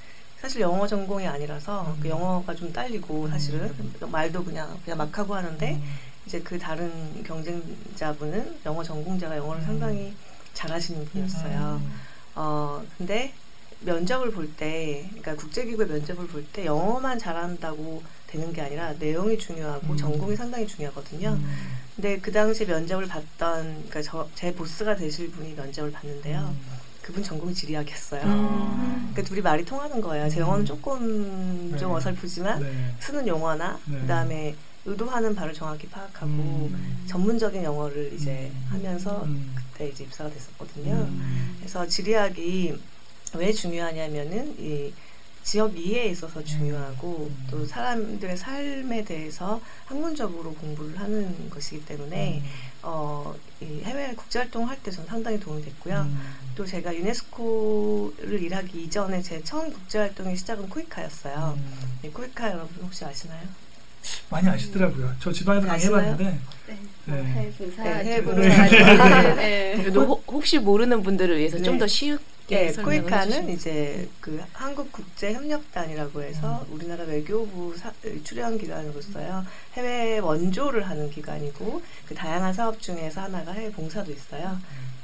사실 0.40 0.60
영어 0.60 0.86
전공이 0.86 1.26
아니라서 1.26 1.82
음. 1.96 2.00
그 2.00 2.08
영어가 2.08 2.54
좀 2.54 2.72
딸리고 2.72 3.28
사실은 3.28 3.74
음. 3.78 3.94
말도 4.10 4.44
그냥 4.44 4.78
그냥 4.84 4.98
막 4.98 5.16
하고 5.18 5.34
하는데 5.34 5.74
음. 5.74 5.82
이제 6.26 6.40
그 6.40 6.58
다른 6.58 7.22
경쟁자분은 7.24 8.60
영어 8.66 8.82
전공자가 8.82 9.36
영어를 9.36 9.62
음. 9.62 9.66
상당히 9.66 10.14
잘하시는 10.54 11.04
분이었어요. 11.06 11.80
어 12.36 12.82
근데 12.96 13.32
면접을 13.80 14.30
볼 14.30 14.54
때, 14.56 15.06
그러니까 15.08 15.36
국제기구의 15.36 15.88
면접을 15.88 16.26
볼 16.26 16.44
때 16.52 16.66
영어만 16.66 17.18
잘한다고 17.18 18.02
되는 18.26 18.52
게 18.52 18.60
아니라 18.60 18.92
내용이 18.94 19.38
중요하고 19.38 19.92
음. 19.92 19.96
전공이 19.96 20.36
상당히 20.36 20.66
중요하거든요. 20.66 21.30
음. 21.30 21.79
근데 22.00 22.18
그 22.18 22.32
당시 22.32 22.64
면접을 22.64 23.06
봤던, 23.06 23.62
그러니까 23.90 24.00
저, 24.00 24.26
제 24.34 24.54
보스가 24.54 24.96
되실 24.96 25.30
분이 25.32 25.52
면접을 25.52 25.92
봤는데요. 25.92 26.54
그분 27.02 27.22
전공이 27.22 27.52
지리학이었어요. 27.52 28.22
아. 28.24 29.08
그러니까 29.10 29.22
둘이 29.22 29.42
말이 29.42 29.66
통하는 29.66 30.00
거예요. 30.00 30.26
제 30.30 30.38
음. 30.38 30.40
영어는 30.40 30.64
조금 30.64 31.76
좀 31.78 31.90
네. 31.90 31.94
어설프지만 31.94 32.62
네. 32.62 32.94
쓰는 33.00 33.28
용어나 33.28 33.78
네. 33.84 34.00
그다음에 34.00 34.56
의도하는 34.86 35.34
바를 35.34 35.52
정확히 35.52 35.88
파악하고 35.88 36.26
음. 36.26 37.04
전문적인 37.06 37.62
영어를 37.62 38.14
이제 38.14 38.50
음. 38.50 38.66
하면서 38.70 39.22
음. 39.24 39.54
그때 39.54 39.88
이제 39.88 40.04
입사가 40.04 40.30
됐었거든요. 40.30 40.94
음. 40.94 41.56
그래서 41.58 41.86
지리학이 41.86 42.80
왜 43.34 43.52
중요하냐면은 43.52 44.54
이 44.58 44.90
지역 45.42 45.76
이해에 45.76 46.06
있어서 46.10 46.44
중요하고 46.44 47.28
음. 47.30 47.46
또 47.50 47.66
사람들의 47.66 48.36
삶에 48.36 49.04
대해서 49.04 49.60
학문적으로 49.86 50.52
공부를 50.54 50.98
하는 51.00 51.50
것이기 51.50 51.84
때문에 51.86 52.42
어, 52.82 53.34
이 53.60 53.80
해외 53.82 54.14
국제 54.14 54.38
활동 54.38 54.68
할 54.68 54.76
때 54.82 54.90
저는 54.90 55.08
상당히 55.08 55.40
도움이 55.40 55.64
됐고요. 55.64 56.00
음. 56.02 56.20
또 56.54 56.64
제가 56.66 56.94
유네스코를 56.94 58.42
일하기 58.42 58.82
이전에 58.84 59.22
제 59.22 59.42
처음 59.42 59.72
국제 59.72 59.98
활동의 59.98 60.36
시작은 60.36 60.68
코이카였어요. 60.68 61.54
음. 61.56 61.98
네, 62.02 62.10
코이카 62.10 62.50
여러분 62.50 62.68
혹시 62.82 63.04
아시나요? 63.04 63.40
많이 64.30 64.48
아시더라고요. 64.48 65.14
저 65.20 65.30
지방에서 65.32 65.70
아시나요? 65.70 65.96
강해봤는데 66.16 66.38
네. 66.68 66.78
네. 67.06 67.12
뭐 67.16 67.16
해외 67.24 67.50
봉사 67.52 67.82
네, 67.84 67.90
해외 68.04 68.16
쪽으로 68.22 68.36
봉사. 68.36 68.62
하는, 68.62 69.36
네. 69.36 69.74
그래도 69.76 70.06
혹- 70.06 70.24
혹시 70.28 70.58
모르는 70.58 71.02
분들을 71.02 71.36
위해서 71.38 71.56
네. 71.58 71.62
좀더 71.62 71.86
쉽게 72.50 72.56
네, 72.66 72.72
설명을 72.72 73.02
코이카는 73.02 73.26
해주시면 73.32 73.50
이제 73.50 74.08
그 74.20 74.42
한국 74.52 74.90
국제 74.92 75.32
협력단이라고 75.32 76.22
해서 76.22 76.66
음. 76.68 76.74
우리나라 76.74 77.04
외교부 77.04 77.76
사- 77.76 77.92
출연 78.24 78.58
기관으로서요 78.58 79.46
해외 79.74 80.18
원조를 80.18 80.88
하는 80.88 81.08
기관이고 81.10 81.80
그 82.06 82.14
다양한 82.14 82.52
사업 82.52 82.80
중에서 82.80 83.22
하나가 83.22 83.52
해외 83.52 83.70
봉사도 83.70 84.10
있어요. 84.10 84.58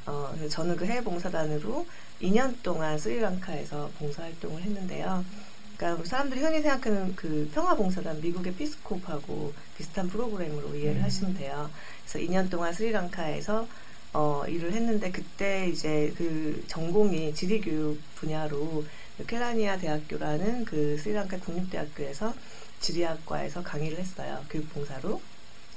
어, 0.05 0.31
그래서 0.35 0.49
저는 0.49 0.75
그 0.75 0.85
해외 0.85 1.01
봉사단으로 1.01 1.87
2년 2.21 2.55
동안 2.63 2.97
스리랑카에서 2.97 3.91
봉사 3.97 4.23
활동을 4.23 4.61
했는데요. 4.61 5.23
그러니까 5.77 6.03
사람들이 6.05 6.41
흔히 6.41 6.61
생각하는 6.61 7.15
그 7.15 7.49
평화봉사단 7.53 8.19
미국의 8.21 8.53
피스코프하고 8.55 9.53
비슷한 9.77 10.09
프로그램으로 10.09 10.75
이해를 10.75 10.97
음. 10.97 11.03
하시면 11.03 11.33
돼요. 11.35 11.69
그래서 12.03 12.19
2년 12.25 12.49
동안 12.49 12.73
스리랑카에서 12.73 13.67
어, 14.13 14.43
일을 14.47 14.73
했는데 14.73 15.11
그때 15.11 15.67
이제 15.69 16.13
그 16.17 16.63
전공이 16.67 17.33
지리교육 17.33 17.99
분야로 18.15 18.85
그 19.17 19.25
켈라니아 19.25 19.77
대학교라는 19.77 20.65
그 20.65 20.97
스리랑카 20.97 21.39
국립대학교에서 21.39 22.33
지리학과에서 22.79 23.63
강의를 23.63 23.97
했어요. 23.97 24.43
교육봉사로. 24.49 25.21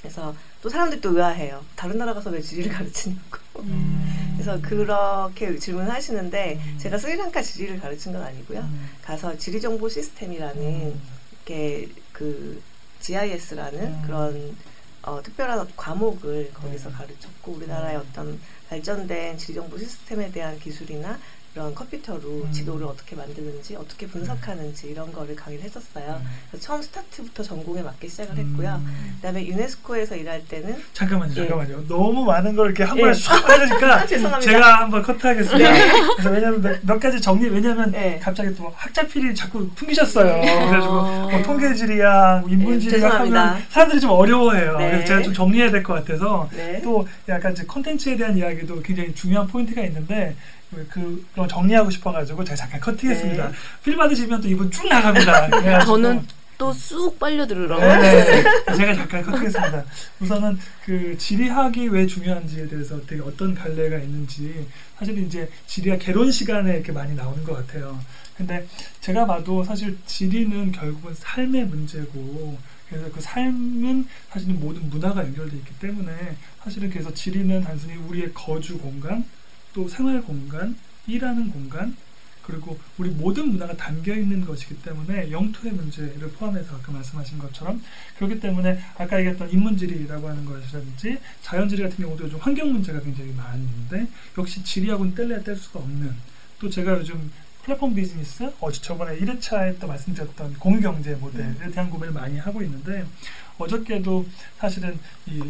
그래서 0.01 0.35
또 0.63 0.69
사람들이 0.69 1.01
또 1.01 1.11
의아해요. 1.11 1.65
다른 1.77 1.99
나라 1.99 2.15
가서 2.15 2.31
왜 2.31 2.41
지리를 2.41 2.73
가르치냐고. 2.73 3.39
음. 3.59 4.33
그래서 4.35 4.59
그렇게 4.63 5.59
질문하시는데 5.59 6.61
음. 6.63 6.79
제가 6.79 6.97
스리랑카 6.97 7.43
지리를 7.43 7.79
가르친 7.79 8.13
건 8.13 8.23
아니고요. 8.23 8.61
음. 8.61 8.91
가서 9.03 9.37
지리 9.37 9.61
정보 9.61 9.89
시스템이라는 9.89 10.63
음. 10.63 11.01
게그 11.45 12.63
GIS라는 13.01 13.81
음. 13.81 14.03
그런 14.07 14.57
어, 15.03 15.23
특별한 15.23 15.75
과목을 15.77 16.53
거기서 16.53 16.91
음. 16.91 16.95
가르쳤고 16.95 17.53
우리나라의 17.53 17.97
어떤 17.97 18.41
발전된 18.69 19.39
지리 19.39 19.55
정보 19.55 19.79
시스템에 19.79 20.31
대한 20.31 20.59
기술이나 20.59 21.19
이런 21.55 21.75
컴퓨터로 21.75 22.45
음. 22.45 22.53
지도를 22.53 22.87
어떻게 22.87 23.17
만드는지 23.17 23.75
어떻게 23.75 24.07
분석하는지 24.07 24.87
이런 24.89 25.13
거를 25.13 25.35
강의를 25.35 25.65
했었어요. 25.65 26.21
그래서 26.49 26.65
처음 26.65 26.81
스타트부터 26.81 27.43
전공에 27.43 27.83
맞게 27.83 28.07
시작을 28.07 28.37
했고요. 28.37 28.81
음. 28.85 29.13
그다음에 29.17 29.45
유네스코에서 29.47 30.15
일할 30.15 30.45
때는 30.47 30.77
잠깐만요, 30.93 31.33
예. 31.33 31.35
잠깐만요. 31.35 31.89
너무 31.89 32.25
많은 32.25 32.55
걸 32.55 32.67
이렇게 32.67 32.85
한 32.85 32.97
예. 32.99 33.01
번에 33.01 33.15
쏙 33.15 33.33
죄송합니다. 34.07 34.41
제가 34.41 34.81
한번 34.83 35.03
커트하겠습니다. 35.03 35.71
그래서 36.15 36.31
왜냐면 36.31 36.63
몇, 36.63 36.79
몇 36.83 37.01
가지 37.01 37.21
정리, 37.21 37.49
왜냐면 37.49 37.91
네. 37.91 38.21
갑자기 38.23 38.55
또 38.55 38.73
학자필이 38.77 39.35
자꾸 39.35 39.69
풍기셨어요. 39.71 40.33
네. 40.41 40.67
그래가지고 40.69 40.93
어. 40.95 41.29
뭐 41.33 41.43
통계질이야, 41.43 42.39
뭐 42.43 42.49
인문질이야 42.51 43.09
네. 43.09 43.17
하면 43.17 43.63
사람들이 43.71 44.01
좀 44.01 44.11
어려워해요. 44.11 44.79
네. 44.79 44.91
그래서 44.91 45.07
제가 45.07 45.23
좀 45.23 45.35
정리해야 45.35 45.71
될 45.73 45.81
것 45.83 45.95
같아서 45.95 46.49
네. 46.55 46.81
또 46.83 47.09
약간 47.29 47.53
이제 47.53 47.65
컨텐츠에 47.65 48.17
대한 48.17 48.37
이야기도 48.37 48.81
굉장히 48.83 49.13
중요한 49.15 49.49
포인트가 49.49 49.81
있는데 49.83 50.37
그 50.71 51.27
그런 51.33 51.49
정리하고 51.49 51.91
싶어가지고 51.91 52.45
제가 52.45 52.57
잠깐 52.57 52.81
커트했습니다. 52.81 53.49
네. 53.49 53.55
필 53.83 53.97
받으시면 53.97 54.41
또 54.41 54.49
이분 54.49 54.71
쭉 54.71 54.89
나갑니다. 54.89 55.49
그래가지고 55.61 55.93
저는 55.93 56.27
또 56.59 56.73
쑥 56.75 57.19
빨려 57.19 57.47
들으라고. 57.47 57.81
네, 57.81 58.45
제가 58.77 58.95
잠깐 58.95 59.23
커트겠습니다. 59.23 59.85
우선은 60.21 60.59
그 60.85 61.17
지리학이 61.17 61.89
왜 61.89 62.07
중요한지에 62.07 62.69
대해서 62.69 63.01
되게 63.07 63.23
어떤 63.23 63.55
갈래가 63.55 63.99
있는지 63.99 64.67
사실은 64.99 65.27
이제 65.27 65.51
지리학 65.67 65.99
개론 65.99 66.31
시간에 66.31 66.75
이렇게 66.75 66.93
많이 66.93 67.15
나오는 67.15 67.43
것 67.45 67.55
같아요. 67.55 67.99
근데 68.37 68.67
제가 69.01 69.27
봐도 69.27 69.65
사실 69.65 69.99
지리는 70.07 70.71
결국은 70.73 71.15
삶의 71.15 71.65
문제고 71.67 72.59
그래서 72.91 73.11
그 73.13 73.21
삶은 73.21 74.07
사실은 74.31 74.61
모든 74.61 74.91
문화가 74.91 75.23
연결되어 75.23 75.59
있기 75.61 75.79
때문에 75.79 76.37
사실은 76.63 76.91
그래서 76.91 77.13
지리는 77.15 77.63
단순히 77.63 77.95
우리의 77.95 78.35
거주 78.35 78.79
공간 78.79 79.25
또 79.73 79.89
생활 79.89 80.23
공간, 80.23 80.77
일하는 81.07 81.51
공간 81.51 81.97
그리고 82.43 82.79
우리 82.99 83.11
모든 83.11 83.51
문화가 83.53 83.77
담겨 83.77 84.15
있는 84.15 84.45
것이기 84.45 84.83
때문에 84.83 85.31
영토의 85.31 85.73
문제를 85.73 86.33
포함해서 86.33 86.77
아까 86.77 86.93
말씀하신 86.93 87.39
것처럼 87.39 87.83
그렇기 88.17 88.41
때문에 88.41 88.81
아까 88.97 89.19
얘기했던 89.19 89.51
인문지리라고 89.51 90.29
하는 90.29 90.45
것이라든지 90.45 91.19
자연지리 91.43 91.83
같은 91.83 92.05
경우도 92.05 92.25
요즘 92.25 92.39
환경 92.39 92.73
문제가 92.73 93.01
굉장히 93.01 93.33
많은데 93.33 94.09
역시 94.37 94.65
지리하고는 94.65 95.15
뗄래야 95.15 95.43
뗄 95.43 95.57
수가 95.57 95.81
없는 95.81 96.13
또 96.59 96.69
제가 96.69 96.93
요즘 96.93 97.31
플랫폼 97.63 97.95
비즈니스 97.95 98.51
어제 98.61 98.81
저번에 98.81 99.19
1회차에 99.19 99.79
또 99.79 99.87
말씀드렸던 99.87 100.55
공유경제 100.55 101.15
모델에 101.17 101.71
대한 101.73 101.91
고민을 101.91 102.13
많이 102.13 102.39
하고 102.39 102.63
있는데 102.63 103.05
어저께도 103.59 104.27
사실은 104.59 104.99
이 105.27 105.43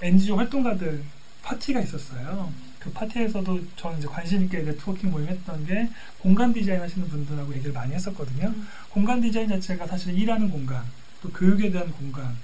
NGO 0.00 0.36
활동가들 0.36 1.02
파티가 1.42 1.80
있었어요. 1.80 2.52
그 2.88 2.92
파티에서도 2.92 3.60
저는 3.76 3.98
이제 3.98 4.08
관심 4.08 4.42
있게 4.42 4.60
네트워킹 4.62 5.10
모임 5.10 5.28
했던 5.28 5.66
게 5.66 5.88
공간 6.20 6.52
디자인 6.52 6.80
하시는 6.80 7.06
분들하고 7.06 7.52
얘기를 7.54 7.72
많이 7.72 7.92
했었거든요. 7.92 8.54
공간 8.88 9.20
디자인 9.20 9.48
자체가 9.48 9.86
사실 9.86 10.18
일하는 10.18 10.50
공간, 10.50 10.82
또 11.22 11.28
교육에 11.30 11.70
대한 11.70 11.92
공간, 11.92 12.34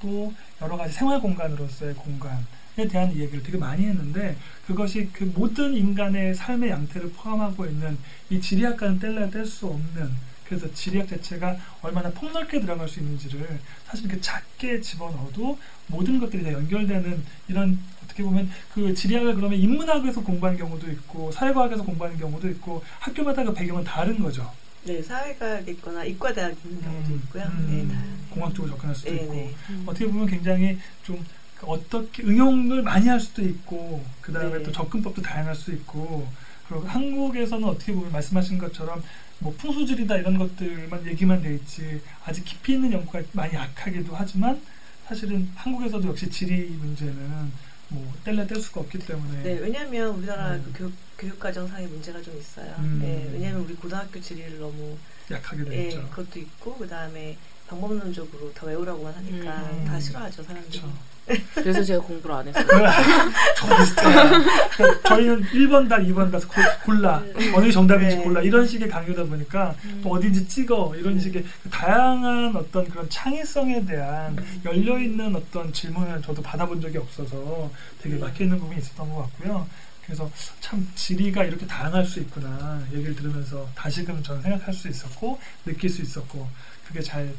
또 0.00 0.34
여러 0.60 0.76
가지 0.76 0.92
생활 0.92 1.20
공간으로서의 1.20 1.94
공간에 1.94 2.88
대한 2.90 3.12
이야기를 3.12 3.44
되게 3.44 3.58
많이 3.58 3.84
했는데 3.86 4.36
그것이 4.66 5.08
그 5.12 5.30
모든 5.34 5.74
인간의 5.74 6.34
삶의 6.34 6.70
양태를 6.70 7.12
포함하고 7.12 7.66
있는 7.66 7.96
이 8.30 8.40
지리학과는 8.40 8.98
뗄래야 8.98 9.30
뗄 9.30 9.46
수 9.46 9.66
없는 9.66 10.32
그래서 10.52 10.70
지리학 10.74 11.08
자체가 11.08 11.56
얼마나 11.80 12.10
폭넓게 12.10 12.60
들어갈 12.60 12.86
수 12.86 13.00
있는지를 13.00 13.58
사실 13.86 14.04
이렇게 14.04 14.20
작게 14.20 14.82
집어넣어도 14.82 15.58
모든 15.86 16.18
것들이 16.18 16.42
다 16.42 16.52
연결되는 16.52 17.24
이런 17.48 17.78
어떻게 18.12 18.22
보면 18.22 18.50
그 18.74 18.94
지리학을 18.94 19.34
그러면 19.34 19.58
인문학에서 19.58 20.22
공부하는 20.22 20.58
경우도 20.58 20.90
있고 20.90 21.32
사회과학에서 21.32 21.82
공부하는 21.82 22.18
경우도 22.18 22.48
있고 22.50 22.84
학교마다 23.00 23.42
그 23.42 23.54
배경은 23.54 23.84
다른 23.84 24.18
거죠. 24.18 24.52
네, 24.84 25.02
사회과학 25.02 25.66
있거나 25.68 26.04
이과대학 26.04 26.54
있는 26.64 26.82
경우도 26.82 27.08
음, 27.08 27.22
있고요. 27.24 27.44
음, 27.44 27.88
네. 27.88 28.34
공학 28.34 28.54
쪽으로 28.54 28.72
접근할 28.72 28.94
수도 28.94 29.10
네, 29.10 29.22
있고 29.22 29.32
네. 29.32 29.54
어떻게 29.86 30.06
보면 30.06 30.26
굉장히 30.26 30.78
좀 31.02 31.24
어떻게 31.62 32.22
응용을 32.22 32.82
많이 32.82 33.08
할 33.08 33.20
수도 33.20 33.42
있고 33.42 34.04
그 34.20 34.32
다음에 34.32 34.58
네. 34.58 34.62
또 34.62 34.72
접근법도 34.72 35.22
다양할 35.22 35.54
수 35.54 35.72
있고 35.72 36.28
그리고 36.68 36.86
한국에서는 36.86 37.66
어떻게 37.66 37.92
보면 37.92 38.12
말씀하신 38.12 38.58
것처럼 38.58 39.02
뭐 39.38 39.54
풍수지리다 39.56 40.16
이런 40.16 40.38
것들만 40.38 41.06
얘기만 41.06 41.42
돼 41.42 41.54
있지 41.54 42.00
아직 42.24 42.44
깊이 42.44 42.74
있는 42.74 42.92
연구가 42.92 43.22
많이 43.32 43.54
약하기도 43.54 44.14
하지만 44.14 44.60
사실은 45.06 45.48
한국에서도 45.54 46.08
역시 46.08 46.28
지리 46.30 46.68
문제는 46.70 47.71
뭐 47.92 48.14
뗄래 48.24 48.46
뗄 48.46 48.60
수가 48.60 48.80
없기 48.80 48.98
때문에 49.00 49.42
네, 49.42 49.58
왜냐하면 49.58 50.14
우리나라 50.14 50.56
음. 50.56 50.62
그 50.64 50.72
교육, 50.72 50.94
교육과정상의 51.18 51.88
문제가 51.88 52.22
좀 52.22 52.36
있어요. 52.38 52.74
음. 52.78 52.98
네, 53.00 53.28
왜냐하면 53.30 53.62
우리 53.62 53.74
고등학교 53.74 54.18
지리를 54.18 54.58
너무 54.58 54.98
약하게 55.30 55.64
돼 55.64 55.90
예. 55.90 56.02
그것도 56.08 56.38
있고 56.40 56.78
그 56.78 56.86
다음에 56.86 57.38
방법론적으로 57.76 58.52
다 58.52 58.66
외우라고만 58.66 59.14
하니까 59.14 59.50
음. 59.72 59.84
다 59.86 59.98
싫어하죠 59.98 60.42
사람들이. 60.42 60.80
그렇죠. 60.80 60.92
그래서 61.54 61.84
제가 61.84 62.02
공부를 62.02 62.34
안 62.34 62.48
했어요. 62.48 62.66
저 63.56 63.76
비슷해요. 63.76 65.00
저희는 65.04 65.42
1번 65.44 65.88
다 65.88 65.96
2번 65.98 66.30
가서 66.30 66.46
고- 66.48 66.54
골라 66.84 67.22
어느 67.54 67.66
게 67.66 67.72
정답인지 67.72 68.16
네. 68.16 68.22
골라 68.24 68.42
이런 68.42 68.66
식의 68.66 68.88
강요다 68.88 69.24
보니까 69.24 69.74
음. 69.84 70.00
또 70.02 70.10
어딘지 70.10 70.46
찍어 70.48 70.94
이런 70.96 71.18
식의 71.20 71.44
그 71.62 71.70
다양한 71.70 72.54
어떤 72.56 72.88
그런 72.88 73.08
창의성에 73.08 73.86
대한 73.86 74.36
열려 74.64 74.98
있는 74.98 75.34
어떤 75.36 75.72
질문을 75.72 76.20
저도 76.22 76.42
받아본 76.42 76.80
적이 76.80 76.98
없어서 76.98 77.70
되게 78.02 78.16
막혀 78.16 78.44
있는 78.44 78.58
부분이 78.58 78.80
있었던 78.80 79.08
것 79.08 79.22
같고요. 79.22 79.66
그래서 80.04 80.28
참 80.60 80.86
지리가 80.96 81.44
이렇게 81.44 81.64
다양할 81.64 82.04
수 82.04 82.18
있구나 82.18 82.82
얘기를 82.92 83.14
들으면서 83.14 83.68
다시금 83.76 84.20
저는 84.24 84.42
생각할 84.42 84.74
수 84.74 84.88
있었고 84.88 85.38
느낄 85.64 85.88
수 85.88 86.02
있었고 86.02 86.48
그게 86.88 87.00
잘그 87.00 87.32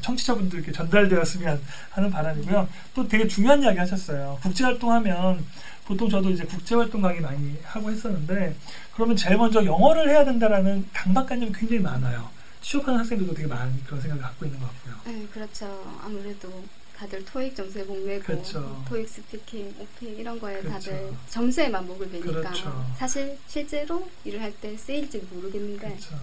청취자분들께 0.00 0.72
전달되었으면 0.72 1.60
하는 1.90 2.10
바람이고요. 2.10 2.68
또 2.94 3.08
되게 3.08 3.26
중요한 3.26 3.62
이야기 3.62 3.78
하셨어요. 3.78 4.38
국제활동하면 4.42 5.44
보통 5.84 6.08
저도 6.08 6.30
이제 6.30 6.44
국제활동 6.44 7.02
강의 7.02 7.20
많이 7.20 7.56
하고 7.64 7.90
했었는데 7.90 8.56
그러면 8.94 9.16
제일 9.16 9.36
먼저 9.36 9.64
영어를 9.64 10.08
해야 10.10 10.24
된다라는 10.24 10.88
강박관념이 10.92 11.52
굉장히 11.52 11.80
많아요. 11.82 12.28
취업하는 12.60 12.98
학생들도 12.98 13.34
되게 13.34 13.46
많은 13.46 13.80
그런 13.84 14.00
생각을 14.00 14.22
갖고 14.22 14.44
있는 14.44 14.58
것 14.58 14.66
같고요. 14.66 14.94
네, 15.06 15.26
그렇죠. 15.32 16.00
아무래도 16.04 16.64
다들 16.96 17.24
토익 17.26 17.54
점수에 17.54 17.82
목매고 17.84 18.24
그렇죠. 18.24 18.82
토익 18.88 19.08
스피킹, 19.08 19.74
오픽 19.78 20.18
이런 20.18 20.40
거에 20.40 20.60
그렇죠. 20.60 20.90
다들 20.90 21.12
점수에만 21.28 21.86
목을 21.86 22.08
매니까 22.08 22.32
그렇죠. 22.32 22.86
사실 22.96 23.36
실제로 23.46 24.08
일을 24.24 24.40
할 24.40 24.52
때 24.60 24.74
쓰일지 24.76 25.26
모르겠는데 25.30 25.88
그렇죠. 25.88 26.18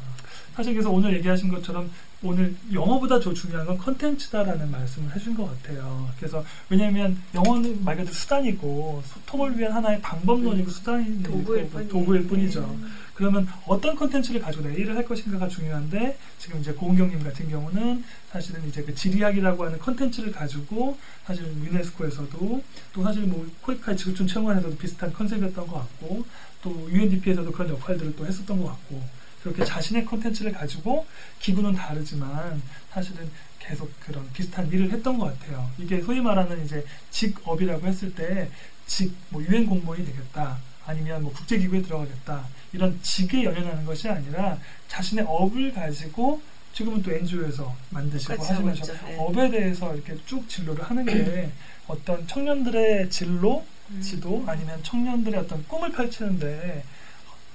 사실 0.56 0.74
그래서 0.74 0.90
오늘 0.90 1.14
얘기하신 1.16 1.50
것처럼 1.50 1.92
오늘 2.24 2.56
영어보다 2.72 3.20
더 3.20 3.34
중요한 3.34 3.68
건 3.68 3.78
컨텐츠다라는 3.78 4.72
말씀을 4.72 5.16
해준 5.16 5.36
것 5.36 5.46
같아요. 5.46 6.10
그래서 6.18 6.44
왜냐하면 6.70 7.22
영어는 7.36 7.84
말 7.84 7.96
그대로 7.98 8.14
수단이고 8.14 9.04
소통을 9.06 9.58
위한 9.58 9.74
하나의 9.74 10.02
방법론이고 10.02 10.70
수단이고 10.72 11.44
도구일 11.88 12.22
뭐 12.22 12.30
뿐이에요. 12.30 12.80
그러면 13.14 13.48
어떤 13.68 13.96
컨텐츠를 13.96 14.42
가지고 14.42 14.68
내 14.68 14.74
일을 14.76 14.96
할 14.96 15.06
것인가가 15.06 15.48
중요한데 15.48 16.18
지금 16.40 16.60
이제 16.60 16.74
고은경님 16.74 17.24
같은 17.24 17.50
경우는 17.50 18.04
사실은 18.32 18.68
이제 18.68 18.82
그 18.84 18.96
지리학이라고 18.96 19.66
하는 19.66 19.78
컨텐츠를 19.80 20.32
가지고 20.32 20.98
사실 21.26 21.46
유네스코에서도 21.46 22.64
또 22.94 23.04
사실 23.04 23.24
뭐 23.24 23.48
코이카 23.62 23.96
지구촌 23.96 24.28
체험관에서도 24.28 24.78
비슷한 24.78 25.14
컨셉이었던 25.14 25.68
것 25.68 25.74
같고 25.74 26.26
또 26.64 26.90
UNDP에서도 26.92 27.52
그런 27.52 27.70
역할들을 27.70 28.16
또 28.16 28.26
했었던 28.26 28.60
것 28.60 28.68
같고 28.70 29.04
그렇게 29.44 29.64
자신의 29.66 30.06
컨텐츠를 30.06 30.54
가지고 30.54 31.06
기구는 31.40 31.74
다르지만 31.74 32.62
사실은 32.92 33.30
계속 33.60 33.92
그런 34.00 34.28
비슷한 34.34 34.70
일을 34.72 34.92
했던 34.92 35.18
것 35.18 35.26
같아요. 35.26 35.70
이게 35.78 36.02
소위 36.02 36.20
말하는 36.22 36.64
이제 36.66 36.86
직업이라고 37.12 37.86
했을 37.86 38.14
때 38.16 38.50
직, 38.88 39.14
뭐 39.30 39.42
유엔 39.44 39.66
공무원이 39.66 40.06
되겠다. 40.06 40.58
아니면 40.86 41.24
뭐 41.24 41.32
국제기구에 41.34 41.82
들어가겠다. 41.82 42.46
이런 42.74 43.00
직에 43.02 43.44
연연하는 43.44 43.86
것이 43.86 44.10
아니라 44.10 44.58
자신의 44.88 45.26
업을 45.28 45.74
가지고 45.74 46.42
지금은 46.74 47.04
또 47.04 47.12
NGO에서 47.12 47.76
만드시고 47.92 48.34
하고 48.34 48.44
하시면서 48.44 48.94
있죠. 48.94 49.06
네. 49.06 49.16
업에 49.18 49.50
대해서 49.50 49.94
이렇게 49.94 50.18
쭉 50.26 50.48
진로를 50.50 50.84
하는 50.84 51.06
게 51.06 51.52
어떤 51.88 52.28
청년들의 52.28 53.10
진로, 53.10 53.64
음. 53.92 54.02
지도 54.02 54.44
아니면 54.48 54.82
청년들의 54.84 55.40
어떤 55.40 55.66
꿈을 55.68 55.92
펼치는데 55.92 56.84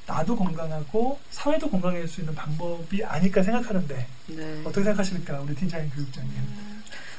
나도 0.06 0.36
건강하고 0.36 1.18
사회도 1.30 1.68
건강해질 1.70 2.08
수 2.08 2.20
있는 2.20 2.34
방법이 2.34 3.04
아닐까 3.04 3.42
생각하는데 3.42 4.06
네. 4.28 4.60
어떻게 4.64 4.84
생각하십니까 4.84 5.40
우리 5.40 5.54
디자인 5.54 5.90
교육장님? 5.90 6.32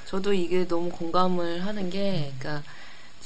저도 0.05 0.33
이게 0.33 0.67
너무 0.67 0.89
공감을 0.89 1.63
하는 1.65 1.89
게, 1.91 2.33
그러니까 2.39 2.63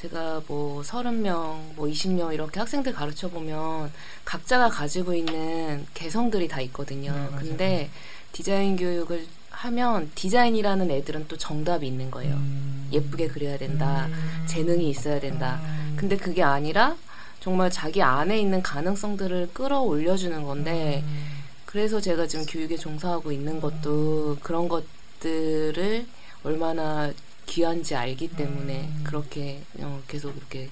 제가 0.03 0.41
뭐 0.47 0.81
30명, 0.81 1.75
뭐 1.75 1.87
20명 1.87 2.33
이렇게 2.33 2.59
학생들 2.59 2.91
가르쳐 2.91 3.29
보면 3.29 3.89
각자가 4.25 4.67
가지고 4.67 5.13
있는 5.13 5.85
개성들이 5.93 6.49
다 6.49 6.59
있거든요. 6.61 7.13
네. 7.13 7.37
근데 7.37 7.89
디자인 8.33 8.75
교육을 8.75 9.25
하면 9.49 10.11
디자인이라는 10.13 10.91
애들은 10.91 11.29
또 11.29 11.37
정답이 11.37 11.87
있는 11.87 12.11
거예요. 12.11 12.35
음. 12.35 12.89
예쁘게 12.91 13.29
그려야 13.29 13.57
된다. 13.57 14.07
음. 14.07 14.45
재능이 14.45 14.89
있어야 14.89 15.21
된다. 15.21 15.61
음. 15.63 15.95
근데 15.95 16.17
그게 16.17 16.43
아니라 16.43 16.97
정말 17.39 17.71
자기 17.71 18.01
안에 18.01 18.37
있는 18.37 18.61
가능성들을 18.61 19.51
끌어올려 19.53 20.17
주는 20.17 20.43
건데 20.43 21.01
음. 21.05 21.43
그래서 21.65 22.01
제가 22.01 22.27
지금 22.27 22.45
교육에 22.45 22.75
종사하고 22.75 23.31
있는 23.31 23.61
것도 23.61 24.39
그런 24.41 24.67
것들을 24.67 26.05
얼마나 26.43 27.09
귀한지 27.45 27.95
알기 27.95 28.29
때문에 28.29 28.81
음. 28.81 29.03
그렇게 29.03 29.61
어, 29.79 30.01
계속 30.07 30.35
이렇게 30.35 30.69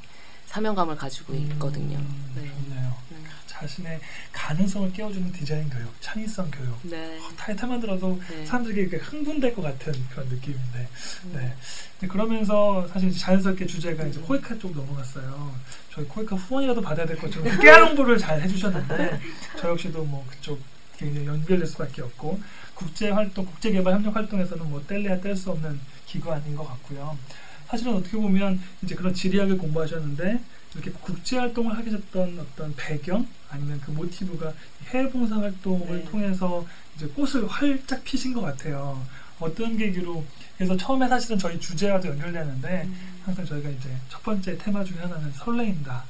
사명감을 0.48 0.98
가지고 0.98 1.34
있거든요. 1.36 1.98
음, 1.98 2.32
네. 2.36 2.42
좋네요. 2.50 2.98
네. 3.10 3.18
자신의 3.48 4.00
가능성을 4.32 4.92
깨워주는 4.92 5.32
디자인 5.32 5.70
교육, 5.70 5.90
창의성 6.02 6.52
교육. 6.52 6.78
네. 6.84 7.18
어, 7.20 7.30
타이틀만 7.38 7.80
들어도 7.80 8.20
네. 8.30 8.46
사람들이 8.46 8.82
이렇게 8.82 8.98
흥분될 8.98 9.54
것 9.56 9.62
같은 9.62 9.94
그런 10.10 10.28
느낌인데. 10.28 10.90
음. 11.26 11.34
네. 11.34 11.54
근데 12.00 12.12
그러면서 12.12 12.88
사실 12.88 13.16
자연스럽게 13.16 13.66
주제가 13.66 14.06
이제 14.06 14.20
코이카 14.20 14.58
쪽 14.58 14.76
넘어갔어요. 14.76 15.56
저희 15.94 16.06
코이카 16.06 16.36
후원이라도 16.36 16.82
받아야 16.82 17.06
될 17.06 17.18
것처럼 17.18 17.44
깨알 17.60 17.84
홍보를 17.84 18.18
잘 18.18 18.42
해주셨는데 18.42 19.22
저 19.60 19.70
역시도 19.70 20.04
뭐 20.06 20.26
그쪽 20.30 20.60
굉장히 21.02 21.28
연결될 21.28 21.68
수밖에 21.68 22.04
없고 22.04 22.40
국제 22.76 23.10
활동, 23.10 23.46
국제 23.46 23.72
개발 23.72 23.96
협력 23.96 24.16
활동에서는 24.16 24.70
뭐 24.70 24.82
뗄래야 24.88 25.20
뗄 25.20 25.36
수 25.36 25.52
없는 25.52 25.80
기관인 26.06 26.56
것 26.56 26.68
같고요. 26.68 27.18
사실은 27.68 27.96
어떻게 27.96 28.18
보면 28.18 28.60
이제 28.84 28.96
그런 28.96 29.14
지리학을 29.14 29.58
공부하셨는데 29.58 30.40
이렇게 30.74 30.92
국제 31.02 31.38
활동을 31.38 31.78
하게 31.78 31.92
됐던 31.92 32.40
어떤 32.40 32.74
배경 32.76 33.28
아니면 33.50 33.82
그 33.82 33.92
모티브가 33.92 34.54
해외 34.90 35.10
봉사 35.10 35.38
활동을 35.38 36.00
네. 36.00 36.06
통해서 36.06 36.66
이제 36.96 37.08
꽃을 37.08 37.48
활짝 37.48 38.04
피신 38.04 38.34
것 38.34 38.42
같아요. 38.42 39.04
어떤 39.40 39.76
계기로 39.78 40.24
그래서 40.58 40.78
처음에 40.78 41.08
사실은 41.08 41.40
저희 41.40 41.60
주제와도 41.60 42.10
연결되는데 42.10 42.88
항상 43.26 43.46
저희가 43.46 43.70
이제 43.70 43.90
첫 44.10 44.22
번째 44.22 44.58
테마 44.58 44.84
중에 44.84 45.00
하나는 45.00 45.32
설레임다. 45.32 46.04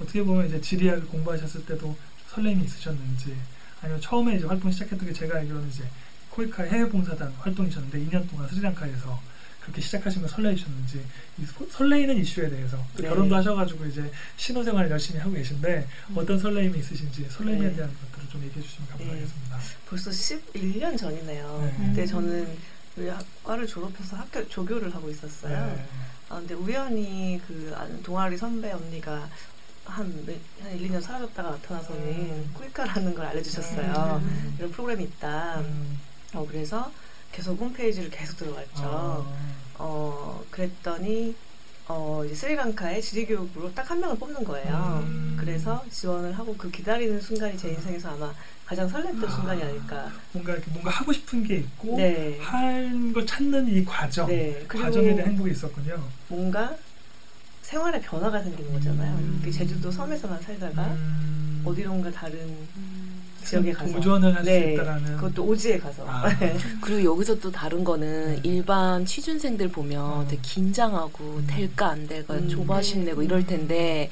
어떻게 0.00 0.22
보면 0.22 0.48
이제 0.48 0.60
지리학을 0.60 1.06
공부하셨을 1.06 1.64
때도 1.66 1.96
설렘이 2.28 2.64
있으셨는지 2.64 3.36
아니면 3.82 4.00
처음에 4.00 4.36
이제 4.36 4.46
활동 4.46 4.70
시작했던 4.70 5.06
게 5.06 5.12
제가 5.12 5.38
알기로는 5.38 5.68
이제 5.68 5.84
코이카 6.30 6.62
해외 6.64 6.88
봉사단 6.88 7.32
활동이셨는데 7.40 7.98
2년 8.06 8.28
동안 8.30 8.48
스리랑카에서 8.48 9.20
그렇게 9.60 9.80
시작하신 9.80 10.22
건 10.22 10.28
설레이셨는지 10.30 11.04
이 11.38 11.44
소- 11.46 11.68
설레이는 11.68 12.16
이슈에 12.16 12.48
대해서 12.48 12.76
또 12.96 13.02
네. 13.02 13.08
결혼도 13.08 13.36
하셔가지고 13.36 13.84
이제 13.86 14.10
신혼생활을 14.36 14.90
열심히 14.90 15.20
하고 15.20 15.32
계신데 15.34 15.86
어떤 16.14 16.38
설레임이 16.38 16.78
있으신지 16.78 17.26
설렘에 17.30 17.58
네. 17.68 17.74
대한 17.76 17.90
것들을 18.12 18.28
좀 18.30 18.42
얘기해 18.44 18.60
주시면 18.64 18.88
감사하겠습니다. 18.90 19.58
벌써 19.88 20.10
11년 20.10 20.98
전이네요. 20.98 21.72
네. 21.78 21.86
그때 21.88 22.06
저는 22.06 22.56
우리 22.96 23.08
학과를 23.08 23.66
졸업해서 23.66 24.16
학교 24.16 24.48
조교를 24.48 24.92
하고 24.94 25.10
있었어요. 25.10 25.66
네. 25.76 25.86
아, 26.28 26.36
근데 26.36 26.54
우연히 26.54 27.40
그 27.46 27.74
동아리 28.02 28.36
선배 28.36 28.72
언니가 28.72 29.28
한, 29.92 30.24
몇- 30.26 30.34
한 30.62 30.72
1, 30.78 30.88
2년 30.88 31.00
사라졌다가 31.02 31.50
나타나서는 31.50 32.02
음. 32.02 32.50
쿠이카라는 32.54 33.14
걸 33.14 33.26
알려주셨어요. 33.26 34.20
음. 34.22 34.54
이런 34.58 34.70
프로그램이 34.70 35.04
있다. 35.04 35.60
음. 35.60 35.98
어, 36.32 36.46
그래서 36.48 36.90
계속 37.30 37.60
홈페이지를 37.60 38.08
계속 38.10 38.38
들어갔죠. 38.38 38.70
아. 38.82 39.26
어, 39.74 40.42
그랬더니, 40.50 41.34
어, 41.88 42.22
이제 42.24 42.34
스리랑카의 42.34 43.02
지리교육으로 43.02 43.74
딱 43.74 43.90
한 43.90 44.00
명을 44.00 44.16
뽑는 44.18 44.44
거예요. 44.44 45.02
음. 45.04 45.36
그래서 45.38 45.84
지원을 45.90 46.38
하고 46.38 46.56
그 46.56 46.70
기다리는 46.70 47.20
순간이 47.20 47.58
제 47.58 47.68
인생에서 47.70 48.12
아마 48.14 48.32
가장 48.64 48.88
설렜던 48.90 49.30
순간이 49.30 49.62
아닐까. 49.62 50.10
뭔가 50.32 50.52
이렇게 50.54 50.70
뭔가 50.70 50.90
하고 50.90 51.12
싶은 51.12 51.44
게 51.44 51.56
있고 51.56 51.96
네. 51.98 52.38
한걸 52.40 53.26
찾는 53.26 53.68
이 53.68 53.84
과정, 53.84 54.28
네. 54.28 54.64
과정에 54.66 55.14
대한 55.14 55.32
행복이 55.32 55.50
있었군요. 55.50 56.02
뭔가 56.28 56.74
생활에 57.72 57.98
변화가 58.02 58.42
생기는 58.42 58.70
거잖아요. 58.74 59.14
음. 59.14 59.40
그 59.42 59.50
제주도 59.50 59.90
섬에서만 59.90 60.42
살다가 60.42 60.84
음. 60.88 61.62
어디론가 61.64 62.10
다른 62.10 62.38
지역에 63.42 63.72
가서 63.72 63.94
도전을 63.94 64.34
할수 64.34 64.50
네, 64.50 64.74
있다라는 64.74 65.16
그것도 65.16 65.44
오지에 65.44 65.78
가서 65.78 66.04
아. 66.06 66.24
그리고 66.82 67.14
여기서 67.14 67.38
또 67.40 67.50
다른 67.50 67.82
거는 67.82 68.34
네. 68.36 68.40
일반 68.42 69.06
취준생들 69.06 69.68
보면 69.68 70.04
어. 70.04 70.26
되게 70.28 70.40
긴장하고 70.42 71.24
음. 71.24 71.46
될까 71.48 71.88
안 71.88 72.06
될까 72.06 72.34
음. 72.34 72.46
조바심 72.46 73.06
내고 73.06 73.22
이럴 73.22 73.46
텐데 73.46 74.10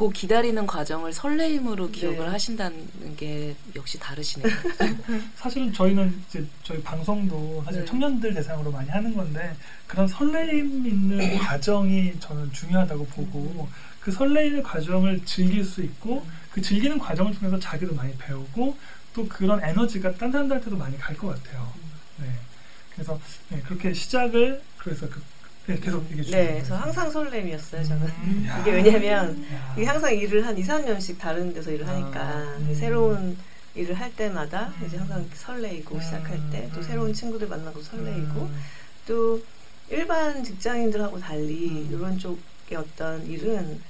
그 0.00 0.08
기다리는 0.08 0.66
과정을 0.66 1.12
설레임으로 1.12 1.90
기억을 1.90 2.20
네. 2.20 2.24
하신다는 2.28 3.16
게 3.18 3.54
역시 3.76 3.98
다르시네요. 3.98 4.50
사실은 5.36 5.70
저희는 5.74 6.22
이제 6.26 6.42
저희 6.64 6.82
방송도 6.82 7.62
사실 7.66 7.80
네. 7.80 7.86
청년들 7.86 8.32
대상으로 8.32 8.70
많이 8.72 8.88
하는 8.88 9.14
건데 9.14 9.54
그런 9.86 10.08
설레임 10.08 10.86
있는 10.86 11.36
과정이 11.44 12.18
저는 12.18 12.50
중요하다고 12.50 13.08
보고 13.08 13.68
그 14.00 14.10
설레이는 14.10 14.62
과정을 14.62 15.26
즐길 15.26 15.62
수 15.62 15.82
있고 15.82 16.26
그 16.50 16.62
즐기는 16.62 16.98
과정을 16.98 17.34
통해서 17.34 17.58
자기도 17.58 17.94
많이 17.94 18.16
배우고 18.16 18.78
또 19.12 19.28
그런 19.28 19.62
에너지가 19.62 20.14
딴 20.14 20.32
사람들한테도 20.32 20.78
많이 20.78 20.96
갈 20.96 21.14
것 21.14 21.26
같아요. 21.26 21.70
네. 22.16 22.26
그래서 22.94 23.20
네, 23.50 23.60
그렇게 23.66 23.92
시작을 23.92 24.62
그래서 24.78 25.10
그, 25.10 25.20
네, 25.70 25.78
계속 25.80 26.10
얘기해 26.10 26.30
네, 26.30 26.62
저 26.66 26.74
항상 26.74 27.10
설렘이었어요. 27.10 27.84
저는 27.84 28.06
음, 28.06 28.46
야. 28.48 28.58
이게 28.60 28.72
왜냐면 28.72 29.40
야. 29.52 29.74
이게 29.76 29.86
항상 29.86 30.12
일을 30.12 30.44
한 30.46 30.56
2, 30.58 30.62
3년씩 30.64 31.18
다른 31.18 31.52
데서 31.52 31.70
일을 31.70 31.86
하니까 31.86 32.20
아, 32.20 32.56
음. 32.58 32.74
새로운 32.74 33.38
일을 33.74 33.94
할 33.94 34.14
때마다 34.16 34.72
음. 34.80 34.86
이제 34.86 34.96
항상 34.96 35.28
설레이고 35.32 35.94
음, 35.94 36.00
시작할 36.00 36.50
때또 36.50 36.78
음. 36.78 36.82
새로운 36.82 37.12
친구들 37.12 37.46
만나고 37.46 37.80
설레이고 37.80 38.40
음, 38.40 38.60
또 39.06 39.40
일반 39.88 40.42
직장인들하고 40.42 41.20
달리 41.20 41.68
음. 41.68 41.88
이런 41.92 42.18
쪽의 42.18 42.76
어떤 42.76 43.24
일은 43.26 43.80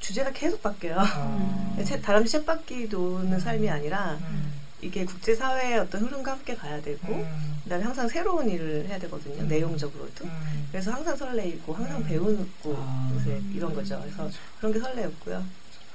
주제가 0.00 0.30
계속 0.32 0.62
바뀌어요. 0.62 0.96
아. 0.98 1.76
채- 1.84 2.00
다람쥐 2.00 2.30
쳇바퀴 2.32 2.88
도는 2.88 3.38
삶이 3.38 3.68
아니라 3.68 4.18
음, 4.22 4.47
이게 4.80 5.04
국제사회의 5.04 5.78
어떤 5.78 6.02
흐름과 6.02 6.32
함께 6.32 6.54
가야 6.54 6.80
되고 6.80 7.12
음, 7.12 7.60
그다음에 7.64 7.84
항상 7.84 8.08
새로운 8.08 8.48
일을 8.48 8.86
해야 8.88 8.98
되거든요. 9.00 9.42
음. 9.42 9.48
내용적으로도. 9.48 10.24
음. 10.24 10.68
그래서 10.70 10.92
항상 10.92 11.16
설레이고 11.16 11.74
항상 11.74 11.98
음. 11.98 12.04
배우고 12.04 12.76
아. 12.78 13.10
요새 13.14 13.40
이런 13.52 13.74
거죠. 13.74 14.00
그래서 14.00 14.30
그런 14.58 14.72
게 14.72 14.78
설레였고요. 14.78 15.44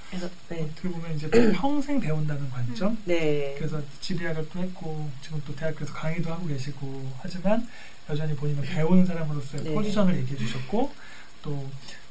그래서 0.09 0.29
네. 0.49 0.61
어떻게 0.61 0.89
보면 0.89 1.15
이제 1.15 1.29
평생 1.53 1.99
배운다는 1.99 2.49
관점 2.49 2.97
네. 3.05 3.55
그래서 3.57 3.81
지리학을 3.99 4.47
또 4.49 4.59
했고 4.59 5.09
지금 5.23 5.41
또 5.47 5.55
대학교에서 5.55 5.91
강의도 5.91 6.31
하고 6.31 6.45
계시고 6.45 7.11
하지만 7.19 7.67
여전히 8.09 8.35
본인은 8.35 8.61
배우는 8.61 9.05
사람으로서의 9.05 9.63
네. 9.63 9.73
포지션을 9.73 10.15
얘기해 10.17 10.37
주셨고 10.37 10.93
또 11.41 11.67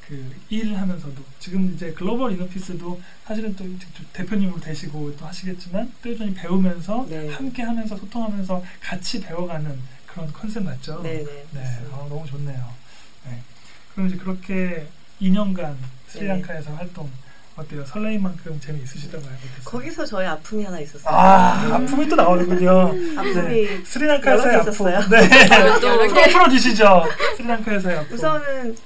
그 0.09 0.35
일을 0.51 0.79
하면서도 0.81 1.15
지금 1.39 1.73
이제 1.75 1.93
글로벌 1.93 2.33
이너피스도 2.33 3.01
사실은 3.27 3.55
또 3.57 3.65
대표님으로 4.13 4.61
되시고 4.61 5.17
또 5.17 5.27
하시겠지만 5.27 5.93
또 6.03 6.13
여전히 6.13 6.35
배우면서 6.35 7.07
네. 7.09 7.29
함께 7.31 7.63
하면서 7.63 7.97
소통하면서 7.97 8.63
같이 8.81 9.21
배워가는 9.21 9.79
그런 10.07 10.33
컨셉 10.33 10.65
맞죠? 10.65 11.01
네네. 11.03 11.25
네. 11.53 11.79
아, 11.93 12.07
너무 12.09 12.27
좋네요. 12.27 12.69
네. 13.27 13.39
그럼 13.95 14.09
이제 14.09 14.17
그렇게 14.17 14.87
2년간 15.21 15.75
스리랑카에서 16.09 16.71
네. 16.71 16.77
활동 16.77 17.11
어때요? 17.55 17.85
설레임 17.85 18.23
만큼 18.23 18.59
재미있으시다고 18.61 19.25
알고 19.25 19.39
있어요. 19.39 19.65
거기서 19.65 20.07
저의 20.07 20.27
아픔이 20.27 20.65
하나 20.65 20.81
있었어요. 20.81 21.15
아, 21.15 21.75
아픔이 21.75 22.09
또 22.09 22.17
나오는군요. 22.17 22.71
아픔이 23.19 23.85
스리랑카에서의 23.85 24.55
여러 24.55 24.65
개 24.65 24.71
아픔. 24.71 24.73
있었어요. 24.73 25.01
네. 25.09 25.29
풀어, 26.09 26.29
풀어주시죠. 26.33 27.05
스리랑카에서의 27.37 27.99
아픔. 27.99 28.15
우선은 28.15 28.77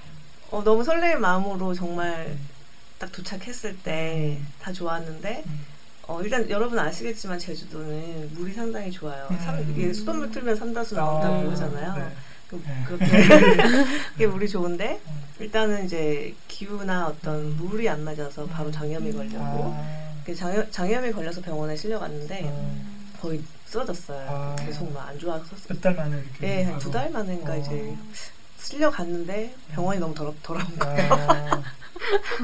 어, 0.51 0.63
너무 0.65 0.85
설레는 0.85 1.21
마음으로 1.21 1.75
정말 1.75 2.37
딱 2.99 3.11
도착했을 3.13 3.77
때 3.79 4.39
다 4.61 4.73
좋았는데 4.73 5.43
음. 5.47 5.67
어, 6.09 6.21
일단 6.23 6.49
여러분 6.51 6.79
아시겠지만 6.79 7.39
제주도는 7.39 8.31
물이 8.35 8.53
상당히 8.53 8.91
좋아요. 8.91 9.27
음. 9.31 9.39
삼- 9.45 9.61
이게 9.71 9.93
수돗물 9.93 10.31
틀면 10.31 10.57
삼다수 10.57 10.95
나온다고 10.95 11.49
아, 11.49 11.53
하잖아요. 11.53 11.95
네. 11.97 12.13
그, 12.49 12.63
네. 12.65 12.85
그렇게 12.87 14.27
물이 14.27 14.49
좋은데 14.49 15.01
음. 15.07 15.23
일단은 15.41 15.85
이제 15.85 16.35
기후나 16.49 17.09
어떤 17.09 17.57
물이 17.57 17.89
안 17.89 18.03
맞아서 18.05 18.47
바로 18.47 18.71
장염이 18.71 19.13
걸려고 19.13 19.75
아, 19.77 20.13
그 20.25 20.35
장염, 20.35 20.71
장염이 20.71 21.11
걸려서 21.13 21.41
병원에 21.41 21.75
실려갔는데 21.77 22.43
음. 22.45 23.11
거의 23.21 23.43
쓰러졌어요. 23.67 24.27
아. 24.31 24.57
계속 24.65 24.93
막 24.93 25.09
안 25.09 25.19
좋아서 25.19 25.45
몇 25.69 25.81
달 25.81 25.95
만에 25.95 26.17
이렇게. 26.19 26.47
예, 26.61 26.63
한. 26.65 26.79
두 26.79 26.91
달 26.91 27.11
만인가 27.11 27.53
어. 27.53 27.57
이제 27.57 27.97
실려갔는데 28.67 29.55
병원이 29.73 30.01
너무 30.01 30.15
더럽, 30.15 30.35
더러운 30.43 30.77
거예요. 30.79 31.13
아, 31.13 31.63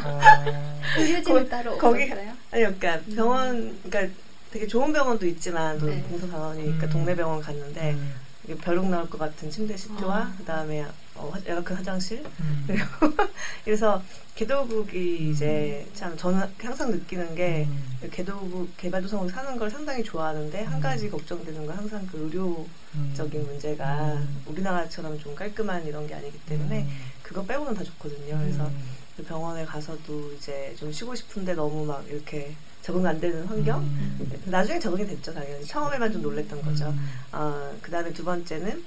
아, 0.04 0.80
의료진은 0.96 1.48
따로 1.48 1.76
거기- 1.78 2.04
없었어요? 2.04 2.30
아니, 2.52 2.62
그러니까 2.62 3.00
병원, 3.14 3.76
그러니까 3.82 4.14
되게 4.52 4.66
좋은 4.66 4.92
병원도 4.92 5.26
있지만, 5.26 5.78
또 5.78 5.86
네. 5.86 6.02
봉사병원이니까 6.02 6.86
음. 6.86 6.90
동네 6.90 7.14
병원 7.16 7.40
갔는데, 7.40 7.92
음. 7.92 8.14
벼룩 8.60 8.86
나올 8.88 9.08
것 9.10 9.18
같은 9.18 9.50
침대 9.50 9.76
시트와, 9.76 10.16
아. 10.16 10.34
그 10.38 10.44
다음에, 10.44 10.86
어, 11.22 11.26
어, 11.26 11.30
화- 11.30 11.62
큰 11.62 11.76
화장실 11.76 12.24
음. 12.40 12.66
그래서 13.64 14.02
개도국이 14.34 15.30
이제 15.30 15.86
참 15.94 16.16
저는 16.16 16.44
항상 16.58 16.90
느끼는 16.90 17.34
게 17.34 17.66
음. 17.68 18.08
개도국 18.10 18.76
개발도상국 18.76 19.30
사는 19.30 19.56
걸 19.56 19.70
상당히 19.70 20.02
좋아하는데 20.02 20.62
한 20.64 20.74
음. 20.74 20.80
가지 20.80 21.08
걱정되는 21.08 21.64
건 21.66 21.76
항상 21.76 22.04
그 22.10 22.18
의료적인 22.18 23.40
음. 23.40 23.46
문제가 23.46 24.14
음. 24.14 24.42
우리나라처럼 24.46 25.18
좀 25.20 25.34
깔끔한 25.34 25.86
이런 25.86 26.06
게 26.06 26.14
아니기 26.14 26.38
때문에 26.46 26.82
음. 26.82 26.88
그거 27.22 27.44
빼고는 27.44 27.74
다 27.74 27.84
좋거든요. 27.84 28.38
그래서 28.38 28.66
음. 28.66 28.82
그 29.16 29.22
병원에 29.22 29.64
가서도 29.64 30.32
이제 30.32 30.74
좀 30.78 30.90
쉬고 30.90 31.14
싶은데 31.14 31.54
너무 31.54 31.84
막 31.84 32.04
이렇게 32.08 32.54
적응 32.80 33.06
안 33.06 33.20
되는 33.20 33.44
환경. 33.44 33.80
음. 33.80 34.40
나중에 34.46 34.80
적응이 34.80 35.06
됐죠, 35.06 35.32
당연히. 35.32 35.64
처음에만 35.66 36.10
좀 36.10 36.22
놀랬던 36.22 36.62
거죠. 36.62 36.88
음. 36.88 37.10
아, 37.30 37.70
그 37.80 37.90
다음에 37.92 38.12
두 38.12 38.24
번째는 38.24 38.82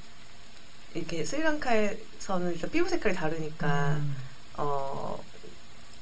이렇게 0.95 1.25
스리랑카에서는 1.25 2.53
일단 2.53 2.71
피부 2.71 2.89
색깔이 2.89 3.13
다르니까 3.13 3.97
음. 3.97 4.15
어 4.57 5.23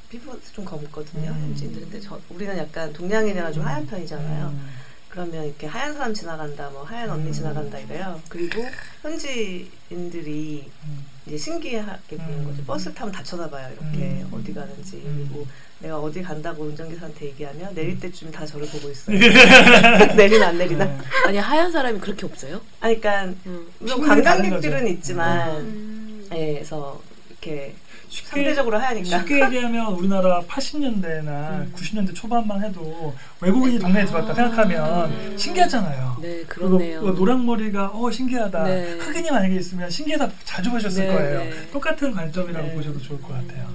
피부가 0.09 0.37
좀 0.53 0.63
검거든요 0.63 1.31
음. 1.31 1.41
현지인들 1.41 1.81
근데 1.81 1.99
저 1.99 2.21
우리는 2.29 2.55
약간 2.57 2.93
동양인이라 2.93 3.51
좀 3.51 3.65
하얀 3.65 3.87
편이잖아요 3.87 4.47
음. 4.49 4.82
그러면 5.13 5.45
이렇게 5.45 5.67
하얀 5.67 5.93
사람 5.93 6.11
지나간다 6.11 6.71
뭐 6.71 6.81
하얀 6.81 7.07
언니 7.07 7.27
음. 7.27 7.31
지나간다 7.31 7.77
이래요 7.77 8.19
그리고 8.29 8.65
현지인들이 9.03 10.71
음. 10.85 11.05
이제 11.27 11.37
신기하게 11.37 12.17
보는 12.17 12.39
음. 12.39 12.45
거죠 12.45 12.63
버스 12.65 12.91
타면 12.91 13.11
다 13.13 13.21
쳐다봐요 13.21 13.73
이렇게 13.73 14.23
음. 14.23 14.29
어디 14.31 14.51
가는지 14.55 15.03
음. 15.05 15.29
그리고 15.29 15.47
내가 15.77 15.99
어디 15.99 16.23
간다고 16.23 16.63
운전기사한테 16.63 17.27
얘기하면 17.27 17.69
음. 17.69 17.75
내릴 17.75 17.99
때쯤 17.99 18.31
다 18.31 18.43
저를 18.43 18.67
보고 18.67 18.89
있어요 18.89 19.19
내리나 20.17 20.47
안 20.47 20.57
내리나 20.57 20.83
네. 20.83 20.97
아니 21.27 21.37
하얀 21.37 21.71
사람이 21.71 21.99
그렇게 21.99 22.25
없어요? 22.25 22.59
아니 22.79 22.99
그러니까 22.99 23.35
음. 23.45 23.67
물론 23.77 24.01
관광객들은. 24.01 24.87
있지만 24.87 25.57
음. 25.57 26.27
예, 26.33 26.53
그래서 26.55 26.99
이렇게 27.29 27.75
쉽게 28.13 28.29
상대적으로 28.43 28.77
하얘니까 28.77 29.17
쉽게 29.19 29.43
얘기하면 29.43 29.93
우리나라 29.93 30.39
80년대나 30.41 31.27
음. 31.27 31.73
90년대 31.75 32.13
초반만 32.13 32.63
해도 32.63 33.15
외국인이 33.41 33.79
동네에 33.79 34.05
들어왔다 34.05 34.35
생각하면 34.35 35.09
음. 35.11 35.35
신기하잖아요. 35.37 36.17
네 36.21 36.43
그렇네요. 36.43 37.01
뭐 37.01 37.11
노랑머리가 37.11 37.87
어 37.93 38.11
신기하다. 38.11 38.63
네. 38.65 38.91
흑인이 38.99 39.31
만약에 39.31 39.55
있으면 39.55 39.89
신기하다 39.89 40.31
자주 40.43 40.69
보셨을 40.69 41.07
네, 41.07 41.13
거예요. 41.15 41.39
네. 41.39 41.71
똑같은 41.71 42.11
관점이라고 42.11 42.67
네. 42.67 42.75
보셔도 42.75 43.01
좋을 43.01 43.19
것 43.19 43.29
같아요. 43.29 43.67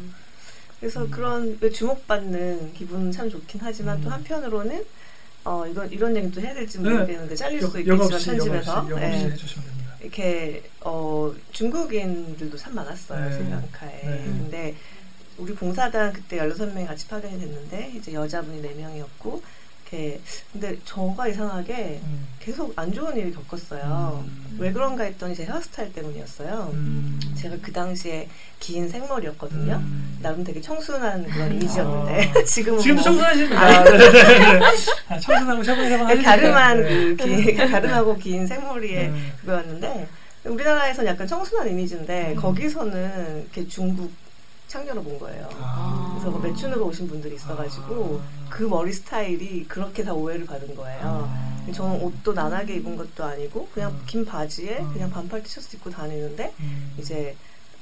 그래서 0.78 1.02
음. 1.02 1.10
그런 1.10 1.58
왜 1.60 1.70
주목받는 1.70 2.74
기분은 2.74 3.10
참 3.10 3.28
좋긴 3.28 3.60
하지만 3.64 4.00
또 4.02 4.08
음. 4.08 4.12
한편으로는 4.12 4.84
어 5.44 5.66
이건 5.68 5.90
이런 5.90 6.16
얘기 6.16 6.30
또 6.30 6.40
해야 6.40 6.54
될지 6.54 6.80
네. 6.80 6.88
모르겠는데 6.90 7.34
잘릴 7.34 7.60
수도 7.60 7.84
역- 7.88 7.98
있겠지만 7.98 8.08
편집에서 8.38 8.88
예. 8.92 9.06
해주시면 9.32 9.64
됩니다. 9.66 9.77
이렇게 10.00 10.62
어 10.80 11.34
중국인들도 11.52 12.56
참 12.56 12.74
많았어요 12.74 13.24
네. 13.28 13.32
스리랑카에 13.32 14.02
네. 14.02 14.24
근데 14.24 14.76
우리 15.38 15.54
봉사단 15.54 16.12
그때 16.12 16.38
16명이 16.38 16.86
같이 16.86 17.06
파견이 17.08 17.38
됐는데 17.38 17.92
이제 17.94 18.12
여자분이 18.12 18.60
4명이었고 18.62 19.40
이렇게 19.88 20.20
근데 20.52 20.76
저가 20.84 21.28
이상하게 21.28 22.00
음. 22.04 22.26
계속 22.38 22.72
안 22.76 22.92
좋은 22.92 23.16
일을 23.16 23.32
겪었어요 23.32 24.24
음. 24.26 24.56
왜 24.58 24.72
그런가 24.72 25.04
했더니 25.04 25.34
제 25.34 25.44
헤어스타일 25.44 25.92
때문이었어요 25.92 26.70
음. 26.74 27.18
제가 27.36 27.56
그 27.62 27.72
당시에 27.72 28.28
긴 28.60 28.88
생머리였거든요 28.88 29.74
음. 29.76 30.18
나름 30.22 30.44
되게 30.44 30.60
청순한 30.60 31.24
그런 31.24 31.54
이미지였는데 31.54 32.30
아. 32.34 32.44
지금은 32.44 32.80
지금도 32.80 33.02
뭐 33.02 33.02
청순하십니다. 33.02 33.84
네, 33.84 33.98
네, 33.98 33.98
네. 33.98 34.60
아, 35.08 35.18
청순하고 35.18 35.62
샤방샤방 35.62 36.06
하시니까. 36.06 36.30
가름한 36.30 36.82
네. 36.82 36.88
그 36.88 37.16
긴, 37.16 37.56
가름하고 37.56 38.16
긴 38.16 38.46
생머리에 38.46 39.08
네. 39.08 39.32
그거였는데 39.40 40.08
우리나라에서는 40.44 41.10
약간 41.10 41.26
청순한 41.26 41.68
이미지인데 41.68 42.32
음. 42.32 42.36
거기서는 42.36 43.42
이렇게 43.42 43.68
중국 43.68 44.10
창녀로 44.68 45.02
본 45.02 45.18
거예요. 45.18 45.48
아. 45.60 46.18
그래서 46.20 46.38
그 46.38 46.46
매춘으로 46.46 46.86
오신 46.86 47.08
분들이 47.08 47.34
있어가지고 47.34 48.20
아. 48.22 48.48
그 48.50 48.62
머리 48.64 48.92
스타일이 48.92 49.64
그렇게 49.66 50.04
다 50.04 50.12
오해를 50.12 50.46
받은 50.46 50.76
거예요. 50.76 51.00
아. 51.02 51.48
저는 51.72 52.00
옷도 52.00 52.32
나나게 52.32 52.76
입은 52.76 52.96
것도 52.96 53.24
아니고 53.24 53.68
그냥 53.74 53.90
음. 53.90 54.02
긴 54.06 54.24
바지에 54.24 54.78
음. 54.78 54.92
그냥 54.92 55.10
반팔 55.10 55.42
티셔츠 55.42 55.76
입고 55.76 55.90
다니는데 55.90 56.54
음. 56.60 56.94
이제 56.98 57.36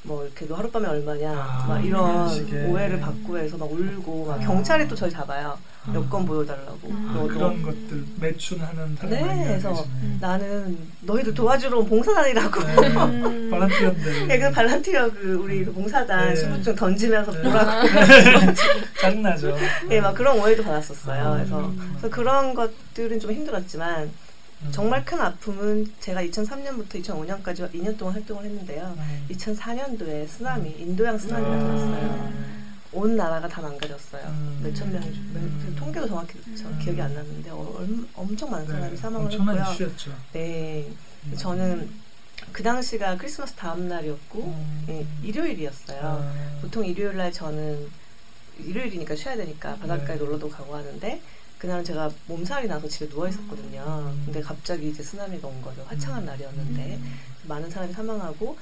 뭐 0.07 0.24
이렇게 0.24 0.46
너 0.46 0.54
하룻밤에 0.54 0.86
얼마냐 0.88 1.32
아, 1.32 1.66
막 1.68 1.84
이런 1.84 2.28
식의. 2.28 2.66
오해를 2.66 3.00
받고 3.00 3.38
해서 3.38 3.57
막 3.57 3.70
울고 3.70 4.26
막 4.26 4.40
아. 4.40 4.44
경찰이 4.44 4.86
또 4.86 4.94
저를 4.94 5.12
잡아요 5.12 5.59
아. 5.84 5.94
여권 5.94 6.24
보여달라고 6.24 6.92
아, 6.92 6.94
아, 6.94 7.12
너, 7.12 7.22
너 7.22 7.26
그런 7.26 7.62
것들 7.62 8.04
매춘하는 8.20 8.96
네, 9.02 9.09
사람이 9.18 9.44
그래서 9.44 9.70
계시네. 9.70 10.18
나는 10.20 10.78
너희들 11.00 11.34
도와주러 11.34 11.78
온 11.78 11.86
봉사단이라고 11.88 12.62
네. 12.62 12.74
음. 12.86 13.50
바람피었는데 13.50 14.26
네, 14.26 14.38
그 14.38 14.50
발란티어 14.52 15.11
그 15.12 15.34
우리 15.34 15.64
그 15.64 15.72
봉사단 15.72 16.28
네. 16.28 16.36
신분증 16.36 16.74
던지면서 16.76 17.32
네. 17.32 17.42
보라고 17.42 17.86
짜증나죠. 19.00 19.57
네, 19.88 20.00
막 20.00 20.14
그런 20.14 20.38
오해도 20.38 20.62
받았었어요. 20.62 21.24
아. 21.24 21.34
그래서, 21.36 21.72
그래서 21.90 22.11
그런 22.11 22.54
것들은 22.54 23.18
좀 23.18 23.32
힘들었지만 23.32 24.11
음. 24.66 24.72
정말 24.72 25.04
큰 25.04 25.20
아픔은 25.20 25.92
제가 26.00 26.22
2003년부터 26.24 27.02
2005년까지 27.02 27.70
2년 27.72 27.96
동안 27.96 28.14
활동을 28.14 28.44
했는데요. 28.44 28.94
음. 28.98 29.26
2004년도에 29.30 30.26
쓰나미, 30.28 30.70
인도양 30.78 31.18
쓰나미가 31.18 31.50
아. 31.52 31.58
났어요. 31.58 32.32
온 32.92 33.14
나라가 33.16 33.46
다 33.48 33.60
망가졌어요. 33.60 34.24
음. 34.26 34.60
몇천 34.62 34.90
명이 34.92 35.12
죽- 35.12 35.20
음. 35.36 35.76
통계도 35.78 36.06
정확히 36.08 36.38
저 36.56 36.68
음. 36.68 36.78
기억이 36.82 37.00
안 37.00 37.14
났는데 37.14 37.50
어, 37.50 37.74
얼- 37.78 38.06
엄청 38.14 38.50
많은 38.50 38.66
사람이 38.66 38.90
네, 38.90 38.96
사망을 38.96 39.26
엄청난 39.26 39.58
했고요. 39.58 39.72
이슈였죠. 39.74 40.12
네, 40.32 40.88
음. 41.26 41.36
저는 41.36 41.90
그 42.52 42.62
당시가 42.62 43.16
크리스마스 43.18 43.54
다음 43.54 43.88
날이었고 43.88 44.38
음. 44.44 44.84
예, 44.88 45.06
일요일이었어요. 45.26 46.00
아. 46.02 46.58
보통 46.62 46.84
일요일 46.86 47.16
날 47.16 47.32
저는 47.32 47.86
일요일이니까 48.60 49.14
쉬어야 49.14 49.36
되니까 49.36 49.74
바닷가에 49.76 50.16
네. 50.16 50.24
놀러도 50.24 50.48
가고 50.48 50.74
하는데 50.76 51.20
그날은 51.59 51.84
제가 51.84 52.11
몸살이 52.26 52.68
나서 52.68 52.86
집에 52.88 53.09
누워 53.09 53.28
있었거든요. 53.28 53.82
음. 54.12 54.22
근데 54.26 54.40
갑자기 54.42 54.90
이제 54.90 55.02
쓰나미가 55.02 55.48
온 55.48 55.62
거죠. 55.62 55.82
화창한 55.88 56.22
음. 56.22 56.26
날이었는데 56.26 57.00
많은 57.44 57.70
사람이 57.70 57.92
사망하고 57.92 58.57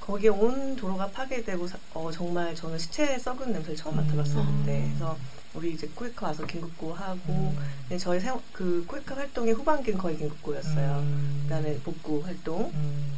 거기에 0.00 0.30
온 0.30 0.74
도로가 0.76 1.08
파괴되고 1.10 1.66
사- 1.68 1.78
어, 1.94 2.10
정말 2.10 2.54
저는 2.54 2.78
시체 2.78 3.18
썩은 3.18 3.52
냄새를 3.52 3.76
처음 3.76 3.96
맡아봤어요 3.96 4.40
음. 4.42 4.62
그래서 4.64 5.16
우리 5.54 5.74
이제 5.74 5.86
코이카 5.94 6.26
와서 6.28 6.44
긴급고 6.46 6.94
하고 6.94 7.20
음. 7.32 7.56
근데 7.82 7.98
저희 7.98 8.18
생, 8.18 8.34
그 8.52 8.84
코이카 8.88 9.14
활동의 9.16 9.52
후반기는 9.54 9.98
거의 9.98 10.16
긴급고였어요. 10.16 10.98
음. 11.00 11.40
그다음에 11.44 11.78
복구 11.80 12.20
활동. 12.24 12.70
음. 12.74 13.12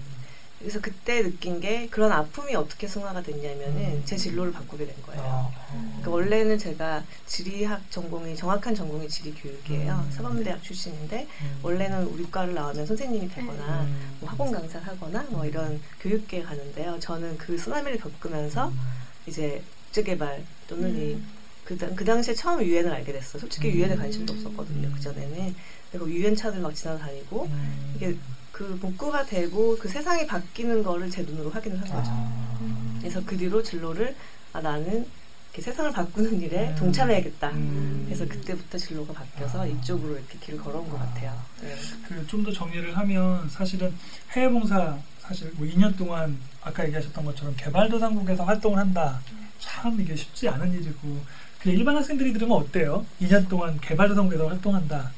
그래서 0.62 0.80
그때 0.80 1.22
느낀 1.22 1.60
게 1.60 1.88
그런 1.88 2.12
아픔이 2.12 2.54
어떻게 2.54 2.86
승화가 2.86 3.22
됐냐면은 3.22 3.76
음. 3.76 4.02
제 4.04 4.16
진로를 4.16 4.52
바꾸게 4.52 4.86
된 4.86 4.94
거예요. 5.06 5.22
아. 5.22 5.50
그러니까 5.72 6.10
원래는 6.10 6.58
제가 6.58 7.02
지리학 7.26 7.82
전공이 7.90 8.36
정확한 8.36 8.74
전공이 8.74 9.08
지리 9.08 9.34
교육이에요. 9.34 10.04
음. 10.06 10.10
사범대학 10.12 10.62
출신인데 10.62 11.26
음. 11.42 11.58
원래는 11.62 12.04
우리 12.06 12.30
과를 12.30 12.54
나오면 12.54 12.86
선생님이 12.86 13.28
되거나 13.28 13.82
음. 13.82 14.16
뭐 14.20 14.30
학원 14.30 14.52
강사를 14.52 14.86
하거나 14.86 15.26
뭐 15.30 15.44
이런 15.44 15.80
교육계에 16.00 16.42
가는데요. 16.42 16.98
저는 17.00 17.36
그 17.38 17.58
쓰나미를 17.58 17.98
겪으면서 17.98 18.68
음. 18.68 18.78
이제 19.26 19.62
국제개발 19.86 20.44
또는 20.68 20.96
이 20.96 21.14
음. 21.14 21.26
그, 21.64 21.76
당- 21.76 21.94
그 21.94 22.04
당시에 22.04 22.34
처음 22.34 22.62
유엔을 22.62 22.92
알게 22.92 23.12
됐어요. 23.12 23.40
솔직히 23.40 23.68
음. 23.68 23.74
유엔에 23.74 23.96
관심도 23.96 24.32
없었거든요. 24.32 24.90
그 24.94 25.00
전에는. 25.00 25.54
그리고 25.90 26.10
유엔 26.10 26.34
차들 26.34 26.60
막 26.60 26.74
지나다니고 26.74 27.44
음. 27.44 27.92
이게 27.96 28.16
그 28.52 28.78
복구가 28.78 29.24
되고 29.24 29.76
그 29.78 29.88
세상이 29.88 30.26
바뀌는 30.26 30.82
거를 30.82 31.10
제 31.10 31.22
눈으로 31.22 31.50
확인을 31.50 31.80
한 31.80 31.88
거죠. 31.88 32.10
아. 32.12 32.98
그래서 33.00 33.20
그 33.24 33.36
뒤로 33.36 33.62
진로를 33.62 34.14
아 34.52 34.60
나는 34.60 35.06
이렇게 35.52 35.62
세상을 35.62 35.90
바꾸는 35.92 36.40
일에 36.40 36.68
음. 36.68 36.76
동참해야겠다. 36.76 37.50
음. 37.50 38.04
그래서 38.06 38.26
그때부터 38.26 38.78
진로가 38.78 39.14
바뀌어서 39.14 39.62
아. 39.62 39.66
이쪽으로 39.66 40.16
이렇게 40.16 40.38
길을 40.38 40.60
걸어온 40.60 40.88
것 40.88 40.98
같아요. 40.98 41.36
네. 41.62 41.74
그좀 42.08 42.44
더 42.44 42.52
정리를 42.52 42.96
하면 42.96 43.48
사실은 43.48 43.92
해외 44.30 44.48
봉사 44.48 44.98
사실 45.18 45.50
뭐 45.54 45.66
2년 45.66 45.96
동안 45.96 46.38
아까 46.62 46.84
얘기하셨던 46.84 47.24
것처럼 47.24 47.54
개발도상국에서 47.56 48.44
활동을 48.44 48.78
한다. 48.78 49.20
참 49.58 49.98
이게 50.00 50.14
쉽지 50.14 50.48
않은 50.48 50.72
일이고 50.72 51.20
그 51.60 51.70
일반 51.70 51.96
학생들이 51.96 52.32
들으면 52.32 52.56
어때요? 52.58 53.06
2년 53.20 53.48
동안 53.48 53.80
개발도상국에서 53.80 54.48
활동한다. 54.48 55.10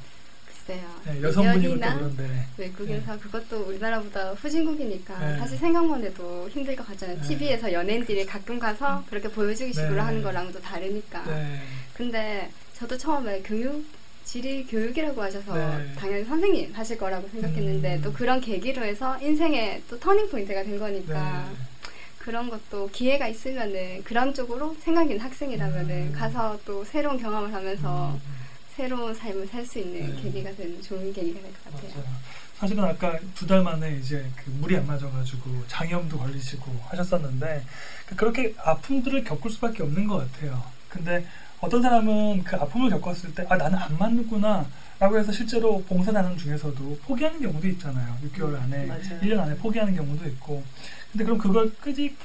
글쎄요. 0.65 0.89
네, 1.05 1.23
여성분이고 1.23 1.63
또 1.63 1.71
연이나 1.71 1.95
그런데 1.95 2.47
외국에서 2.57 3.19
그것도 3.19 3.65
우리나라보다 3.69 4.33
후진국이니까 4.33 5.19
네. 5.19 5.39
사실 5.39 5.59
생각만 5.59 6.03
해도 6.03 6.49
힘들 6.49 6.75
것 6.75 6.87
같잖아요. 6.87 7.21
네. 7.21 7.29
TV에서 7.29 7.73
연예인들이 7.73 8.25
가끔 8.25 8.59
가서 8.59 9.05
그렇게 9.09 9.29
보여주기 9.29 9.73
식으로 9.73 9.97
네. 9.97 10.01
하는 10.01 10.23
거랑도 10.23 10.61
다르니까. 10.61 11.23
네. 11.25 11.61
근데 11.93 12.51
저도 12.73 12.97
처음에 12.97 13.43
교육 13.43 13.85
지리 14.25 14.65
교육이라고 14.65 15.23
하셔서 15.23 15.55
네. 15.55 15.93
당연히 15.97 16.25
선생님 16.25 16.73
하실 16.73 16.97
거라고 16.97 17.29
생각했는데 17.29 17.97
음. 17.97 18.03
또 18.03 18.13
그런 18.13 18.41
계기로 18.41 18.83
해서 18.83 19.19
인생의 19.21 19.83
또 19.89 20.01
터닝 20.01 20.31
포인트가 20.31 20.63
된 20.63 20.79
거니까 20.79 21.47
네. 21.47 21.57
그런 22.19 22.49
것도 22.49 22.89
기회가 22.89 23.29
있으면은 23.29 24.03
그런 24.03 24.33
쪽으로 24.33 24.75
생각인 24.81 25.21
학생이라면은 25.21 25.91
음. 25.91 26.13
가서 26.13 26.59
또 26.65 26.83
새로운 26.85 27.19
경험을 27.19 27.53
하면서 27.53 28.15
음. 28.15 28.44
새로운 28.77 29.15
삶을 29.15 29.47
살 29.47 29.65
수 29.65 29.79
있는 29.79 30.15
네. 30.17 30.23
계기가 30.23 30.51
되는 30.55 30.81
좋은 30.83 31.13
계기가 31.13 31.41
될 31.41 31.51
것 31.53 31.65
같아요. 31.73 31.91
맞아요. 31.95 32.17
사실은 32.59 32.85
아까 32.85 33.19
두 33.35 33.47
달 33.47 33.63
만에 33.63 33.97
이제 33.99 34.25
그 34.37 34.51
물이 34.51 34.77
안 34.77 34.87
맞아가지고 34.87 35.65
장염도 35.69 36.19
걸리시고 36.19 36.81
하셨었는데 36.87 37.63
그 38.07 38.17
그렇게 38.17 38.55
아픔들을 38.59 39.25
겪을 39.25 39.51
수밖에 39.51 39.83
없는 39.83 40.07
것 40.07 40.17
같아요. 40.33 40.63
근데 40.89 41.27
어떤 41.61 41.83
사람은 41.83 42.45
그 42.45 42.57
아픔을 42.57 42.91
겪었을 42.91 43.35
때 43.35 43.45
아 43.49 43.57
나는 43.57 43.79
안 43.79 43.97
맞는구나 43.99 44.67
라고 45.01 45.19
해서 45.19 45.33
실제로 45.33 45.83
봉사단원 45.85 46.39
중에서도 46.39 46.99
포기하는 47.05 47.41
경우도 47.41 47.67
있잖아요. 47.69 48.17
6개월 48.33 48.55
안에 48.61 48.87
맞아요. 48.87 49.21
1년 49.21 49.39
안에 49.41 49.57
포기하는 49.57 49.95
경우도 49.95 50.27
있고 50.31 50.63
근데 51.13 51.25
그럼 51.25 51.39
그걸 51.39 51.73
끄지 51.77 52.17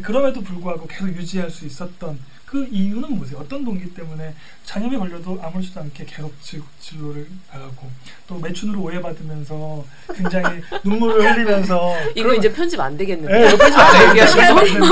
그럼에도 0.00 0.40
불구하고 0.40 0.86
계속 0.86 1.08
유지할 1.08 1.50
수 1.50 1.66
있었던 1.66 2.18
그 2.46 2.66
이유는 2.70 3.16
뭐세요? 3.16 3.38
어떤 3.40 3.64
동기 3.64 3.94
때문에 3.94 4.34
장염에 4.66 4.96
걸려도 4.98 5.38
아무렇지도 5.42 5.80
않게 5.80 6.04
계속 6.04 6.34
진- 6.42 6.62
진로를 6.80 7.26
나가고 7.50 7.90
또 8.26 8.38
매춘으로 8.38 8.80
오해받으면서 8.82 9.84
굉장히 10.14 10.60
눈물을 10.84 11.32
흘리면서 11.34 11.94
이거 12.14 12.34
이제 12.34 12.52
편집 12.52 12.78
안 12.78 12.96
되겠는데. 12.96 13.32
네, 13.38 13.44
옆에서 13.52 13.80
아, 13.80 14.08
얘기하시고. 14.10 14.42
얘기하시고. 14.42 14.86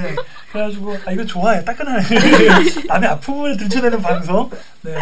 네. 0.00 0.16
그래가지고, 0.50 0.96
아, 1.04 1.10
이거 1.12 1.24
좋아해. 1.26 1.64
따끈하네. 1.64 2.04
남의 2.86 3.08
아픔을 3.10 3.56
들춰내는 3.56 4.00
방송. 4.00 4.48
네. 4.82 4.94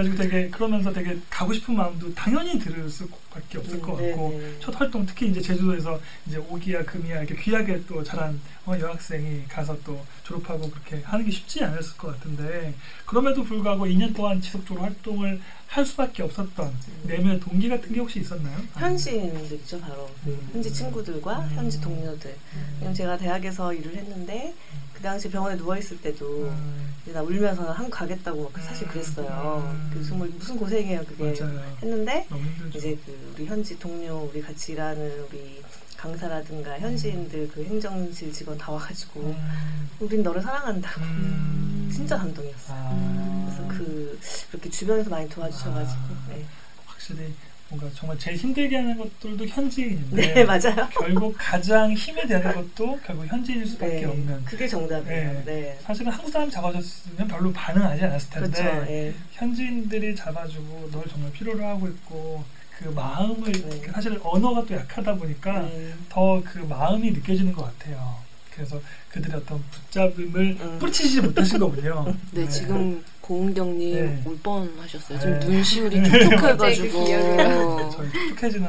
그래가지고 0.00 0.16
되게, 0.16 0.48
그러면서 0.50 0.92
되게 0.92 1.18
가고 1.28 1.52
싶은 1.52 1.76
마음도 1.76 2.12
당연히 2.14 2.58
들을 2.58 2.88
수밖에 2.88 3.58
없을 3.58 3.80
것 3.80 3.96
네, 3.98 4.10
같고, 4.10 4.38
네. 4.38 4.54
첫 4.60 4.80
활동, 4.80 5.04
특히 5.04 5.28
이제 5.28 5.40
제주도에서 5.40 6.00
이제 6.26 6.38
오기야, 6.38 6.84
금이야, 6.84 7.22
이렇게 7.22 7.36
귀하게 7.42 7.82
또 7.86 8.02
자란 8.02 8.40
어, 8.66 8.74
여학생이 8.78 9.44
가서 9.48 9.76
또 9.84 10.04
졸업하고 10.24 10.70
그렇게 10.70 11.02
하는 11.04 11.24
게 11.24 11.30
쉽지 11.30 11.64
않았을 11.64 11.96
것 11.96 12.08
같은데, 12.08 12.74
그럼에도 13.04 13.42
불구하고 13.42 13.86
2년 13.86 14.14
동안 14.14 14.40
지속적으로 14.40 14.84
활동을 14.84 15.40
할 15.70 15.86
수밖에 15.86 16.24
없었던 16.24 16.72
내면의 17.04 17.38
동기 17.38 17.68
같은 17.68 17.92
게 17.92 18.00
혹시 18.00 18.18
있었나요? 18.18 18.58
현지인들이죠, 18.74 19.80
바로. 19.80 20.10
음. 20.26 20.48
현지 20.52 20.72
친구들과 20.72 21.38
음. 21.38 21.50
현지 21.54 21.80
동료들. 21.80 22.34
왜냐면 22.74 22.92
제가 22.94 23.16
대학에서 23.16 23.72
일을 23.72 23.94
했는데, 23.94 24.52
그 24.92 25.00
당시 25.00 25.30
병원에 25.30 25.54
누워있을 25.54 26.00
때도, 26.00 26.48
음. 26.48 26.94
이제 27.02 27.12
나 27.12 27.22
울면서 27.22 27.70
한국 27.70 27.92
가겠다고 27.92 28.50
막 28.52 28.60
사실 28.60 28.88
음. 28.88 28.90
그랬어요. 28.90 29.62
음. 29.64 29.90
그 29.94 30.04
정말 30.04 30.28
무슨 30.30 30.56
고생이에요, 30.56 31.04
그게. 31.04 31.40
맞아요. 31.40 31.76
했는데. 31.80 32.26
이제 32.74 32.98
그 33.06 33.32
우리 33.34 33.46
현지 33.46 33.78
동료, 33.78 34.28
우리 34.28 34.42
같이 34.42 34.72
일하는 34.72 35.24
우리 35.30 35.62
강사라든가 36.00 36.78
현지인들 36.80 37.50
그 37.52 37.62
행정실 37.62 38.32
직원 38.32 38.56
다 38.56 38.72
와가지고, 38.72 39.20
음. 39.20 39.90
우린 40.00 40.22
너를 40.22 40.40
사랑한다고. 40.40 41.00
음. 41.02 41.90
진짜 41.92 42.16
감동이었어요. 42.16 42.78
아. 42.78 43.44
그래서 43.46 43.68
그, 43.68 44.18
그렇게 44.50 44.70
주변에서 44.70 45.10
많이 45.10 45.28
도와주셔가지고, 45.28 46.00
아. 46.00 46.26
네. 46.30 46.44
확실히 46.86 47.34
뭔가 47.68 47.88
정말 47.94 48.18
제일 48.18 48.36
힘들게 48.36 48.76
하는 48.76 48.98
것들도 48.98 49.46
현지인인데 49.46 50.34
네, 50.34 50.44
맞아요. 50.44 50.88
결국 50.90 51.36
가장 51.38 51.92
힘이 51.92 52.26
되는 52.26 52.52
것도 52.52 52.98
결국 53.04 53.26
현지인일 53.26 53.64
수밖에 53.64 54.00
네, 54.00 54.04
없는 54.06 54.44
그게 54.44 54.66
정답이에요. 54.66 55.32
네. 55.32 55.42
네. 55.44 55.78
사실은 55.82 56.10
한국 56.10 56.32
사람 56.32 56.50
잡아줬으면 56.50 57.28
별로 57.28 57.52
반응하지 57.52 58.04
않았을 58.04 58.30
텐데 58.30 58.62
그렇죠. 58.62 58.90
예. 58.90 59.14
현지인들이 59.32 60.16
잡아주고 60.16 60.90
널 60.90 61.06
정말 61.06 61.30
필요로 61.30 61.64
하고 61.64 61.86
있고 61.86 62.44
그 62.82 62.88
마음을 62.88 63.52
네. 63.52 63.82
사실 63.92 64.18
언어가 64.22 64.64
또 64.64 64.74
약하다 64.74 65.14
보니까 65.16 65.60
네. 65.60 65.92
더그 66.08 66.58
마음이 66.68 67.10
느껴지는 67.10 67.52
것 67.52 67.64
같아요. 67.78 68.16
그래서 68.54 68.80
그들의 69.10 69.36
어떤 69.36 69.62
붙잡음을 69.70 70.56
음. 70.60 70.78
뿌리치지 70.78 71.20
못하신 71.20 71.58
거군요. 71.58 72.14
네, 72.32 72.48
지금 72.48 73.02
고은경님 73.20 73.94
네. 73.94 74.22
울 74.24 74.38
뻔하셨어요. 74.38 75.18
지금 75.18 75.38
네. 75.40 75.46
눈시울이 75.46 76.00
갑자기 76.00 76.30
촉촉해가지고 76.30 76.98
그 76.98 77.04
기억이 77.04 77.96
저희 77.96 78.10
촉촉해지는 78.12 78.68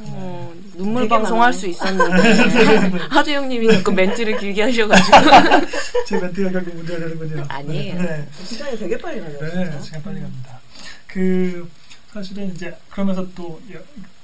어, 0.00 0.54
눈물 0.74 1.02
되게 1.02 1.08
방송 1.10 1.38
많아요. 1.38 1.46
할수 1.46 1.66
있었는데 1.66 2.98
하두영님이 3.10 3.72
자꾸 3.72 3.92
멘트를 3.92 4.38
길게 4.38 4.62
하셔가지고 4.62 5.16
제 6.08 6.18
멘트가 6.18 6.50
결국 6.50 6.74
문제가 6.74 7.00
되는군요. 7.00 7.44
아니에요. 7.48 8.02
네. 8.02 8.28
시간이 8.44 8.78
되게 8.78 8.98
빨리 8.98 9.20
가네요. 9.20 9.40
네. 9.40 9.80
시간 9.82 10.02
빨리 10.02 10.20
갑니다. 10.20 10.60
그 11.06 11.68
사실은 12.16 12.50
이제 12.54 12.74
그러면서 12.90 13.26
또 13.34 13.60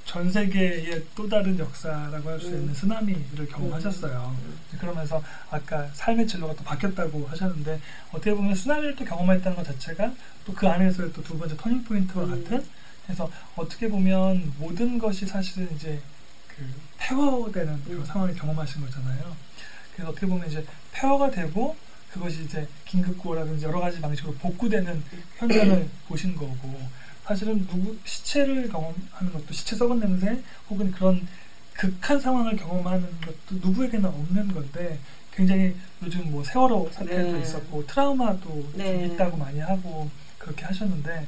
전 0.05 0.29
세계의 0.29 1.01
또 1.15 1.29
다른 1.29 1.57
역사라고 1.57 2.29
할수 2.29 2.47
음. 2.49 2.53
있는 2.55 2.73
쓰나미를 2.73 3.47
경험하셨어요. 3.47 4.35
그러면서 4.77 5.23
아까 5.49 5.87
삶의 5.93 6.27
진로가 6.27 6.55
또 6.55 6.63
바뀌었다고 6.63 7.25
하셨는데 7.27 7.79
어떻게 8.11 8.33
보면 8.33 8.53
쓰나미를 8.53 8.95
또 8.97 9.05
경험했다는 9.05 9.55
것 9.55 9.63
자체가 9.63 10.13
또 10.45 10.53
그 10.53 10.67
안에서의 10.67 11.13
또 11.13 11.23
두 11.23 11.37
번째 11.37 11.55
터닝 11.55 11.85
포인트와 11.85 12.25
음. 12.25 12.43
같은 12.43 12.65
그래서 13.05 13.31
어떻게 13.55 13.87
보면 13.87 14.53
모든 14.59 14.99
것이 14.99 15.25
사실은 15.25 15.69
이제 15.73 16.01
그 16.49 16.65
폐허되는 16.97 17.83
그런 17.85 17.99
음. 18.01 18.05
상황을 18.05 18.35
경험하신 18.35 18.81
거잖아요. 18.81 19.35
그래서 19.93 20.11
어떻게 20.11 20.27
보면 20.27 20.49
이제 20.49 20.65
폐허가 20.91 21.31
되고 21.31 21.77
그것이 22.11 22.43
이제 22.43 22.67
긴급구호라든지 22.85 23.65
여러 23.65 23.79
가지 23.79 24.01
방식으로 24.01 24.33
복구되는 24.35 25.01
현장을 25.37 25.89
보신 26.09 26.35
거고 26.35 26.79
사실은 27.25 27.65
누구 27.67 27.95
시체를 28.05 28.69
경험하는 28.69 29.33
것도 29.33 29.53
시체 29.53 29.75
썩은 29.75 29.99
냄새 29.99 30.41
혹은 30.69 30.91
그런 30.91 31.27
극한 31.73 32.19
상황을 32.19 32.55
경험하는 32.55 33.07
것도 33.21 33.67
누구에게나 33.67 34.09
없는 34.09 34.53
건데 34.53 34.99
굉장히 35.31 35.75
요즘 36.03 36.29
뭐 36.31 36.43
세월호 36.43 36.89
사태도 36.91 37.33
네. 37.33 37.41
있었고 37.41 37.87
트라우마도 37.87 38.71
네. 38.75 39.07
좀 39.07 39.13
있다고 39.13 39.37
많이 39.37 39.59
하고 39.59 40.09
그렇게 40.37 40.65
하셨는데 40.65 41.27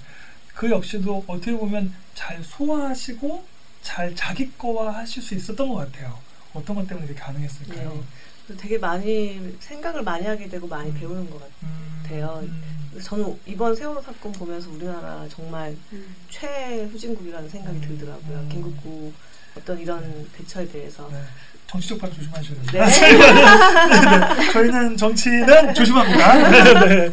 그 0.53 0.69
역시도 0.69 1.23
어떻게 1.27 1.53
보면 1.53 1.93
잘 2.13 2.43
소화하시고 2.43 3.45
잘 3.81 4.15
자기 4.15 4.51
거화 4.57 4.93
하실 4.93 5.21
수 5.23 5.33
있었던 5.35 5.67
것 5.69 5.75
같아요. 5.75 6.19
어떤 6.53 6.75
것 6.75 6.87
때문에 6.87 7.07
이렇게 7.07 7.19
가능했을까요? 7.19 8.05
네. 8.47 8.57
되게 8.57 8.77
많이 8.77 9.57
생각을 9.59 10.03
많이 10.03 10.25
하게 10.25 10.47
되고 10.47 10.67
많이 10.67 10.89
음. 10.91 10.95
배우는 10.95 11.29
것 11.29 11.41
음, 11.63 12.01
같아요. 12.03 12.39
음, 12.43 12.74
저는 13.03 13.37
이번 13.45 13.75
세월호 13.75 14.01
사건 14.01 14.31
보면서 14.31 14.69
우리나라 14.71 15.27
정말 15.29 15.75
음. 15.91 16.15
최후진국이라는 16.29 17.49
생각이 17.49 17.77
음. 17.77 17.81
들더라고요. 17.81 18.37
음. 18.37 18.49
긴급구 18.49 19.11
어떤 19.57 19.79
이런 19.79 20.29
대처에 20.33 20.67
대해서. 20.67 21.07
네. 21.11 21.21
정치적 21.67 21.99
발언 21.99 22.15
조심하셔야 22.15 22.59
네. 22.71 22.89
됩니다. 22.89 24.33
네. 24.35 24.51
저희는 24.51 24.97
정치는 24.97 25.73
조심합니다. 25.73 26.49
네. 26.85 27.09
네. 27.09 27.11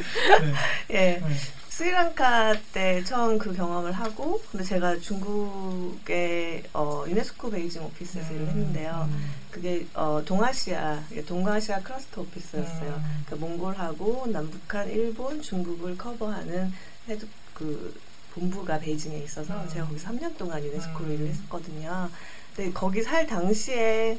예. 0.90 0.94
네. 0.94 1.22
스리랑카 1.68 2.54
때 2.72 3.02
처음 3.02 3.38
그 3.38 3.52
경험을 3.52 3.92
하고, 3.92 4.40
근데 4.50 4.62
제가 4.62 4.98
중국의 4.98 6.64
어, 6.74 7.04
유네스코 7.08 7.50
베이징 7.50 7.82
office에서 7.82 8.34
일을 8.34 8.46
했는데요. 8.48 9.08
음, 9.10 9.30
그게 9.53 9.86
어, 9.94 10.22
동아시아, 10.24 11.00
동아시아 11.26 11.80
cluster 11.82 12.22
office였어요. 12.22 12.90
음. 12.90 13.24
그 13.28 13.34
몽골하고 13.34 14.26
남북한, 14.32 14.88
일본, 14.90 15.40
중국을 15.42 15.96
커버하는 15.98 16.72
헤드 17.09 17.28
그 17.55 17.94
본부가 18.32 18.78
베이징에 18.78 19.18
있어서 19.18 19.62
음. 19.62 19.68
제가 19.68 19.86
거기서 19.86 20.09
3년 20.11 20.36
동안 20.38 20.64
유네스코로 20.64 21.05
음. 21.05 21.12
일을 21.12 21.26
했었거든요. 21.28 22.09
근데 22.57 22.72
거기 22.72 23.03
살 23.03 23.26
당시에 23.26 24.18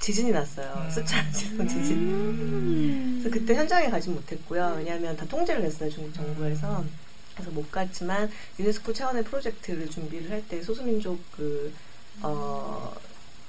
지진이 0.00 0.32
났어요. 0.32 0.74
음. 0.84 0.90
스촨 0.90 1.32
지진. 1.32 1.60
음. 1.60 3.20
그래서 3.22 3.38
그때 3.38 3.54
현장에 3.54 3.88
가지 3.88 4.10
못했고요. 4.10 4.74
왜냐하면 4.78 5.16
다 5.16 5.24
통제를 5.26 5.62
했어요. 5.64 5.88
중국 5.90 6.12
정부에서. 6.12 6.80
음. 6.80 6.90
그래서 7.34 7.50
못 7.52 7.70
갔지만 7.70 8.30
유네스코 8.58 8.92
차원의 8.94 9.22
프로젝트를 9.24 9.88
준비를 9.90 10.30
할 10.30 10.42
때 10.48 10.60
소수민족 10.62 11.20
그, 11.36 11.72
어, 12.22 12.92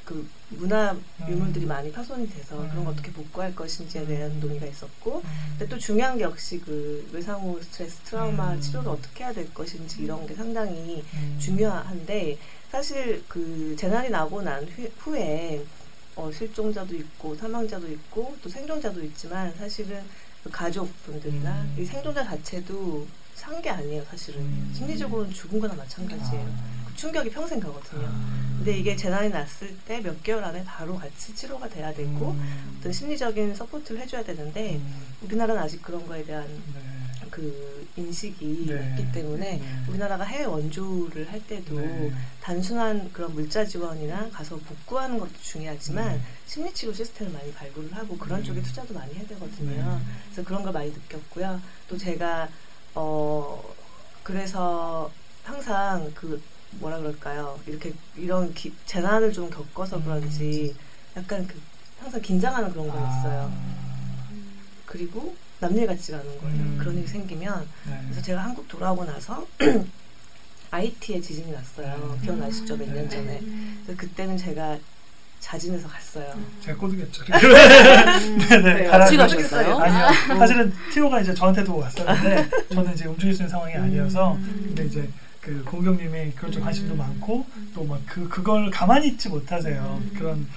그 0.08 0.26
문화 0.48 0.96
유물들이 1.28 1.66
음. 1.66 1.68
많이 1.68 1.92
파손이 1.92 2.30
돼서 2.30 2.58
음. 2.58 2.70
그런 2.70 2.86
거 2.86 2.92
어떻게 2.92 3.12
복구할 3.12 3.54
것인지에 3.54 4.06
대한 4.06 4.40
논의가 4.40 4.66
있었고 4.66 5.18
음. 5.18 5.56
근데 5.60 5.68
또 5.68 5.78
중요한 5.78 6.18
게 6.18 6.24
역시 6.24 6.62
그 6.62 7.06
외상후 7.12 7.62
스트레스 7.62 7.98
트라우마 8.06 8.54
음. 8.54 8.62
치료를 8.62 8.90
어떻게 8.90 9.26
해야 9.26 9.34
될 9.34 9.54
것인지 9.54 10.04
이런 10.04 10.26
게 10.26 10.34
상당히 10.34 11.04
음. 11.14 11.38
중요한데 11.42 12.38
사실 12.72 13.22
그 13.28 13.76
재난이 13.78 14.10
나고 14.10 14.42
난 14.42 14.64
후, 14.64 14.90
후에 15.00 15.66
어, 16.16 16.32
실종자도 16.32 16.96
있고 16.96 17.36
사망자도 17.36 17.92
있고 17.92 18.34
또 18.42 18.50
생존자도 18.50 19.04
있지만 19.04 19.54
사실은 19.58 20.02
그 20.42 20.50
가족분들이나 20.50 21.64
음. 21.64 21.76
이 21.78 21.84
생존자 21.84 22.24
자체도 22.24 23.06
산 23.38 23.62
게 23.62 23.70
아니에요 23.70 24.04
사실은 24.10 24.42
음. 24.42 24.74
심리적으로는 24.76 25.32
죽은 25.34 25.60
거나 25.60 25.74
마찬가지예요 25.76 26.46
아. 26.46 26.86
그 26.88 26.96
충격이 26.96 27.30
평생 27.30 27.60
가거든요 27.60 28.06
아. 28.08 28.48
근데 28.58 28.78
이게 28.78 28.96
재난이 28.96 29.30
났을 29.30 29.76
때 29.86 30.02
몇 30.02 30.22
개월 30.24 30.44
안에 30.44 30.64
바로 30.66 30.98
같이 30.98 31.34
치료가 31.36 31.70
돼야 31.70 31.94
되고 31.94 32.32
음. 32.32 32.76
어떤 32.80 32.92
심리적인 32.92 33.56
support를 33.56 34.02
해줘야 34.02 34.24
되는데 34.24 34.76
음. 34.76 35.02
우리나라는 35.22 35.62
아직 35.62 35.82
그런 35.82 36.06
거에 36.08 36.24
대한 36.26 36.46
네. 36.74 37.28
그 37.30 37.88
인식이 37.98 38.66
네. 38.68 38.92
없기 38.92 39.12
때문에 39.12 39.58
네. 39.58 39.84
우리나라가 39.90 40.24
해외 40.24 40.46
원조를 40.46 41.32
할 41.32 41.46
때도 41.46 41.76
네. 41.80 42.12
단순한 42.42 43.12
그런 43.14 43.34
물자 43.34 43.66
지원이나 43.66 44.30
가서 44.30 44.56
복구하는 44.58 45.20
것도 45.20 45.32
중요하지만 45.42 46.14
네. 46.14 46.22
심리치료 46.48 46.94
시스템을 46.94 47.34
많이 47.34 47.52
발굴을 47.54 47.94
하고 47.94 48.18
그런 48.18 48.40
네. 48.42 48.46
쪽에 48.48 48.62
투자도 48.62 48.94
많이 48.94 49.14
해야 49.14 49.26
되거든요. 49.28 49.70
네. 50.00 50.06
그래서 50.26 50.44
그런 50.48 50.64
걸 50.64 50.74
많이 50.74 50.90
느꼈고요. 50.92 51.62
또 51.90 51.98
제가 51.98 52.50
어 53.00 53.64
그래서 54.24 55.12
항상 55.44 56.12
그 56.16 56.42
뭐라 56.80 56.98
그럴까요? 56.98 57.60
이렇게 57.68 57.94
이런 58.18 58.52
기- 58.56 58.74
재난을 58.88 59.32
좀 59.32 59.52
겪어서 59.52 60.04
그런지 60.04 60.76
약간 61.16 61.46
그 61.46 61.62
항상 62.00 62.20
긴장하는 62.22 62.72
그런 62.72 62.88
거 62.90 62.96
있어요. 62.96 63.52
그리고 64.88 65.36
남일 65.60 65.86
같지가 65.86 66.18
않은 66.18 66.38
거예요. 66.40 66.56
음. 66.56 66.78
그런 66.80 66.98
일이 66.98 67.06
생기면 67.06 67.68
네. 67.86 68.00
그래서 68.06 68.22
제가 68.22 68.44
한국 68.44 68.68
돌아오고 68.68 69.06
나서 69.06 69.46
IT에 70.72 71.22
지진이 71.22 71.52
났어요. 71.52 72.18
네. 72.20 72.26
기억나시죠? 72.26 72.78
몇년 72.78 73.08
네. 73.08 73.10
전에. 73.10 73.40
그래서 73.86 73.96
그때는 74.02 74.38
제가 74.38 74.78
자진해서 75.40 75.88
갔어요. 75.88 76.34
제가 76.62 76.78
꼬드겼죠. 76.78 77.24
네네. 77.26 78.74
네, 78.84 78.88
같이 78.88 79.16
가셨어요? 79.18 79.78
아니요. 79.78 80.38
사실은 80.38 80.74
티오가 80.92 81.22
이제 81.22 81.34
저한테도 81.34 81.78
왔었는데 81.78 82.50
저는 82.74 82.94
이제 82.94 83.06
움직일 83.06 83.34
수 83.34 83.44
있는 83.44 83.50
상황이 83.50 83.74
아니어서 83.76 84.38
근데 84.66 84.86
이제 84.86 85.08
그 85.42 85.64
공경님이 85.64 86.32
그런 86.36 86.52
쪽 86.52 86.62
관심도 86.62 86.96
많고 86.96 87.46
또 87.74 87.84
막 87.86 88.00
그 88.06 88.28
그걸 88.28 88.70
가만히 88.72 89.08
있지 89.10 89.30
못하세요. 89.30 90.02
그런 90.18 90.48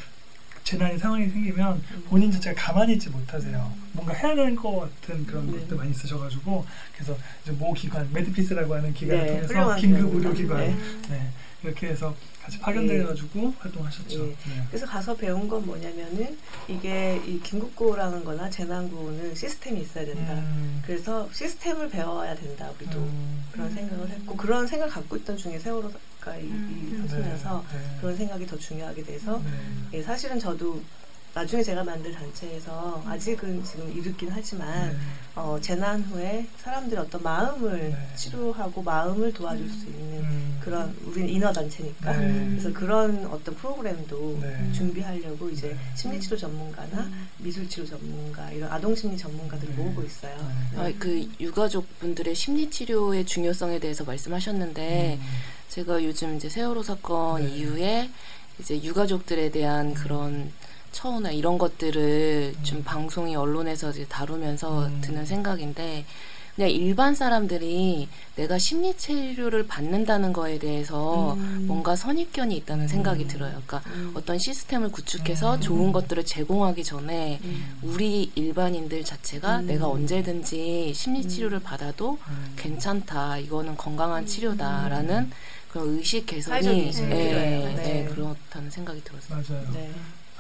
재난이 0.64 0.98
상황이 0.98 1.28
생기면 1.28 1.82
본인 2.08 2.30
자체가 2.32 2.60
가만히 2.60 2.94
있지 2.94 3.08
못하세요. 3.10 3.72
뭔가 3.92 4.12
해야 4.14 4.34
되는 4.34 4.56
것 4.56 4.90
같은 5.02 5.24
그런 5.26 5.46
네. 5.52 5.58
것들 5.58 5.76
많이 5.76 5.90
있으셔가지고 5.90 6.64
그래서 6.94 7.16
이제 7.42 7.52
모 7.52 7.72
기관 7.72 8.08
메디피스라고 8.12 8.74
하는 8.74 8.92
기관을 8.92 9.24
네, 9.26 9.46
통해서 9.46 9.76
긴급 9.76 10.10
기관입니다. 10.12 10.18
의료 10.18 10.32
기관 10.34 10.58
네. 10.58 10.76
네. 11.10 11.30
이렇게 11.62 11.88
해서 11.88 12.14
같이 12.42 12.58
파견돼가지고 12.58 13.54
활동하셨죠. 13.58 14.24
예. 14.24 14.28
네. 14.28 14.66
그래서 14.68 14.86
가서 14.86 15.14
배운 15.14 15.46
건 15.48 15.64
뭐냐면은 15.66 16.38
이게 16.68 17.20
이 17.26 17.40
긴급구호라는 17.40 18.24
거나 18.24 18.48
재난구호는 18.48 19.34
시스템이 19.34 19.80
있어야 19.82 20.06
된다. 20.06 20.34
음, 20.34 20.82
그래서 20.84 21.28
시스템을 21.32 21.90
배워야 21.90 22.34
된다, 22.34 22.70
우리도. 22.78 22.98
음, 22.98 23.44
그런 23.52 23.70
생각을 23.72 24.08
했고, 24.08 24.36
그런 24.36 24.66
생각을 24.66 24.92
갖고 24.92 25.16
있던 25.16 25.36
중에 25.36 25.58
세월호가 25.58 26.36
이, 26.38 26.46
이 26.46 26.50
음. 26.50 27.06
쓰면서 27.08 27.64
네, 27.72 27.78
네. 27.78 27.96
그런 28.00 28.16
생각이 28.16 28.46
더 28.46 28.58
중요하게 28.58 29.02
돼서, 29.02 29.38
네. 29.44 29.98
예, 29.98 30.02
사실은 30.02 30.38
저도 30.38 30.82
나중에 31.32 31.62
제가 31.62 31.84
만든 31.84 32.12
단체에서 32.12 33.02
아직은 33.06 33.62
지금 33.62 33.90
이르긴 33.96 34.30
하지만, 34.32 34.90
네. 34.90 34.96
어, 35.36 35.58
재난 35.60 36.02
후에 36.02 36.44
사람들의 36.58 37.04
어떤 37.04 37.22
마음을 37.22 37.90
네. 37.90 38.16
치료하고 38.16 38.82
마음을 38.82 39.32
도와줄 39.32 39.68
수 39.70 39.86
있는 39.86 40.24
음. 40.24 40.60
그런, 40.60 40.94
우리는 41.04 41.28
인어 41.28 41.52
단체니까. 41.52 42.16
네. 42.16 42.46
그래서 42.50 42.72
그런 42.72 43.26
어떤 43.26 43.54
프로그램도 43.54 44.38
네. 44.40 44.72
준비하려고 44.72 45.48
이제 45.50 45.68
네. 45.68 45.78
심리치료 45.94 46.36
전문가나 46.36 47.08
미술치료 47.38 47.86
전문가, 47.86 48.50
이런 48.50 48.70
아동심리 48.72 49.16
전문가들을 49.16 49.76
네. 49.76 49.82
모으고 49.82 50.02
있어요. 50.02 50.36
네. 50.74 50.80
아, 50.80 50.92
그 50.98 51.28
유가족분들의 51.38 52.34
심리 52.34 52.68
치료의 52.68 53.24
중요성에 53.24 53.78
대해서 53.78 54.02
말씀하셨는데 54.02 55.18
음. 55.20 55.26
제가 55.68 56.02
요즘 56.02 56.36
이제 56.36 56.48
세월호 56.48 56.82
사건 56.82 57.44
네. 57.44 57.56
이후에 57.56 58.10
이제 58.58 58.82
유가족들에 58.82 59.50
대한 59.52 59.94
그런 59.94 60.52
처우나 60.92 61.30
이런 61.30 61.58
것들을 61.58 62.54
좀 62.62 62.78
음. 62.78 62.84
방송이 62.84 63.36
언론에서 63.36 63.90
이제 63.90 64.06
다루면서 64.08 64.86
음. 64.86 65.00
드는 65.02 65.24
생각인데 65.24 66.04
그냥 66.56 66.70
일반 66.70 67.14
사람들이 67.14 68.08
내가 68.36 68.58
심리 68.58 68.94
치료를 68.94 69.66
받는다는 69.66 70.32
거에 70.32 70.58
대해서 70.58 71.34
음. 71.34 71.64
뭔가 71.66 71.96
선입견이 71.96 72.56
있다는 72.56 72.88
생각이 72.88 73.22
음. 73.24 73.28
들어요. 73.28 73.62
그러니까 73.66 73.82
음. 73.94 74.12
어떤 74.14 74.38
시스템을 74.38 74.90
구축해서 74.90 75.54
음. 75.54 75.60
좋은 75.60 75.92
것들을 75.92 76.24
제공하기 76.26 76.84
전에 76.84 77.40
음. 77.44 77.78
우리 77.82 78.30
일반인들 78.34 79.04
자체가 79.04 79.60
음. 79.60 79.66
내가 79.68 79.88
언제든지 79.88 80.92
심리 80.94 81.26
치료를 81.26 81.60
받아도 81.60 82.18
음. 82.28 82.52
괜찮다. 82.56 83.38
이거는 83.38 83.76
건강한 83.76 84.26
치료다라는 84.26 85.30
그런 85.70 85.96
의식 85.96 86.26
개선이 86.26 86.66
예, 86.66 86.90
필요해요. 86.90 87.70
예, 87.70 87.74
네. 87.74 88.08
그렇다는 88.10 88.70
생각이 88.70 89.02
들었어요. 89.04 89.42
맞아요. 89.48 89.64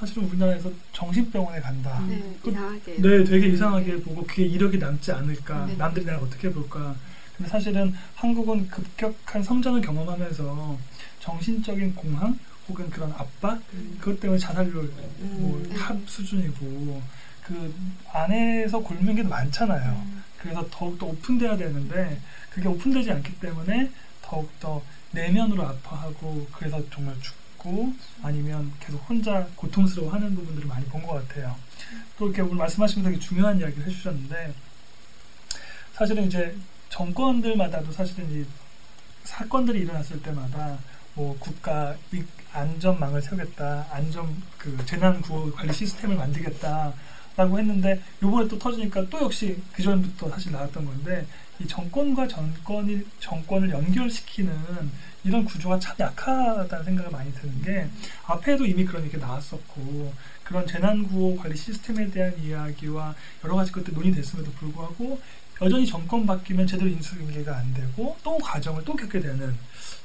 네. 0.00 0.06
사실은 0.06 0.24
우리나라에서 0.28 0.70
정신병원에 0.92 1.60
간다. 1.60 2.02
네, 2.08 2.22
그- 2.42 2.50
이상하게. 2.50 2.96
네, 3.02 3.24
되게 3.24 3.48
이상하게 3.48 4.00
보고 4.02 4.24
그게 4.26 4.44
이력이 4.46 4.78
남지 4.78 5.12
않을까. 5.12 5.66
네. 5.66 5.76
남들이 5.76 6.04
나를 6.06 6.20
어떻게 6.20 6.50
볼까. 6.50 6.94
근데 7.36 7.50
사실은 7.50 7.94
한국은 8.14 8.68
급격한 8.68 9.42
성장을 9.42 9.80
경험하면서 9.80 10.78
정신적인 11.20 11.94
공황 11.94 12.38
혹은 12.68 12.88
그런 12.90 13.12
압박 13.12 13.60
그것 13.98 14.18
때문에 14.20 14.38
자살률 14.38 14.90
뭐 15.18 15.58
음. 15.58 15.76
탑 15.76 15.96
수준이고 16.06 17.02
그 17.44 17.74
안에서 18.12 18.78
곪은 18.80 19.14
게 19.16 19.22
많잖아요. 19.22 20.06
그래서 20.38 20.66
더욱더 20.70 21.06
오픈돼야 21.06 21.56
되는데 21.56 22.18
그게 22.50 22.68
오픈되지 22.68 23.10
않기 23.10 23.40
때문에 23.40 23.90
더욱더 24.22 24.82
내면으로 25.12 25.66
아파하고 25.66 26.46
그래서 26.52 26.80
정말 26.90 27.14
죽 27.20 27.34
고 27.60 27.92
아니면 28.22 28.72
계속 28.80 28.98
혼자 29.08 29.46
고통스러워하는 29.54 30.34
부분들을 30.34 30.66
많이 30.66 30.84
본 30.86 31.02
것 31.02 31.12
같아요. 31.28 31.54
또 32.18 32.26
이렇게 32.26 32.40
오늘 32.42 32.56
말씀하시면서 32.56 33.10
되게 33.10 33.20
중요한 33.20 33.58
이야기를 33.60 33.86
해주셨는데 33.86 34.54
사실은 35.92 36.26
이제 36.26 36.56
정권들마다도 36.88 37.92
사실은 37.92 38.30
이 38.32 38.44
사건들이 39.24 39.80
일어났을 39.80 40.22
때마다 40.22 40.78
뭐 41.14 41.36
국가 41.38 41.94
위- 42.10 42.24
안전망을 42.52 43.20
세우겠다, 43.22 43.86
안전 43.90 44.42
그 44.58 44.76
재난 44.86 45.20
구호 45.20 45.52
관리 45.52 45.72
시스템을 45.72 46.16
만들겠다 46.16 46.92
라고 47.36 47.58
했는데 47.58 48.02
요번에 48.22 48.48
또 48.48 48.58
터지니까 48.58 49.06
또 49.08 49.22
역시 49.22 49.60
그 49.72 49.82
전부터 49.82 50.30
사실 50.30 50.50
나왔던 50.52 50.84
건데 50.84 51.26
이 51.60 51.66
정권과 51.66 52.26
정권이 52.26 53.06
정권을 53.20 53.70
연결시키는 53.70 54.52
이런 55.24 55.44
구조가 55.44 55.78
참 55.78 55.96
약하다는 55.98 56.84
생각을 56.84 57.10
많이 57.10 57.32
드는 57.34 57.62
게 57.62 57.88
앞에도 58.26 58.64
이미 58.64 58.84
그런 58.84 59.04
얘기 59.04 59.16
나왔었고 59.16 60.12
그런 60.44 60.66
재난구호 60.66 61.36
관리 61.36 61.56
시스템에 61.56 62.10
대한 62.10 62.36
이야기와 62.38 63.14
여러 63.44 63.56
가지 63.56 63.70
것들 63.72 63.94
논의됐음에도 63.94 64.50
불구하고 64.52 65.20
여전히 65.62 65.86
정권 65.86 66.24
바뀌면 66.24 66.66
제대로 66.66 66.88
인수인계가 66.88 67.54
안 67.54 67.74
되고 67.74 68.16
또 68.24 68.38
과정을 68.38 68.82
또 68.84 68.96
겪게 68.96 69.20
되는 69.20 69.54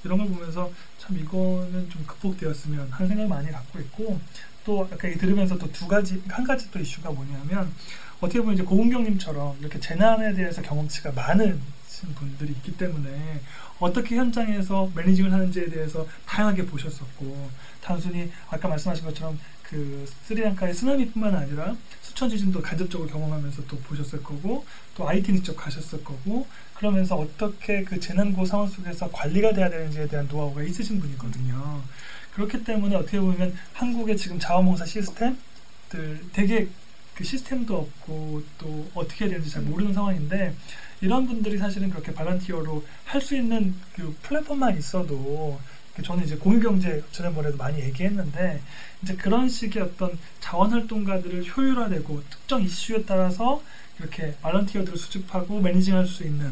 이런 0.03 0.17
걸 0.17 0.27
보면서 0.27 0.69
참 0.99 1.17
이거는 1.17 1.89
좀 1.89 2.05
극복되었으면 2.05 2.91
하는 2.91 3.07
생각을 3.07 3.29
많이 3.29 3.49
갖고 3.51 3.79
있고 3.79 4.19
또 4.65 4.87
아까 4.91 5.09
들으면서 5.09 5.57
또 5.57 5.71
두 5.71 5.87
가지 5.87 6.21
한 6.27 6.43
가지 6.43 6.69
또 6.71 6.79
이슈가 6.79 7.11
뭐냐면 7.11 7.71
어떻게 8.19 8.39
보면 8.39 8.55
이제 8.55 8.63
고은경님처럼 8.63 9.57
이렇게 9.61 9.79
재난에 9.79 10.33
대해서 10.33 10.61
경험치가 10.61 11.11
많은 11.11 11.61
분들이 12.15 12.51
있기 12.51 12.77
때문에 12.77 13.39
어떻게 13.79 14.15
현장에서 14.15 14.89
매니징을 14.95 15.31
하는지에 15.31 15.69
대해서 15.69 16.07
다양하게 16.25 16.65
보셨었고 16.65 17.49
단순히 17.81 18.31
아까 18.49 18.67
말씀하신 18.67 19.05
것처럼 19.05 19.39
그 19.63 20.07
스리랑카의 20.23 20.73
쓰나미뿐만 20.73 21.35
아니라 21.35 21.75
수천 22.01 22.29
지진도 22.29 22.61
간접적으로 22.61 23.09
경험하면서 23.09 23.65
또 23.67 23.77
보셨을 23.79 24.23
거고 24.23 24.65
또 24.95 25.07
IT 25.07 25.33
직접 25.33 25.55
가셨을 25.55 26.03
거고 26.03 26.47
그러면서 26.75 27.15
어떻게 27.15 27.83
그 27.83 27.99
재난구 27.99 28.45
상황 28.45 28.67
속에서 28.67 29.09
관리가 29.11 29.53
돼야 29.53 29.69
되는지에 29.69 30.07
대한 30.07 30.27
노하우가 30.27 30.63
있으신 30.63 30.99
분이거든요. 30.99 31.81
그렇기 32.33 32.63
때문에 32.63 32.95
어떻게 32.95 33.19
보면 33.19 33.57
한국의 33.73 34.17
지금 34.17 34.39
자원봉사 34.39 34.85
시스템들 34.85 36.21
되게 36.33 36.67
그 37.15 37.23
시스템도 37.23 37.77
없고 37.77 38.43
또 38.57 38.89
어떻게 38.93 39.25
해야 39.25 39.31
되는지 39.31 39.51
잘 39.51 39.63
모르는 39.63 39.93
상황인데 39.93 40.53
이런 41.01 41.27
분들이 41.27 41.57
사실은 41.57 41.89
그렇게 41.89 42.13
발란티어로 42.13 42.85
할 43.05 43.21
수 43.21 43.35
있는 43.35 43.75
그 43.95 44.15
플랫폼만 44.21 44.77
있어도 44.77 45.59
그 45.95 46.01
저는 46.03 46.25
이제 46.25 46.35
공유경제 46.35 47.03
지난번에도 47.11 47.57
많이 47.57 47.79
얘기했는데 47.79 48.61
이제 49.01 49.15
그런 49.15 49.47
식의 49.49 49.81
어떤 49.81 50.17
자원활동가들을 50.41 51.45
효율화되고 51.55 52.23
특정 52.29 52.61
이슈에 52.61 53.03
따라서 53.05 53.61
이렇게 53.99 54.35
발란티어들을 54.41 54.97
수집하고 54.97 55.61
매니징할 55.61 56.05
수 56.05 56.23
있는 56.23 56.51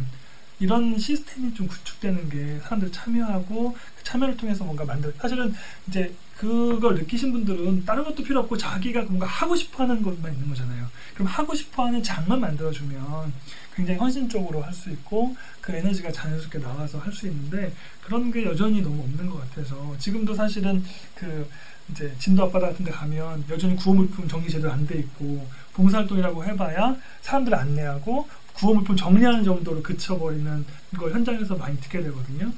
이런 0.59 0.97
시스템이 0.97 1.53
좀 1.53 1.67
구축되는 1.67 2.29
게 2.29 2.59
사람들 2.63 2.91
참여하고 2.91 3.75
그 3.97 4.03
참여를 4.03 4.37
통해서 4.37 4.63
뭔가 4.63 4.85
만들 4.85 5.13
사실은 5.19 5.53
이제 5.87 6.13
그걸 6.47 6.95
느끼신 6.95 7.31
분들은 7.31 7.85
다른 7.85 8.03
것도 8.03 8.21
필요 8.21 8.41
없고 8.41 8.57
자기가 8.57 9.03
뭔가 9.03 9.25
하고 9.25 9.55
싶어 9.55 9.83
하는 9.83 10.01
것만 10.01 10.33
있는 10.33 10.49
거잖아요. 10.49 10.87
그럼 11.13 11.27
하고 11.27 11.55
싶어 11.55 11.85
하는 11.85 12.03
장만 12.03 12.41
만들어주면 12.41 13.31
굉장히 13.75 13.97
헌신적으로 13.97 14.61
할 14.61 14.73
수 14.73 14.89
있고 14.89 15.37
그 15.61 15.71
에너지가 15.71 16.11
자연스럽게 16.11 16.59
나와서 16.59 16.97
할 16.99 17.13
수 17.13 17.27
있는데 17.27 17.73
그런 18.03 18.29
게 18.29 18.43
여전히 18.43 18.81
너무 18.81 19.03
없는 19.03 19.29
것 19.29 19.39
같아서 19.39 19.95
지금도 19.99 20.35
사실은 20.35 20.83
그 21.15 21.47
이제 21.89 22.13
진도 22.19 22.43
앞바다 22.43 22.67
같은 22.67 22.83
데 22.83 22.91
가면 22.91 23.45
여전히 23.49 23.77
구호물품 23.77 24.27
정리 24.27 24.49
제대로 24.49 24.73
안 24.73 24.85
돼 24.85 24.99
있고 24.99 25.47
봉사활동이라고 25.73 26.43
해봐야 26.43 26.97
사람들 27.21 27.55
안내하고 27.55 28.27
구호물품 28.55 28.97
정리하는 28.97 29.45
정도로 29.45 29.81
그쳐버리는 29.81 30.65
걸 30.97 31.11
현장에서 31.13 31.55
많이 31.55 31.79
듣게 31.79 32.01
되거든요. 32.03 32.51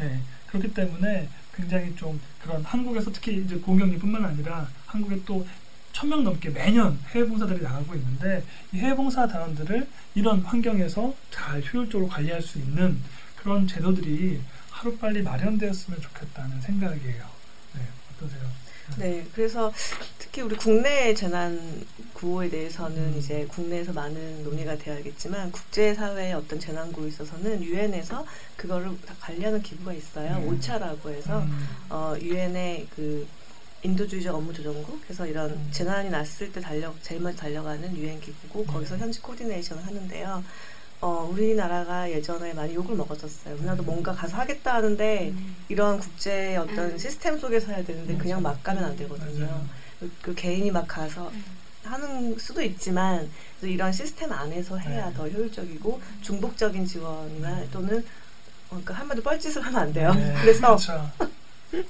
예, 0.00 0.20
그렇기 0.48 0.74
때문에 0.74 1.28
굉장히 1.58 1.94
좀 1.96 2.18
그런 2.42 2.62
한국에서 2.64 3.10
특히 3.12 3.42
이제 3.44 3.56
공경리뿐만 3.56 4.24
아니라 4.24 4.66
한국에 4.86 5.22
또 5.26 5.44
천 5.90 6.08
명 6.10 6.22
넘게 6.22 6.50
매년 6.50 6.96
해외 7.10 7.26
봉사들이 7.26 7.60
나가고 7.60 7.92
있는데 7.96 8.44
이 8.72 8.78
해외 8.78 8.94
봉사 8.94 9.26
단원들을 9.26 9.88
이런 10.14 10.42
환경에서 10.42 11.12
잘 11.32 11.60
효율적으로 11.60 12.06
관리할 12.08 12.40
수 12.40 12.58
있는 12.58 12.98
그런 13.36 13.66
제도들이 13.66 14.40
하루빨리 14.70 15.22
마련되었으면 15.22 16.00
좋겠다는 16.00 16.60
생각이에요. 16.60 17.24
네, 17.74 17.80
어떠세요? 18.14 18.42
네, 18.96 19.24
그래서 19.34 19.72
특히 20.18 20.42
우리 20.42 20.56
국내 20.56 21.14
재난 21.14 21.84
구호에 22.14 22.48
대해서는 22.48 22.96
음. 22.96 23.16
이제 23.18 23.46
국내에서 23.46 23.92
많은 23.92 24.44
논의가 24.44 24.76
되어야겠지만 24.76 25.52
국제 25.52 25.94
사회의 25.94 26.32
어떤 26.32 26.58
재난 26.58 26.92
구호에 26.92 27.08
있어서는 27.08 27.62
유엔에서 27.62 28.26
그거를 28.56 28.90
다 29.06 29.14
관리하는 29.20 29.62
기구가 29.62 29.92
있어요. 29.92 30.38
네. 30.38 30.46
오차라고 30.46 31.10
해서 31.10 31.40
음, 31.40 31.68
어 31.90 32.14
유엔의 32.20 32.88
그 32.94 33.26
인도주의적 33.82 34.34
업무 34.34 34.52
조정국 34.52 35.00
그래서 35.02 35.26
이런 35.26 35.50
음. 35.50 35.68
재난이 35.70 36.10
났을 36.10 36.52
때 36.52 36.60
달려 36.60 36.92
제일 37.02 37.20
먼저 37.20 37.42
달려가는 37.42 37.96
유엔 37.96 38.20
기구고 38.20 38.64
거기서 38.64 38.96
네. 38.96 39.02
현지 39.02 39.20
코디네이션을 39.20 39.86
하는데요. 39.86 40.42
어 41.00 41.28
우리나라가 41.30 42.10
예전에 42.10 42.52
많이 42.54 42.74
욕을 42.74 42.96
먹었었어요. 42.96 43.54
우리나라도 43.54 43.84
음. 43.84 43.86
뭔가 43.86 44.12
가서 44.12 44.36
하겠다 44.36 44.74
하는데 44.74 45.32
이런 45.68 45.98
국제 46.00 46.56
어떤 46.56 46.90
음. 46.90 46.98
시스템 46.98 47.38
속에서 47.38 47.70
해야 47.72 47.84
되는데 47.84 48.16
그냥 48.16 48.42
맞아요. 48.42 48.54
막 48.56 48.62
가면 48.64 48.84
안 48.84 48.96
되거든요. 48.96 49.46
맞아요. 49.46 49.66
그, 50.00 50.10
그 50.22 50.34
개인이 50.34 50.70
막 50.72 50.88
가서 50.88 51.30
하는 51.84 52.36
수도 52.38 52.62
있지만 52.62 53.30
그래서 53.60 53.72
이런 53.72 53.92
시스템 53.92 54.32
안에서 54.32 54.76
해야 54.76 55.08
네. 55.08 55.14
더 55.14 55.28
효율적이고 55.28 56.00
중복적인 56.22 56.84
지원이나 56.84 57.48
음. 57.60 57.68
또는 57.70 57.98
어, 57.98 58.70
그러니까 58.70 58.94
한마디 58.94 59.22
뻘짓을 59.22 59.62
하면 59.62 59.80
안 59.80 59.92
돼요. 59.92 60.12
네, 60.12 60.34
그래서 60.40 60.60
그렇죠. 60.76 61.10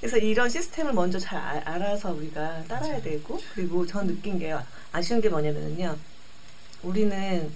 그래서 0.00 0.18
이런 0.18 0.50
시스템을 0.50 0.92
먼저 0.92 1.18
잘 1.18 1.38
아- 1.38 1.62
알아서 1.64 2.12
우리가 2.12 2.64
따라야. 2.68 3.00
되고 3.00 3.40
그리고 3.54 3.86
전 3.86 4.06
느낀 4.06 4.38
게 4.38 4.54
아쉬운 4.92 5.20
게 5.22 5.28
뭐냐면요. 5.30 5.96
우리는 6.82 7.50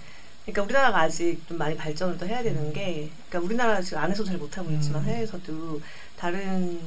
그러니까 0.45 0.61
우리나라가 0.63 0.99
아직 1.01 1.39
좀 1.47 1.57
많이 1.57 1.75
발전을 1.75 2.17
더 2.17 2.25
해야 2.25 2.43
되는 2.43 2.71
게 2.71 3.09
그러니까 3.29 3.39
우리나라 3.39 3.81
지금 3.81 3.97
안에서 3.97 4.23
잘 4.23 4.37
못하고 4.37 4.69
있지만 4.71 5.01
음. 5.01 5.07
해외에서도 5.07 5.81
다른 6.15 6.79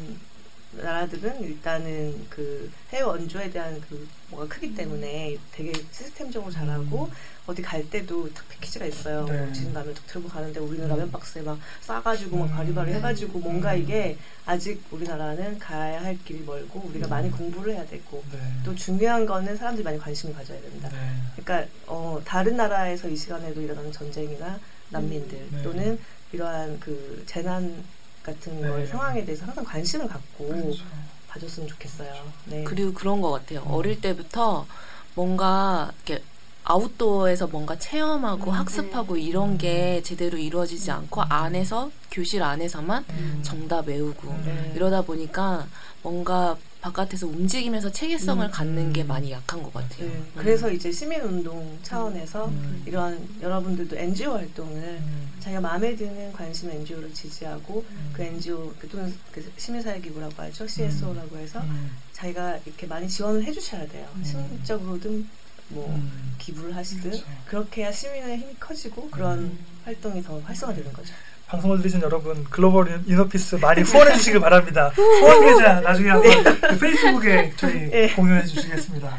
나라들은 0.73 1.43
일단은 1.43 2.27
그 2.29 2.71
해외 2.91 3.03
원조에 3.03 3.51
대한 3.51 3.81
그 3.89 4.07
뭐가 4.29 4.47
크기 4.49 4.75
때문에 4.75 5.39
되게 5.53 5.73
시스템적으로 5.91 6.53
잘하고 6.53 7.07
음. 7.07 7.13
어디 7.47 7.63
갈 7.63 7.89
때도 7.89 8.33
딱 8.35 8.47
패키지가 8.51 8.85
있어요. 8.85 9.25
네. 9.25 9.41
뭐 9.41 9.53
지금 9.55 9.73
라면 9.73 9.95
딱 9.95 10.07
들고 10.07 10.29
가는데 10.29 10.61
우리는 10.61 10.85
음. 10.85 10.89
라면 10.89 11.11
박스에 11.11 11.41
막 11.41 11.59
싸가지고 11.81 12.37
막 12.37 12.45
음. 12.45 12.51
바리바리 12.51 12.93
해가지고 12.93 13.39
뭔가 13.39 13.73
음. 13.73 13.79
이게 13.79 14.19
아직 14.45 14.83
우리나라는 14.91 15.59
가야 15.59 16.03
할 16.03 16.19
길이 16.25 16.43
멀고 16.45 16.81
우리가 16.81 17.09
음. 17.09 17.11
많이 17.11 17.31
공부를 17.31 17.73
해야 17.73 17.87
되고 17.87 18.23
네. 18.31 18.39
또 18.65 18.75
중요한 18.75 19.25
거는 19.25 19.57
사람들이 19.57 19.83
많이 19.83 19.99
관심을 19.99 20.35
가져야 20.35 20.61
된다. 20.61 20.91
네. 20.91 21.43
그러니까 21.43 21.71
어, 21.87 22.21
다른 22.25 22.59
나라에서 22.59 23.09
이 23.09 23.17
시간에도 23.17 23.63
일어나는 23.63 23.91
전쟁이나 23.91 24.61
난민들 24.91 25.49
네. 25.51 25.63
또는 25.63 25.99
이러한 26.33 26.79
그 26.81 27.25
재난 27.27 27.83
같은 28.29 28.61
네. 28.61 28.69
거의 28.69 28.87
상황에 28.87 29.25
대해서 29.25 29.47
항상 29.47 29.65
관심을 29.65 30.07
갖고 30.07 30.49
그렇죠. 30.49 30.85
봐줬으면 31.29 31.69
좋겠어요. 31.69 32.13
네. 32.47 32.65
그리고 32.65 32.93
그런 32.93 33.21
것 33.21 33.31
같아요. 33.31 33.61
음. 33.61 33.73
어릴 33.73 34.01
때부터 34.01 34.67
뭔가 35.15 35.91
이렇게 36.07 36.23
아웃도어에서 36.65 37.47
뭔가 37.47 37.79
체험하고 37.79 38.51
음, 38.51 38.57
학습하고 38.57 39.15
네. 39.15 39.23
이런 39.23 39.53
음. 39.53 39.59
게 39.59 40.03
제대로 40.03 40.37
이루어지지 40.37 40.91
않고 40.91 41.23
안에서 41.23 41.91
교실 42.11 42.43
안에서만 42.43 43.05
음. 43.11 43.41
정답 43.43 43.89
외우고 43.89 44.29
네. 44.45 44.73
이러다 44.77 45.03
보니까 45.03 45.67
뭔가 46.03 46.57
바깥에서 46.81 47.27
움직이면서 47.27 47.91
체계성을 47.91 48.47
음. 48.47 48.51
갖는 48.51 48.93
게 48.93 49.03
많이 49.03 49.33
약한 49.33 49.63
것 49.63 49.73
같아요. 49.73 50.07
네. 50.09 50.15
음. 50.15 50.33
그래서 50.37 50.71
이제 50.71 50.93
시민운동 50.93 51.79
차원에서 51.83 52.47
음. 52.47 52.83
이러한 52.87 53.29
여러분들도 53.43 53.97
NGO 53.97 54.35
활동을 54.35 54.83
음. 55.01 55.29
자기가 55.41 55.61
마음에 55.61 55.97
드는 55.97 56.33
관심 56.33 56.71
NGO를 56.71 57.13
지지하고 57.13 57.85
음. 57.91 58.11
그 58.13 58.23
NGO 58.23 58.75
그 58.79 58.89
또는 58.89 59.13
그 59.33 59.53
시민사회기구라고 59.57 60.35
하죠 60.43 60.67
CSO라고 60.67 61.37
해서 61.39 61.61
음. 61.61 61.97
자기가 62.13 62.59
이렇게 62.65 62.87
많이 62.87 63.09
지원을 63.09 63.43
해주셔야 63.45 63.89
돼요. 63.89 64.09
음. 64.15 64.25
심리적으로든 64.25 65.29
뭐 65.71 65.89
음. 65.89 66.35
기부를 66.39 66.75
하시든 66.77 67.11
그렇죠. 67.11 67.25
그렇게 67.47 67.83
해야 67.83 67.93
시민의 67.93 68.39
힘이 68.39 68.55
커지고 68.61 69.11
그런 69.11 69.39
음. 69.41 69.59
활동이 69.85 70.23
더 70.23 70.39
활성화되는 70.41 70.93
거죠. 70.93 71.13
방송을 71.49 71.79
들으신 71.79 72.03
여러분 72.03 72.45
글로벌 72.45 73.03
이너피스 73.07 73.57
많이 73.57 73.81
후원해 73.81 74.15
주시길 74.17 74.39
바랍니다. 74.39 74.93
후원 74.95 75.41
계좌 75.41 75.81
나중에 75.81 76.11
한번 76.11 76.45
그 76.61 76.79
페이스북에 76.79 77.53
저희 77.57 77.89
네. 77.89 78.15
공유해 78.15 78.45
주시겠습니다. 78.45 79.19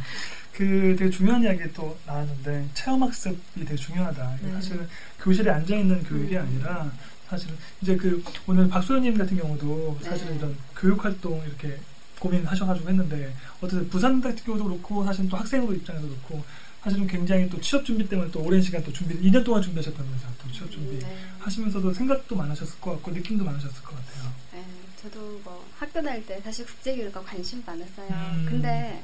그 0.54 0.96
되게 0.98 1.10
중요한 1.10 1.42
이야기 1.42 1.62
또 1.74 1.98
나왔는데 2.06 2.68
체험학습이 2.76 3.66
되게 3.66 3.76
중요하다. 3.76 4.38
네. 4.44 4.54
사실 4.54 4.88
교실에 5.20 5.50
앉아 5.50 5.76
있는 5.76 6.04
교육이 6.04 6.38
아니라 6.38 6.92
사실 7.28 7.50
이제 7.82 7.96
그 7.96 8.24
오늘 8.46 8.70
박소연님 8.70 9.18
같은 9.18 9.36
경우도 9.36 9.98
사실 10.04 10.28
네. 10.28 10.36
이런 10.36 10.56
교육 10.76 11.04
활동 11.04 11.44
이렇게 11.48 11.80
고민하셔가지고 12.20 12.90
했는데 12.90 13.34
어쨌든 13.60 13.90
부산 13.90 14.22
같은 14.22 14.38
경우도 14.46 14.66
그렇고 14.66 15.04
사실 15.04 15.28
또 15.30 15.36
학생으로 15.36 15.74
입장에서 15.74 16.06
그렇고 16.06 16.44
사실은 16.84 17.08
굉장히 17.08 17.50
또 17.50 17.60
취업 17.60 17.84
준비 17.86 18.08
때문에 18.08 18.32
또 18.32 18.42
오랜 18.42 18.62
시간 18.62 18.84
또 18.84 18.92
준비 18.94 19.16
2년 19.30 19.44
동안 19.44 19.62
준비하셨다면서 19.62 20.28
또 20.42 20.52
취업 20.52 20.72
준비 20.72 20.98
네. 21.00 21.18
하시면서도 21.40 21.94
생각도 21.94 22.36
많으셨을 22.36 22.80
것 22.80 22.92
같고 22.92 23.12
느낌도 23.12 23.44
많으셨을 23.44 23.84
것 23.84 23.96
같아요. 23.96 24.32
네, 24.54 24.64
저도 25.02 25.42
뭐 25.44 25.66
학교 25.78 26.02
다닐 26.02 26.26
때 26.26 26.40
사실 26.42 26.66
국제교류가 26.66 27.22
관심 27.22 27.62
많았어요. 27.66 28.08
음. 28.10 28.46
근데 28.50 29.04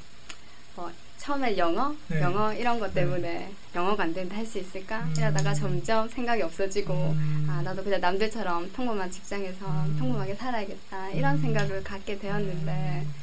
뭐 0.76 0.90
처음에 1.18 1.58
영어, 1.58 1.94
네. 2.08 2.22
영어 2.22 2.54
이런 2.54 2.80
것 2.80 2.94
때문에 2.94 3.52
영어가 3.74 4.04
안 4.04 4.14
되는데 4.14 4.36
할 4.36 4.46
수 4.46 4.58
있을까? 4.60 5.04
음. 5.04 5.14
이러다가 5.18 5.54
점점 5.54 6.08
생각이 6.08 6.42
없어지고 6.44 6.94
음. 6.94 7.48
아 7.50 7.62
나도 7.62 7.84
그냥 7.84 8.00
남들처럼 8.00 8.72
평범한 8.72 9.12
직장에서 9.12 9.66
음. 9.66 9.96
평범하게 10.00 10.36
살아야겠다 10.36 11.10
이런 11.12 11.36
음. 11.36 11.42
생각을 11.42 11.84
갖게 11.84 12.18
되었는데 12.20 13.04
음. 13.06 13.14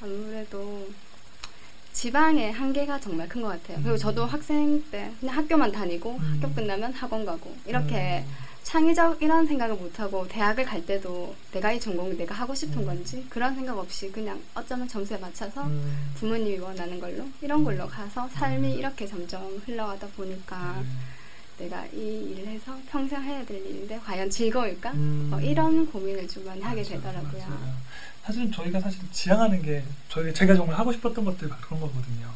아무래도 0.00 0.88
지방의 2.02 2.50
한계가 2.50 2.98
정말 2.98 3.28
큰 3.28 3.42
것 3.42 3.48
같아요. 3.48 3.76
그리고 3.76 3.92
음. 3.92 3.96
저도 3.96 4.24
학생 4.26 4.82
때 4.90 5.12
그냥 5.20 5.36
학교만 5.36 5.70
다니고 5.70 6.16
음. 6.16 6.40
학교 6.42 6.52
끝나면 6.52 6.92
학원 6.92 7.24
가고 7.24 7.54
이렇게 7.64 8.24
음. 8.26 8.32
창의적 8.64 9.22
이런 9.22 9.46
생각을 9.46 9.76
못하고 9.76 10.26
대학을 10.26 10.64
갈 10.64 10.84
때도 10.84 11.32
내가 11.52 11.70
이 11.70 11.78
전공이 11.78 12.16
내가 12.16 12.34
하고 12.34 12.56
싶은 12.56 12.82
음. 12.82 12.86
건지 12.86 13.24
그런 13.28 13.54
생각 13.54 13.78
없이 13.78 14.10
그냥 14.10 14.40
어쩌면 14.52 14.88
점수에 14.88 15.16
맞춰서 15.18 15.62
음. 15.62 16.12
부모님이 16.16 16.58
원하는 16.58 16.98
걸로 16.98 17.24
이런 17.40 17.62
걸로 17.62 17.84
음. 17.84 17.88
가서 17.88 18.28
삶이 18.30 18.72
음. 18.72 18.78
이렇게 18.80 19.06
점점 19.06 19.62
흘러가다 19.64 20.08
보니까 20.16 20.78
음. 20.80 20.98
내가 21.58 21.86
이 21.92 22.34
일을 22.34 22.48
해서 22.48 22.76
평생 22.90 23.22
해야 23.22 23.44
될 23.44 23.64
일인데 23.64 24.00
과연 24.04 24.28
즐거울까? 24.28 24.90
음. 24.90 25.28
뭐 25.30 25.40
이런 25.40 25.86
고민을 25.86 26.26
좀 26.26 26.44
많이 26.46 26.60
하게 26.62 26.82
되더라고요. 26.82 27.46
맞아요. 28.22 28.26
사실 28.26 28.50
저희가 28.52 28.80
사실 28.80 29.00
지향하는 29.10 29.62
게 29.62 29.84
저희 30.08 30.32
제가 30.32 30.54
정말 30.54 30.78
하고 30.78 30.92
싶었던 30.92 31.24
것들 31.24 31.48
그런 31.48 31.80
거거든요. 31.80 32.28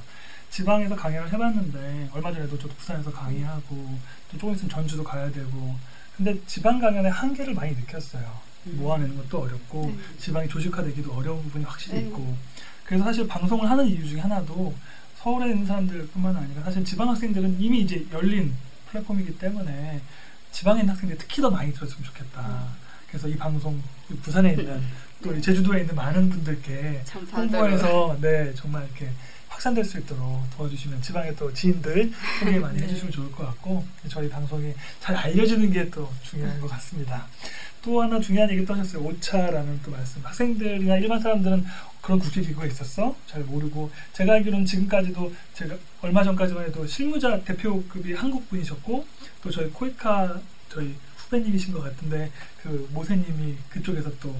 지방에서 0.50 0.96
강의를 0.96 1.32
해봤는데 1.32 2.10
얼마 2.12 2.32
전에도 2.32 2.58
저도 2.58 2.74
부산에서 2.74 3.12
강의하고 3.12 3.98
또 4.30 4.38
조금 4.38 4.54
있으면 4.54 4.70
전주도 4.70 5.04
가야 5.04 5.30
되고 5.30 5.76
근데 6.16 6.38
지방 6.46 6.80
강연의 6.80 7.10
한계를 7.10 7.54
많이 7.54 7.74
느꼈어요. 7.74 8.40
음. 8.66 8.78
모아내는 8.78 9.16
것도 9.16 9.42
어렵고 9.42 9.86
네. 9.86 9.98
지방이 10.18 10.48
조직화되기도 10.48 11.12
어려운 11.12 11.42
부분이 11.44 11.64
확실히 11.64 12.00
네. 12.00 12.06
있고 12.06 12.36
그래서 12.84 13.04
사실 13.04 13.26
방송을 13.28 13.68
하는 13.68 13.86
이유 13.86 14.06
중에 14.08 14.20
하나도 14.20 14.74
서울에 15.18 15.50
있는 15.50 15.66
사람들뿐만 15.66 16.36
아니라 16.36 16.62
사실 16.62 16.84
지방 16.84 17.08
학생들은 17.10 17.60
이미 17.60 17.80
이제 17.82 18.06
열린 18.12 18.54
플랫폼이기 18.90 19.38
때문에 19.38 20.00
지방에 20.52 20.80
있는 20.80 20.94
학생들이 20.94 21.18
특히 21.18 21.42
더 21.42 21.50
많이 21.50 21.72
들었으면 21.72 22.02
좋겠다. 22.04 22.64
그래서 23.08 23.28
이 23.28 23.36
방송 23.36 23.82
부산에 24.22 24.50
있는 24.50 24.82
또 25.34 25.40
제주도에 25.40 25.80
있는 25.80 25.94
많은 25.94 26.28
분들께. 26.30 27.02
홍보해서 27.32 28.16
네 28.20 28.52
정말 28.54 28.84
이렇게 28.84 29.10
확산될 29.48 29.84
수 29.84 29.98
있도록 29.98 30.42
도와주시면 30.56 31.02
지방의 31.02 31.34
또 31.36 31.52
지인들 31.52 32.12
소개 32.40 32.58
많이 32.58 32.78
해주시면 32.82 33.10
좋을 33.12 33.32
것 33.32 33.44
같고 33.46 33.84
저희 34.08 34.28
방송이 34.28 34.72
잘 35.00 35.16
알려지는 35.16 35.72
게 35.72 35.90
또 35.90 36.10
중요한 36.22 36.60
것 36.60 36.68
같습니다. 36.72 37.26
또 37.82 38.02
하나 38.02 38.18
중요한 38.20 38.50
얘기 38.50 38.64
또 38.64 38.74
하셨어요. 38.74 39.02
오차라는 39.04 39.80
또 39.84 39.90
말씀. 39.92 40.20
학생들이나 40.24 40.96
일반 40.98 41.20
사람들은 41.20 41.64
그런 42.02 42.18
국제기구가 42.18 42.66
있었어? 42.66 43.16
잘 43.26 43.42
모르고 43.42 43.90
제가 44.12 44.34
알기로는 44.34 44.66
지금까지도 44.66 45.32
제가 45.54 45.76
얼마 46.02 46.22
전까지만 46.22 46.64
해도 46.66 46.86
실무자 46.86 47.40
대표급이 47.40 48.12
한국 48.14 48.48
분이셨고 48.48 49.06
또 49.42 49.50
저희 49.50 49.70
코이카 49.70 50.40
저희 50.68 50.94
후배님이신 51.16 51.72
것 51.72 51.82
같은데 51.82 52.30
그 52.62 52.88
모세님이 52.92 53.56
그쪽에서 53.70 54.10
또 54.20 54.34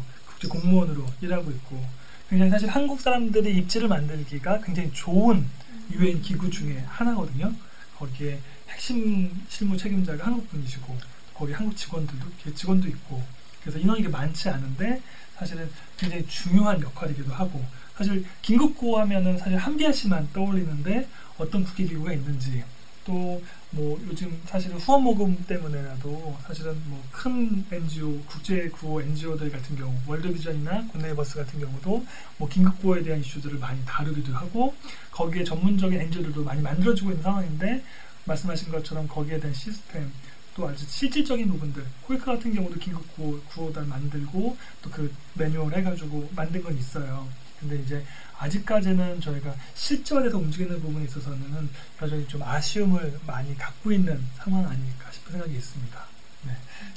공무원으로 0.48 1.06
일하고 1.20 1.50
있고 1.50 1.84
굉장히 2.28 2.50
사실 2.50 2.68
한국 2.68 3.00
사람들의 3.00 3.56
입지를 3.56 3.88
만들기가 3.88 4.60
굉장히 4.60 4.92
좋은 4.92 5.46
유엔 5.92 6.20
기구 6.20 6.50
중에 6.50 6.84
하나거든요. 6.86 7.52
거기에 7.96 8.40
핵심 8.68 9.30
실무 9.48 9.76
책임자가 9.76 10.26
한국 10.26 10.50
분이시고 10.50 10.98
거기 11.34 11.52
한국 11.52 11.76
직원들도 11.76 12.54
직원도 12.54 12.88
있고 12.88 13.22
그래서 13.62 13.78
인원이 13.78 14.02
많지 14.08 14.48
않은데 14.48 15.00
사실은 15.36 15.70
굉장히 15.96 16.26
중요한 16.26 16.80
역할이기도 16.80 17.32
하고 17.32 17.64
사실 17.96 18.26
긴급고 18.42 18.98
하면은 19.00 19.38
사실 19.38 19.56
한비아 19.56 19.92
씨만 19.92 20.28
떠올리는데 20.32 21.08
어떤 21.38 21.64
국제기구가 21.64 22.12
있는지 22.12 22.64
또 23.04 23.42
뭐 23.76 24.00
요즘 24.08 24.40
사실은 24.46 24.78
후원 24.78 25.02
모금 25.02 25.36
때문에라도 25.46 26.36
사실은 26.46 26.74
뭐 26.86 26.96
큰 27.12 27.64
NGO 27.70 28.20
국제 28.26 28.68
구호 28.70 29.00
NGO들 29.02 29.50
같은 29.50 29.76
경우 29.76 29.94
월드비전이나 30.06 30.88
굿네이버스 30.88 31.36
같은 31.36 31.60
경우도 31.60 32.06
뭐 32.38 32.48
긴급 32.48 32.78
구호에 32.80 33.02
대한 33.02 33.20
이슈들을 33.20 33.58
많이 33.58 33.80
다루기도 33.84 34.32
하고 34.34 34.74
거기에 35.10 35.44
전문적인 35.44 36.00
NGO들도 36.00 36.44
많이 36.44 36.62
만들어지고 36.62 37.10
있는 37.10 37.22
상황인데 37.22 37.84
말씀하신 38.24 38.70
것처럼 38.70 39.06
거기에 39.08 39.38
대한 39.40 39.54
시스템 39.54 40.10
또 40.54 40.68
아주 40.68 40.86
실질적인 40.88 41.48
부분들 41.48 41.84
코이카 42.02 42.32
같은 42.32 42.54
경우도 42.54 42.78
긴급 42.80 43.14
구호, 43.14 43.40
구호단 43.48 43.88
만들고 43.88 44.56
또 44.82 44.90
그 44.90 45.12
매뉴얼 45.34 45.74
해가지고 45.74 46.30
만든 46.34 46.62
건 46.62 46.76
있어요. 46.78 47.28
근데 47.60 47.76
이제 47.82 48.04
아직까지는 48.38 49.20
저희가 49.20 49.54
실제화돼서 49.74 50.38
움직이는 50.38 50.80
부분에 50.80 51.04
있어서는 51.04 51.68
여전히 52.02 52.26
좀 52.28 52.42
아쉬움을 52.42 53.20
많이 53.26 53.56
갖고 53.56 53.92
있는 53.92 54.20
상황 54.36 54.66
아닐까 54.66 55.10
싶은 55.10 55.32
생각이 55.32 55.54
있습니다. 55.54 56.06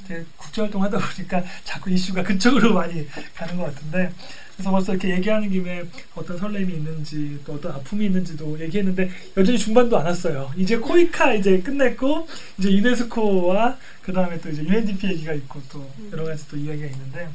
네. 0.08 0.26
국제활동 0.38 0.84
하다 0.84 0.98
보니까 0.98 1.44
자꾸 1.64 1.92
이슈가 1.92 2.24
그쪽으로 2.24 2.74
많이 2.74 3.08
가는 3.36 3.58
것 3.58 3.66
같은데 3.66 4.12
그래서 4.54 4.72
벌써 4.72 4.94
이렇게 4.94 5.10
얘기하는 5.12 5.50
김에 5.50 5.84
어떤 6.16 6.38
설렘이 6.38 6.74
있는지 6.74 7.40
또 7.46 7.54
어떤 7.54 7.74
아픔이 7.74 8.06
있는지도 8.08 8.60
얘기했는데 8.60 9.10
여전히 9.38 9.58
중반도 9.58 9.98
안 9.98 10.06
왔어요. 10.08 10.52
이제 10.58 10.78
코이카 10.78 11.36
이제 11.36 11.60
끝냈고 11.60 12.28
이제 12.58 12.72
유네스코와 12.72 13.78
그 14.02 14.12
다음에 14.12 14.40
또 14.42 14.50
이제 14.50 14.64
UNDP 14.64 15.08
얘기가 15.08 15.34
있고 15.34 15.62
또 15.72 15.90
여러 16.12 16.26
가지 16.26 16.48
또 16.50 16.58
이야기가 16.58 16.88
있는데 16.88 17.30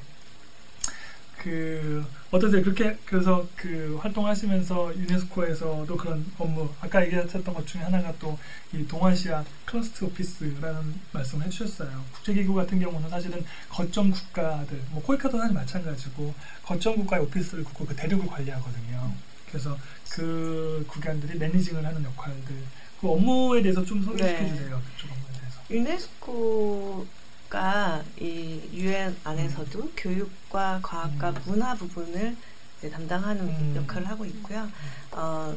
그 1.39 2.05
어떠세요? 2.35 2.63
그렇게 2.63 2.97
그래서 3.05 3.47
그 3.55 3.97
활동하시면서 4.01 4.97
유네스코에서도 4.97 5.97
그런 5.97 6.25
업무 6.39 6.69
아까 6.81 7.05
얘기하셨던 7.05 7.55
것 7.55 7.67
중에 7.67 7.83
하나가 7.83 8.13
또 8.19 8.37
이 8.75 8.89
동아시아 8.89 9.45
cluster 9.67 10.05
office라는 10.05 10.95
말씀을 11.13 11.47
해주셨어요. 11.47 12.05
국제기구 12.13 12.55
같은 12.55 12.81
경우는 12.81 13.09
사실은 13.09 13.45
거점 13.69 14.11
국가들 14.11 14.81
뭐 14.91 15.01
코이카도 15.03 15.39
사실 15.39 15.55
마찬가지고 15.55 16.35
거점 16.65 16.97
국가의 16.97 17.23
office를 17.23 17.63
두고 17.63 17.87
그 17.87 17.95
대륙을 17.95 18.27
관리하거든요. 18.27 19.13
그래서 19.49 19.79
그 20.11 20.85
국가들이 20.89 21.39
managing을 21.39 21.87
하는 21.87 22.03
역할들 22.03 22.57
그 23.01 23.09
업무에 23.09 23.63
대해서 23.63 23.85
좀 23.85 24.03
소개시켜 24.03 24.43
네. 24.43 24.49
주세요. 24.49 24.83
그쪽 24.97 25.13
업무에 25.13 25.39
대해서. 25.39 25.61
유네스코 25.71 27.07
가이 27.55 28.69
유엔 28.73 29.17
안에서도 29.23 29.93
교육과 29.97 30.81
과학과 30.83 31.31
음. 31.31 31.37
문화 31.47 31.75
부분을 31.77 32.37
이제 32.79 32.91
담당하는 32.91 33.47
음. 33.47 33.75
역할을 33.77 34.09
하고 34.09 34.25
있고요. 34.25 34.69
어, 35.13 35.55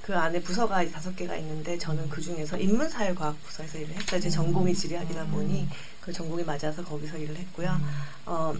그 0.00 0.16
안에 0.16 0.40
부서가 0.40 0.84
이제 0.84 0.92
다섯 0.92 1.14
개가 1.16 1.34
있는데 1.36 1.76
저는 1.76 2.08
그 2.08 2.20
중에서 2.20 2.56
인문사회과학 2.56 3.42
부서에서 3.42 3.78
일을 3.78 3.96
했어요. 3.96 4.20
제 4.20 4.28
음. 4.28 4.30
전공이 4.30 4.74
지리학이다 4.74 5.26
보니 5.26 5.68
그 6.00 6.12
전공에 6.12 6.44
맞아서 6.44 6.84
거기서 6.84 7.18
일을 7.18 7.36
했고요. 7.36 7.68
음. 7.68 7.86
어, 8.26 8.54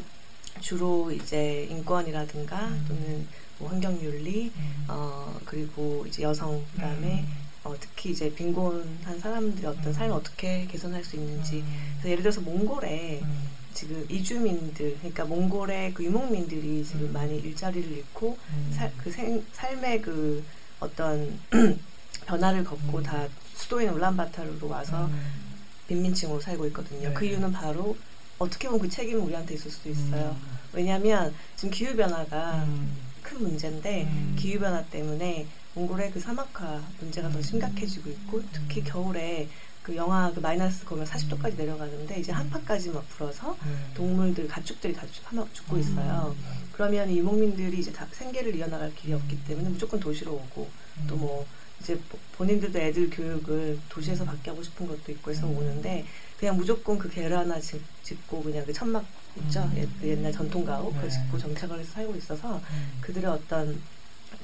주로 0.60 1.12
이제 1.12 1.68
인권이라든가 1.70 2.66
음. 2.66 2.84
또는 2.88 3.28
뭐 3.58 3.70
환경윤리 3.70 4.52
음. 4.56 4.84
어, 4.88 5.38
그리고 5.44 6.04
이제 6.08 6.24
여성 6.24 6.64
그다음에 6.74 7.20
음. 7.20 7.39
어, 7.64 7.74
특히 7.78 8.10
이제 8.10 8.32
빈곤한 8.34 9.18
사람들의 9.20 9.70
어떤 9.70 9.86
음. 9.86 9.92
삶을 9.92 10.14
어떻게 10.14 10.66
개선할 10.66 11.04
수 11.04 11.16
있는지 11.16 11.60
음. 11.60 11.94
그래서 11.94 12.08
예를 12.10 12.22
들어서 12.22 12.40
몽골에 12.40 13.20
음. 13.22 13.48
지금 13.74 14.04
이주민들 14.08 14.96
그러니까 14.98 15.24
몽골의 15.24 15.94
그 15.94 16.04
유목민들이 16.04 16.84
지금 16.84 17.06
음. 17.06 17.12
많이 17.12 17.38
일자리를 17.38 17.90
잃고 17.90 18.38
음. 18.50 18.72
살, 18.76 18.92
그 18.96 19.10
생, 19.10 19.44
삶의 19.52 20.02
그 20.02 20.42
어떤 20.80 21.38
변화를 22.26 22.64
겪고 22.64 22.98
음. 22.98 23.02
다 23.02 23.28
수도인 23.54 23.90
울란바타르로 23.90 24.68
와서 24.68 25.06
음. 25.06 25.40
빈민층으로 25.88 26.40
살고 26.40 26.66
있거든요. 26.68 27.08
네. 27.08 27.14
그 27.14 27.26
이유는 27.26 27.52
바로 27.52 27.96
어떻게 28.38 28.68
보면 28.68 28.80
그 28.80 28.88
책임은 28.88 29.20
우리한테 29.22 29.54
있을 29.54 29.70
수도 29.70 29.90
있어요. 29.90 30.36
음. 30.40 30.58
왜냐하면 30.72 31.34
지금 31.56 31.70
기후 31.70 31.94
변화가 31.94 32.64
음. 32.64 32.96
큰 33.22 33.42
문제인데 33.42 34.04
음. 34.04 34.36
기후 34.38 34.60
변화 34.60 34.82
때문에 34.84 35.46
몽골의 35.74 36.10
그 36.12 36.20
사막화 36.20 36.82
문제가 37.00 37.28
더 37.28 37.38
음. 37.38 37.42
심각해지고 37.42 38.10
있고 38.10 38.42
특히 38.52 38.80
음. 38.80 38.84
겨울에 38.84 39.48
그 39.82 39.94
영하 39.96 40.30
그 40.32 40.40
마이너스 40.40 40.84
거면 40.84 41.06
40도까지 41.06 41.56
내려가는데 41.56 42.20
이제 42.20 42.32
한파까지 42.32 42.90
막 42.90 43.08
불어서 43.08 43.56
네. 43.64 43.94
동물들 43.94 44.46
가축들이 44.48 44.92
다 44.92 45.06
죽- 45.10 45.30
하나 45.30 45.46
죽고 45.52 45.76
음. 45.76 45.80
있어요. 45.80 46.36
그러면 46.72 47.08
이 47.10 47.18
유목민들이 47.18 47.78
이제 47.78 47.92
다 47.92 48.06
생계를 48.12 48.54
이어나갈 48.56 48.94
길이 48.94 49.12
없기 49.14 49.44
때문에 49.44 49.68
무조건 49.70 49.98
도시로 50.00 50.32
오고 50.34 50.70
음. 50.98 51.06
또뭐 51.06 51.46
이제 51.80 51.98
보- 52.10 52.18
본인들도 52.36 52.78
애들 52.78 53.08
교육을 53.10 53.78
도시에서 53.88 54.24
받게 54.24 54.50
하고 54.50 54.62
싶은 54.62 54.86
것도 54.86 55.12
있고 55.12 55.30
해서 55.30 55.46
음. 55.46 55.56
오는데 55.56 56.04
그냥 56.38 56.56
무조건 56.56 56.98
그 56.98 57.08
게르 57.08 57.34
하나 57.34 57.58
집- 57.60 57.80
짓고 58.02 58.42
그냥 58.42 58.66
그 58.66 58.72
천막 58.72 59.04
있죠 59.44 59.60
음. 59.62 59.74
옛- 59.78 59.88
그 60.00 60.08
옛날 60.08 60.32
전통 60.32 60.64
가옥 60.64 60.92
네. 60.94 61.00
그거 61.00 61.10
짓고 61.10 61.38
정착을 61.38 61.78
해서 61.80 61.92
살고 61.92 62.16
있어서 62.16 62.56
음. 62.58 62.98
그들의 63.00 63.30
어떤 63.30 63.80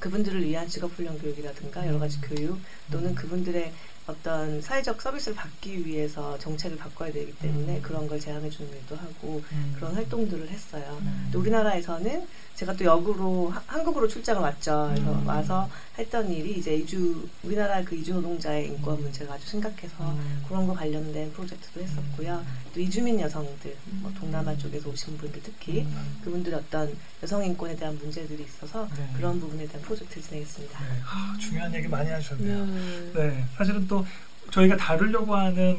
그분들을 0.00 0.44
위한 0.44 0.68
직업훈련 0.68 1.18
교육이라든가 1.18 1.86
여러 1.86 1.98
가지 1.98 2.18
음. 2.18 2.28
교육 2.28 2.60
또는 2.90 3.10
음. 3.10 3.14
그분들의 3.14 3.72
어떤 4.06 4.60
사회적 4.60 5.02
서비스를 5.02 5.34
받기 5.36 5.84
위해서 5.84 6.38
정책을 6.38 6.76
바꿔야 6.76 7.10
되기 7.12 7.36
때문에 7.38 7.78
음. 7.78 7.82
그런 7.82 8.06
걸 8.06 8.20
제안해 8.20 8.48
주는 8.50 8.70
일도 8.70 8.94
하고 8.94 9.42
음. 9.52 9.72
그런 9.76 9.94
활동들을 9.94 10.48
했어요. 10.48 10.98
음. 11.02 11.28
또 11.32 11.40
우리나라에서는 11.40 12.26
제가 12.56 12.72
또 12.74 12.84
역으로 12.86 13.50
하- 13.50 13.62
한국으로 13.66 14.08
출장을 14.08 14.40
왔죠. 14.40 14.90
그래서 14.94 15.12
음. 15.12 15.26
와서 15.26 15.68
했던 15.98 16.30
일이 16.32 16.58
이제 16.58 16.74
이주 16.74 17.28
우리나라 17.42 17.82
그 17.82 17.94
이주 17.94 18.14
노동자의 18.14 18.68
인권 18.68 18.96
음. 18.96 19.02
문제가 19.02 19.34
아주 19.34 19.46
심각해서 19.46 19.94
음. 20.00 20.42
그런 20.48 20.66
거 20.66 20.72
관련된 20.72 21.32
프로젝트도 21.32 21.82
했었고요. 21.82 22.36
음. 22.36 22.46
또 22.74 22.80
이주민 22.80 23.20
여성들, 23.20 23.76
뭐 24.00 24.10
동남아 24.18 24.52
음. 24.52 24.58
쪽에서 24.58 24.88
오신 24.88 25.18
분들 25.18 25.42
특히 25.42 25.80
음. 25.82 26.20
그분들의 26.24 26.58
어떤 26.58 26.96
여성 27.22 27.44
인권에 27.44 27.76
대한 27.76 27.98
문제들이 27.98 28.42
있어서 28.44 28.88
네. 28.96 29.06
그런 29.16 29.38
부분에 29.38 29.66
대한 29.66 29.82
프로젝트를 29.82 30.22
진행했습니다. 30.22 30.80
네. 30.80 31.00
아, 31.04 31.36
중요한 31.38 31.74
얘기 31.74 31.86
많이 31.88 32.08
하셨네요. 32.08 32.66
네. 32.66 33.12
네, 33.14 33.44
사실은 33.54 33.86
또 33.86 34.06
저희가 34.50 34.76
다루려고 34.78 35.34
하는 35.36 35.78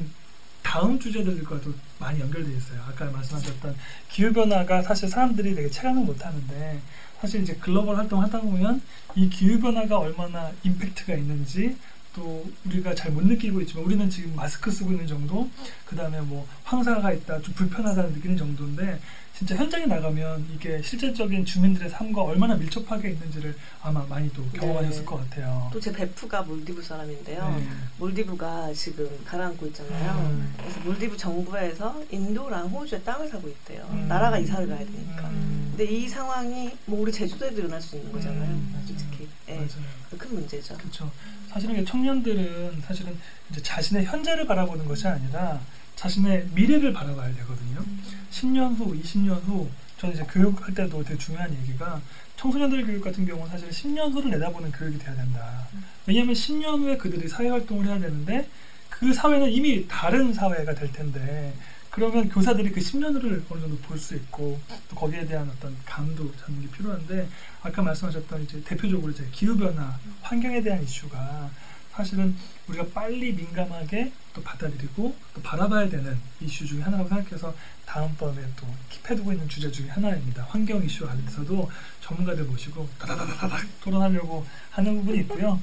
다음 0.67 0.99
주제들과도 0.99 1.73
많이 1.97 2.19
연결돼 2.19 2.51
있어요. 2.57 2.81
아까 2.89 3.05
말씀하셨던 3.05 3.73
기후 4.09 4.33
변화가 4.33 4.81
사실 4.81 5.07
사람들이 5.07 5.55
되게 5.55 5.69
체감을 5.69 6.03
못 6.03 6.25
하는데 6.25 6.81
사실 7.21 7.41
이제 7.41 7.55
글로벌 7.55 7.95
활동 7.95 8.21
하다 8.21 8.41
보면 8.41 8.81
이 9.15 9.29
기후 9.29 9.61
변화가 9.61 9.97
얼마나 9.97 10.51
임팩트가 10.63 11.15
있는지 11.15 11.77
또 12.13 12.45
우리가 12.65 12.93
잘 12.95 13.13
못 13.13 13.23
느끼고 13.23 13.61
있지만 13.61 13.85
우리는 13.85 14.09
지금 14.09 14.35
마스크 14.35 14.69
쓰고 14.69 14.91
있는 14.91 15.07
정도 15.07 15.49
그 15.85 15.95
다음에 15.95 16.19
뭐 16.19 16.45
황사가 16.65 17.13
있다 17.13 17.41
좀 17.41 17.53
불편하다는 17.53 18.11
느끼는 18.11 18.35
정도인데 18.35 18.99
진짜 19.37 19.55
현장에 19.55 19.85
나가면 19.85 20.47
이게 20.55 20.81
실질적인 20.81 21.45
주민들의 21.45 21.91
삶과 21.91 22.23
얼마나 22.23 22.55
밀접하게 22.55 23.11
있는지를 23.11 23.55
아마 23.83 24.03
많이 24.09 24.33
또 24.33 24.43
경험하셨을 24.49 25.01
네. 25.01 25.05
것 25.05 25.17
같아요. 25.29 25.69
또 25.71 25.79
제 25.79 25.91
베프가 25.91 26.41
몰디브 26.41 26.81
사람인데요. 26.81 27.55
네. 27.59 27.67
몰디브가 27.99 28.73
지금 28.73 29.07
가라앉고 29.25 29.67
있잖아요. 29.67 30.27
음. 30.31 30.53
그래서 30.57 30.79
몰디브 30.79 31.15
정부에서 31.17 32.03
인도랑 32.09 32.67
호주에 32.69 32.99
땅을 33.03 33.29
사고 33.29 33.47
있대요. 33.47 33.87
음. 33.91 34.07
나라가 34.07 34.39
이사를 34.39 34.67
가야 34.67 34.79
되니까. 34.79 35.29
음. 35.29 35.67
근데 35.77 35.85
이 35.93 36.07
상황이 36.09 36.71
뭐 36.85 37.01
우리 37.01 37.11
제주도에도 37.11 37.59
일어날 37.59 37.79
수 37.79 37.95
있는 37.95 38.11
거잖아요. 38.11 38.41
음. 38.49 38.83
솔직히. 38.87 39.29
예. 39.49 39.53
맞아요. 39.55 39.69
큰 40.17 40.33
문제죠. 40.33 40.75
그렇죠. 40.77 41.11
사실은 41.49 41.85
청년들은 41.85 42.81
사실은 42.81 43.15
이제 43.51 43.61
자신의 43.61 44.05
현재를 44.05 44.47
바라보는 44.47 44.87
것이 44.87 45.07
아니라 45.07 45.61
자신의 45.95 46.47
미래를 46.55 46.91
바라봐야 46.91 47.33
되거든요. 47.35 47.83
10년 48.31 48.77
후, 48.77 48.93
20년 49.01 49.41
후, 49.45 49.69
저는 49.97 50.15
이제 50.15 50.23
교육할 50.29 50.73
때도 50.73 51.03
되게 51.03 51.17
중요한 51.17 51.51
얘기가 51.61 52.01
청소년들 52.35 52.85
교육 52.85 53.03
같은 53.03 53.25
경우는 53.25 53.49
사실 53.49 53.69
10년 53.69 54.13
후를 54.13 54.29
내다보는 54.31 54.71
교육이 54.71 54.99
돼야 54.99 55.15
된다. 55.15 55.67
왜냐하면 56.05 56.33
10년 56.35 56.79
후에 56.81 56.97
그들이 56.97 57.27
사회 57.27 57.49
활동을 57.49 57.85
해야 57.87 57.99
되는데 57.99 58.47
그 58.89 59.13
사회는 59.13 59.51
이미 59.51 59.87
다른 59.87 60.33
사회가 60.33 60.75
될 60.75 60.91
텐데 60.91 61.53
그러면 61.89 62.29
교사들이 62.29 62.71
그 62.71 62.79
10년 62.79 63.15
후를 63.15 63.43
어느 63.49 63.61
정도 63.61 63.77
볼 63.79 63.97
수 63.97 64.13
있고 64.15 64.59
또 64.89 64.95
거기에 64.95 65.25
대한 65.25 65.49
어떤 65.49 65.75
감도 65.85 66.31
잡는 66.37 66.61
게 66.61 66.67
필요한데 66.77 67.27
아까 67.63 67.81
말씀하셨던 67.81 68.43
이제 68.43 68.61
대표적으로 68.63 69.11
이제 69.11 69.27
기후 69.31 69.57
변화, 69.57 69.97
환경에 70.21 70.61
대한 70.61 70.83
이슈가 70.83 71.49
사실은 71.97 72.35
우리가 72.67 72.85
빨리 72.93 73.33
민감하게 73.33 74.11
또 74.33 74.43
받아들이고 74.43 75.15
또 75.33 75.41
바라봐야 75.41 75.89
되는 75.89 76.15
이슈 76.39 76.65
중에 76.67 76.81
하나라고 76.81 77.09
생각해서 77.09 77.55
다음번에 77.87 78.39
또 78.55 78.67
킵해두고 78.91 79.31
있는 79.31 79.49
주제 79.49 79.71
중에 79.71 79.89
하나입니다. 79.89 80.45
환경 80.49 80.83
이슈와 80.83 81.09
관련해서도 81.09 81.71
전문가들 82.01 82.43
모시고 82.43 82.87
다다다다닥 82.99 83.65
토론하려고 83.81 84.45
하는 84.69 84.97
부분이 84.97 85.19
있고요. 85.21 85.59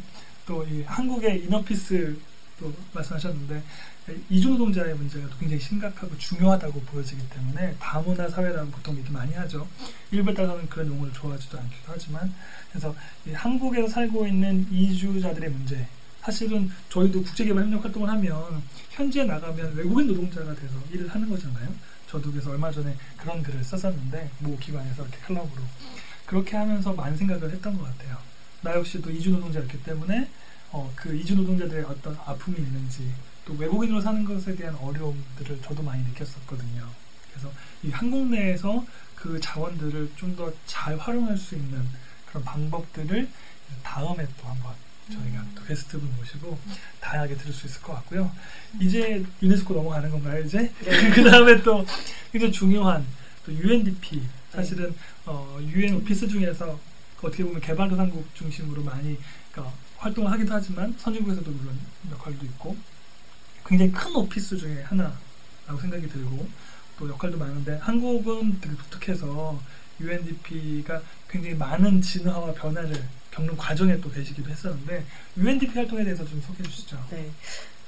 또 0.47 0.65
이 0.67 0.83
한국의 0.83 1.45
이너피스 1.45 2.19
또 2.59 2.73
말씀하셨는데 2.93 3.63
이주 4.29 4.51
노동자의 4.51 4.95
문제가 4.95 5.29
또 5.29 5.37
굉장히 5.39 5.63
심각하고 5.63 6.17
중요하다고 6.19 6.81
보여지기 6.83 7.23
때문에 7.31 7.77
다문화 7.79 8.29
사회라고 8.29 8.71
보통 8.71 8.97
얘기 8.99 9.11
많이 9.11 9.33
하죠. 9.35 9.67
일부에 10.11 10.35
따라서는 10.35 10.69
그런 10.69 10.89
용어를 10.89 11.13
좋아하지도 11.13 11.59
않기도 11.59 11.85
하지만 11.87 12.35
그래서 12.71 12.95
이 13.27 13.33
한국에서 13.33 13.89
살고 13.89 14.27
있는 14.27 14.67
이주자들의 14.71 15.51
문제 15.51 15.87
사실은 16.25 16.71
저희도 16.89 17.23
국제개발 17.23 17.65
협력 17.65 17.85
활동을 17.85 18.09
하면 18.09 18.63
현지에 18.91 19.25
나가면 19.25 19.75
외국인 19.77 20.07
노동자가 20.07 20.55
돼서 20.55 20.75
일을 20.91 21.09
하는 21.09 21.29
거잖아요. 21.29 21.69
저도 22.09 22.31
그래서 22.31 22.51
얼마 22.51 22.71
전에 22.71 22.97
그런 23.19 23.43
글을 23.43 23.63
썼었는데 23.63 24.31
모 24.39 24.57
기관에서 24.59 25.03
이렇게 25.03 25.19
클럽으로 25.19 25.63
그렇게 26.25 26.57
하면서 26.57 26.93
많은 26.95 27.17
생각을 27.17 27.51
했던 27.51 27.77
것 27.77 27.85
같아요. 27.85 28.17
나 28.63 28.75
역시도 28.75 29.11
이주 29.11 29.31
노동자였기 29.31 29.83
때문에 29.83 30.31
어, 30.71 30.91
그 30.97 31.15
이주 31.15 31.35
노동자들의 31.37 31.85
어떤 31.85 32.17
아픔이 32.25 32.57
있는지 32.57 33.13
또 33.45 33.53
외국인으로 33.55 34.01
사는 34.01 34.25
것에 34.25 34.57
대한 34.57 34.75
어려움들을 34.77 35.61
저도 35.63 35.83
많이 35.83 36.03
느꼈었거든요. 36.05 36.89
그래서 37.31 37.53
이 37.83 37.91
한국 37.91 38.29
내에서 38.29 38.85
그 39.15 39.39
자원들을 39.41 40.13
좀 40.17 40.37
더 40.37 40.53
잘 40.67 40.97
활용할 40.97 41.37
수 41.37 41.55
있는 41.55 41.87
그런 42.27 42.43
방법들을 42.45 43.29
다음에 43.83 44.27
또 44.41 44.49
한번 44.49 44.73
저희가 45.13 45.45
또 45.55 45.65
게스트분 45.65 46.15
모시고 46.17 46.59
다양하게 47.01 47.37
들을 47.37 47.53
수 47.53 47.67
있을 47.67 47.83
것 47.83 47.95
같고요. 47.95 48.31
이제 48.81 49.25
유네스코 49.43 49.75
넘어가는 49.75 50.11
건가요, 50.11 50.43
이제? 50.45 50.73
그 51.15 51.25
다음에 51.25 51.63
또 51.63 51.85
굉장히 52.33 52.53
중요한 52.53 53.05
또 53.45 53.53
UNDP 53.53 54.23
사실은 54.51 54.95
어, 55.27 55.59
UN 55.61 55.97
오피스 55.97 56.29
중에서 56.29 56.79
어떻게 57.21 57.43
보면 57.43 57.61
개발도상국 57.61 58.35
중심으로 58.35 58.83
많이 58.83 59.19
그러니까 59.51 59.75
활동을 59.97 60.31
하기도 60.33 60.53
하지만 60.53 60.95
선진국에서도 60.99 61.51
물론 61.51 61.79
역할도 62.11 62.45
있고 62.47 62.77
굉장히 63.67 63.93
큰 63.93 64.15
오피스 64.15 64.59
중에 64.59 64.83
하나라고 64.83 65.81
생각이 65.81 66.09
들고 66.09 66.47
또 66.99 67.09
역할도 67.09 67.39
많은데 67.39 67.79
한국은 67.79 68.61
되게 68.61 68.77
독특해서 68.77 69.59
UNDP가 70.01 71.01
굉장히 71.29 71.57
많은 71.57 72.03
진화와 72.03 72.53
변화를 72.53 73.03
겪는 73.35 73.57
과정에 73.57 74.01
또 74.01 74.11
계시기도 74.11 74.51
했었는데 74.51 75.05
UNDP 75.37 75.75
활동에 75.75 76.05
대해서 76.05 76.25
좀 76.25 76.41
소개해 76.41 76.69
주시죠. 76.69 77.05
네. 77.11 77.31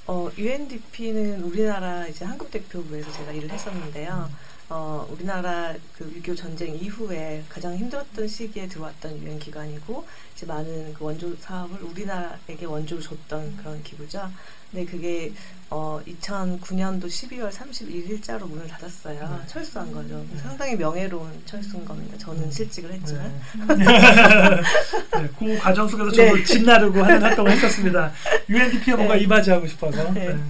어, 0.08 0.28
UNDP는 0.36 1.42
우리나라 1.42 2.06
이제 2.06 2.24
한국 2.24 2.50
대표부에서 2.50 3.12
제가 3.12 3.32
일을 3.32 3.50
했었는데요. 3.50 4.30
어, 4.68 5.06
우리나라 5.10 5.74
그 5.96 6.12
6.25 6.22 6.36
전쟁 6.36 6.74
이후에 6.74 7.44
가장 7.48 7.76
힘들었던 7.76 8.26
시기에 8.26 8.66
들어왔던 8.66 9.22
유엔 9.22 9.38
기관이고 9.38 10.04
이제 10.34 10.44
많은 10.44 10.92
그 10.94 11.04
원조 11.04 11.34
사업을 11.36 11.82
우리나라에게 11.82 12.66
원조를 12.66 13.02
줬던 13.02 13.58
그런 13.58 13.82
기구죠. 13.84 14.28
근데 14.72 14.84
그게 14.84 15.32
어, 15.70 16.00
2009년도 16.06 17.06
12월 17.06 17.50
31일자로 17.52 18.48
문을 18.48 18.66
닫았어요. 18.66 19.20
네. 19.20 19.46
철수한 19.46 19.92
거죠. 19.92 20.26
상당히 20.42 20.74
명예로운 20.74 21.42
철수인 21.46 21.84
겁니다. 21.84 22.18
저는 22.18 22.50
실직을 22.50 22.92
했지만. 22.92 23.40
네. 23.68 23.84
네, 25.22 25.28
그 25.38 25.58
과정 25.58 25.86
속에서 25.86 26.10
저도 26.10 26.36
네. 26.36 26.44
집 26.44 26.64
나르고 26.64 27.02
하는 27.02 27.22
활동을 27.22 27.52
했었습니다. 27.52 28.12
UNDP가 28.48 28.96
뭔가 28.96 29.14
네. 29.14 29.20
이바지하고 29.22 29.66
싶어서. 29.68 30.12
네. 30.12 30.34
네. 30.34 30.40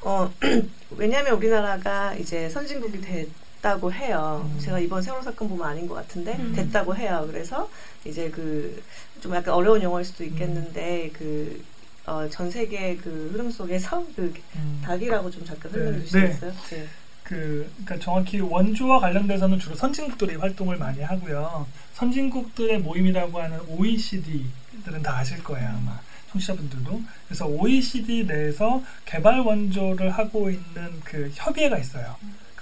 어, 0.00 0.32
왜냐하면 0.96 1.34
우리나라가 1.34 2.14
이제 2.14 2.48
선진국이 2.48 3.02
됐 3.02 3.28
다고 3.66 3.92
해요. 3.92 4.48
음. 4.48 4.60
제가 4.60 4.78
이번 4.78 5.02
세월호 5.02 5.24
사건 5.24 5.48
보면 5.48 5.66
아닌 5.66 5.88
것 5.88 5.94
같은데 5.94 6.36
음. 6.36 6.52
됐다고 6.54 6.94
해요. 6.94 7.24
그래서 7.28 7.68
이제 8.04 8.30
그 8.30 8.80
좀 9.20 9.34
약간 9.34 9.54
어려운 9.54 9.82
용어일 9.82 10.04
수도 10.04 10.24
음. 10.24 10.28
있겠는데 10.28 11.10
그 11.12 11.64
어, 12.06 12.28
전 12.28 12.50
세계 12.50 12.96
그 12.96 13.30
흐름 13.32 13.50
속에서 13.50 14.04
그 14.14 14.32
음. 14.54 14.80
닭이라고 14.84 15.30
좀 15.30 15.44
잠깐 15.44 15.72
설명해 15.72 15.98
네. 15.98 16.04
주시겠어요? 16.04 16.52
네. 16.70 16.86
그, 17.24 17.68
그러니까 17.84 17.98
정확히 17.98 18.38
원조와 18.38 19.00
관련돼서는 19.00 19.58
주로 19.58 19.74
선진국들이 19.74 20.36
활동을 20.36 20.76
많이 20.76 21.02
하고요. 21.02 21.66
선진국들의 21.94 22.78
모임이라고 22.78 23.40
하는 23.40 23.58
OECD들은 23.66 25.02
다 25.02 25.16
아실 25.16 25.42
거예요, 25.42 25.68
아마. 25.70 25.98
청취자분들도. 26.30 27.02
그래서 27.26 27.46
OECD 27.46 28.26
내에서 28.26 28.80
개발 29.06 29.40
원조를 29.40 30.10
하고 30.10 30.50
있는 30.50 31.00
그 31.02 31.32
협의회가 31.34 31.78
있어요. 31.78 32.14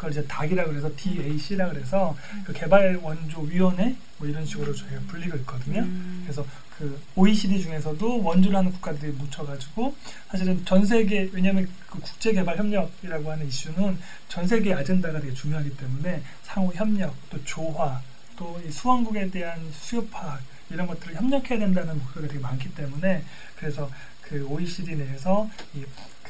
그걸 0.04 0.10
이제 0.12 0.26
DAC이라 0.26 0.64
그래서 0.66 0.90
DAC라 0.96 1.68
그래서 1.70 2.16
그 2.44 2.52
개발 2.52 2.96
원조 3.02 3.40
위원회 3.40 3.96
뭐 4.18 4.28
이런 4.28 4.44
식으로 4.44 4.74
저희가 4.74 5.00
불리고 5.06 5.36
있거든요. 5.38 5.80
음. 5.80 6.22
그래서 6.24 6.44
그 6.76 7.00
OECD 7.14 7.62
중에서도 7.62 8.22
원조를 8.22 8.58
하는 8.58 8.72
국가들이 8.72 9.12
뭉쳐가지고 9.12 9.94
사실은 10.28 10.64
전 10.64 10.84
세계 10.84 11.30
왜냐하면 11.32 11.68
그 11.88 12.00
국제 12.00 12.32
개발 12.32 12.58
협력이라고 12.58 13.30
하는 13.30 13.46
이슈는 13.46 13.98
전 14.28 14.46
세계 14.46 14.74
아젠다가 14.74 15.20
되게 15.20 15.32
중요하기 15.32 15.76
때문에 15.76 16.22
상호 16.42 16.72
협력 16.74 17.14
또 17.30 17.42
조화 17.44 18.02
또 18.36 18.60
이 18.66 18.70
수원국에 18.70 19.30
대한 19.30 19.60
수요 19.72 20.04
파악 20.08 20.42
이런 20.68 20.86
것들을 20.88 21.14
협력해야 21.14 21.58
된다는 21.60 21.98
목표가 21.98 22.26
되게 22.26 22.40
많기 22.40 22.74
때문에 22.74 23.22
그래서 23.56 23.88
그 24.22 24.44
OECD 24.44 24.96
내에서 24.96 25.48
이 25.74 25.84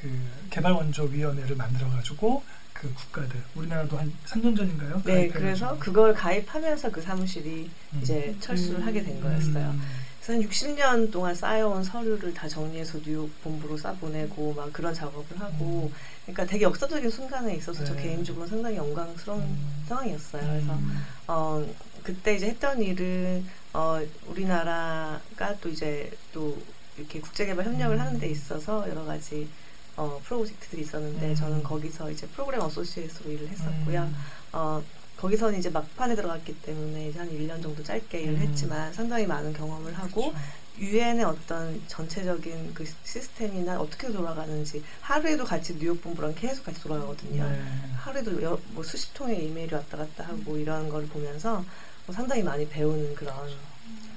그 0.04 0.10
개발 0.50 0.72
원조 0.72 1.04
위원회를 1.04 1.56
만들어 1.56 1.88
가지고 1.88 2.44
그 2.74 2.92
국가들 2.92 3.40
우리나라도 3.54 3.96
한 3.96 4.12
3년 4.26 4.56
전인가요? 4.56 5.00
네. 5.04 5.28
그래서 5.28 5.78
그걸 5.78 6.12
가입하면서 6.12 6.90
그 6.90 7.00
사무실이 7.00 7.70
음. 7.94 8.00
이제 8.02 8.36
철수를 8.40 8.80
음. 8.80 8.86
하게 8.86 9.02
된 9.02 9.20
거였어요. 9.20 9.70
음. 9.70 9.82
그래서 10.20 10.32
한 10.32 10.48
60년 10.48 11.12
동안 11.12 11.34
쌓여온 11.34 11.84
서류를 11.84 12.34
다 12.34 12.48
정리해서 12.48 12.98
뉴욕 13.02 13.30
본부로 13.42 13.76
싸보내고 13.76 14.54
막 14.54 14.72
그런 14.72 14.92
작업을 14.92 15.40
하고 15.40 15.90
그러니까 16.24 16.46
되게 16.46 16.64
역사적인 16.64 17.08
순간에 17.10 17.54
있어서 17.56 17.84
저 17.84 17.92
음. 17.92 17.96
네. 17.96 18.02
개인적으로 18.02 18.46
상당히 18.46 18.76
영광스러운 18.76 19.40
음. 19.40 19.84
상황이었어요. 19.86 20.42
그래서 20.42 20.72
음. 20.74 21.04
어 21.28 21.64
그때 22.02 22.34
이제 22.34 22.48
했던 22.48 22.82
일은 22.82 23.46
어 23.72 24.00
우리나라가 24.26 25.56
또 25.60 25.68
이제 25.68 26.10
또 26.32 26.60
이렇게 26.98 27.20
국제개발 27.20 27.64
협력을 27.64 27.96
음. 27.96 28.00
하는 28.00 28.18
데 28.18 28.28
있어서 28.28 28.88
여러 28.88 29.04
가지 29.04 29.48
어 29.96 30.20
프로젝트들이 30.24 30.82
있었는데 30.82 31.30
음. 31.30 31.34
저는 31.34 31.62
거기서 31.62 32.10
이제 32.10 32.26
program 32.28 32.60
associate로 32.62 33.30
일을 33.30 33.48
했었고요. 33.48 34.02
음. 34.02 34.16
어, 34.52 34.82
거기서는 35.16 35.58
이제 35.58 35.70
막판에 35.70 36.16
들어갔기 36.16 36.60
때문에 36.62 37.08
이제 37.08 37.18
한 37.18 37.30
1년 37.30 37.62
정도 37.62 37.82
짧게 37.82 38.20
일을 38.20 38.34
음. 38.34 38.38
했지만 38.40 38.92
상당히 38.92 39.26
많은 39.26 39.52
경험을 39.52 39.94
하고 39.94 40.32
그렇죠. 40.32 40.34
유엔의 40.78 41.24
어떤 41.24 41.80
전체적인 41.86 42.74
그 42.74 42.84
시스템이나 43.04 43.80
어떻게 43.80 44.10
돌아가는지 44.10 44.82
하루에도 45.00 45.44
같이 45.44 45.78
뉴욕 45.78 46.00
본부랑 46.02 46.34
계속 46.34 46.64
같이 46.64 46.80
돌아가거든요. 46.82 47.48
네. 47.48 47.62
하루에도 47.96 48.42
여, 48.42 48.58
뭐 48.70 48.82
수십 48.82 49.14
통의 49.14 49.46
이메일이 49.46 49.72
왔다 49.74 49.96
갔다 49.96 50.24
하고 50.24 50.56
이런 50.56 50.88
걸 50.88 51.06
보면서 51.06 51.64
뭐 52.06 52.14
상당히 52.14 52.42
많이 52.42 52.68
배우는 52.68 53.14
그런 53.14 53.34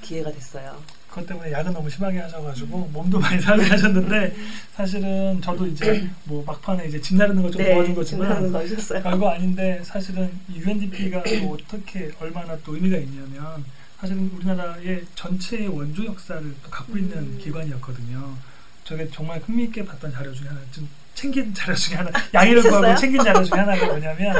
기회가 0.02 0.32
됐어요. 0.32 0.82
그것 1.18 1.26
때문에 1.26 1.52
야근 1.52 1.74
너무 1.74 1.90
심하게 1.90 2.20
하셔가지고 2.20 2.90
몸도 2.94 3.20
많이 3.20 3.42
상해하셨는데 3.42 4.36
사실은 4.76 5.42
저도 5.42 5.66
이제 5.66 6.08
뭐 6.26 6.44
막판에 6.46 6.88
이제 6.88 7.02
집 7.02 7.16
나르는 7.16 7.42
거좀 7.42 7.64
도와준 7.64 7.96
거지만 7.96 8.52
거 8.52 8.60
하셨어요. 8.60 9.02
별거 9.02 9.30
아닌데 9.30 9.82
사실은 9.84 10.32
이 10.48 10.60
UNDP가 10.60 11.24
또 11.24 11.54
어떻게 11.58 12.12
얼마나 12.20 12.56
또 12.64 12.76
의미가 12.76 12.98
있냐면 12.98 13.66
사실은 14.00 14.30
우리나라의 14.36 15.06
전체의 15.16 15.70
원조 15.70 16.06
역사를 16.06 16.40
또 16.64 16.70
갖고 16.70 16.96
있는 16.96 17.18
음. 17.18 17.40
기관이었거든요. 17.42 18.36
저게 18.84 19.10
정말 19.10 19.40
흥미있게 19.40 19.86
봤던 19.86 20.12
자료 20.12 20.32
중에 20.32 20.48
하나, 20.48 20.60
좀 20.72 20.88
챙긴 21.18 21.52
자료 21.52 21.74
중에 21.74 21.96
하나, 21.98 22.12
양해를 22.32 22.62
구하고? 22.62 22.96
챙긴 22.96 23.24
자료 23.24 23.44
중에 23.44 23.60
하나가 23.60 23.86
뭐냐면 23.90 24.36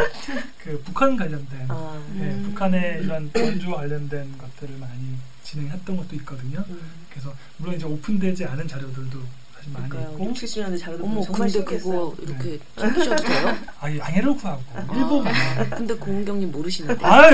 그 0.64 0.80
북한 0.86 1.18
관련된 1.18 1.66
아, 1.70 2.00
네, 2.14 2.26
음. 2.28 2.44
북한의 2.50 3.02
이런 3.04 3.32
원조 3.36 3.72
관련된 3.72 4.38
것들을 4.38 4.76
많이 4.80 5.16
진행했던 5.44 5.98
것도 5.98 6.16
있거든요. 6.18 6.64
음. 6.70 6.80
그래서 7.10 7.34
물론 7.58 7.76
이제 7.78 7.86
오픈되지 7.86 8.46
않은 8.46 8.68
자료들도 8.68 9.18
사실 9.56 9.74
많이 9.74 9.90
그러니까요. 9.90 10.14
있고 10.18 10.26
6, 10.30 10.34
70년대 10.36 10.80
자료도 10.80 11.04
어머, 11.04 11.22
정말 11.24 11.40
근데 11.50 11.52
신기했어요. 11.52 12.12
그거 12.12 12.16
이렇게 12.22 12.60
챙기셔도 12.80 13.24
돼요? 13.24 13.58
아 13.82 13.98
양해를 13.98 14.36
구하고 14.36 14.62
일부분. 14.94 15.28
아, 15.30 15.70
근데 15.70 15.94
고은경님 15.96 16.52
모르시는데. 16.52 17.04
아, 17.04 17.30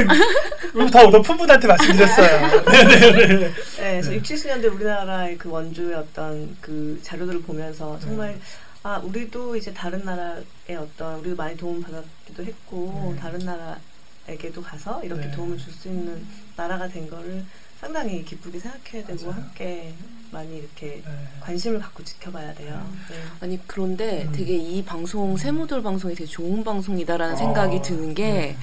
그럼 0.71 0.89
더 0.89 1.07
높은 1.09 1.35
분한테 1.35 1.67
말씀드렸어요. 1.67 2.63
네네네. 2.71 3.11
네, 3.19 3.53
그래서 3.75 4.09
네. 4.11 4.15
60, 4.15 4.37
70년대 4.37 4.73
우리나라의 4.73 5.37
그 5.37 5.49
원조의 5.49 5.95
어떤 5.95 6.55
그 6.61 6.97
자료들을 7.03 7.41
보면서 7.41 7.99
정말 7.99 8.29
네. 8.31 8.39
아 8.83 8.97
우리도 8.97 9.55
이제 9.55 9.73
다른 9.73 10.03
나라의 10.03 10.43
어떤 10.77 11.19
우리도 11.19 11.35
많이 11.37 11.55
도움 11.55 11.81
받았기도 11.81 12.43
했고 12.43 13.11
네. 13.15 13.19
다른 13.19 13.39
나라에게도 13.39 14.61
가서 14.61 15.01
이렇게 15.03 15.27
네. 15.27 15.31
도움을 15.31 15.57
줄 15.57 15.73
수 15.73 15.87
있는 15.87 16.25
나라가 16.57 16.87
된 16.87 17.09
거를 17.09 17.45
상당히 17.79 18.23
기쁘게 18.25 18.59
생각해야 18.59 19.05
되고 19.05 19.25
맞아요. 19.27 19.41
함께 19.41 19.93
많이 20.31 20.57
이렇게 20.57 21.01
네. 21.05 21.27
관심을 21.39 21.79
갖고 21.79 22.03
지켜봐야 22.03 22.53
돼요. 22.55 22.85
네. 23.09 23.15
아니 23.39 23.59
그런데 23.67 24.23
음. 24.25 24.31
되게 24.33 24.55
이 24.57 24.83
방송 24.83 25.37
세모돌 25.37 25.81
방송이 25.81 26.13
되게 26.15 26.29
좋은 26.29 26.63
방송이다라는 26.63 27.37
생각이 27.37 27.77
아, 27.77 27.81
드는 27.81 28.13
게 28.13 28.23
네. 28.31 28.57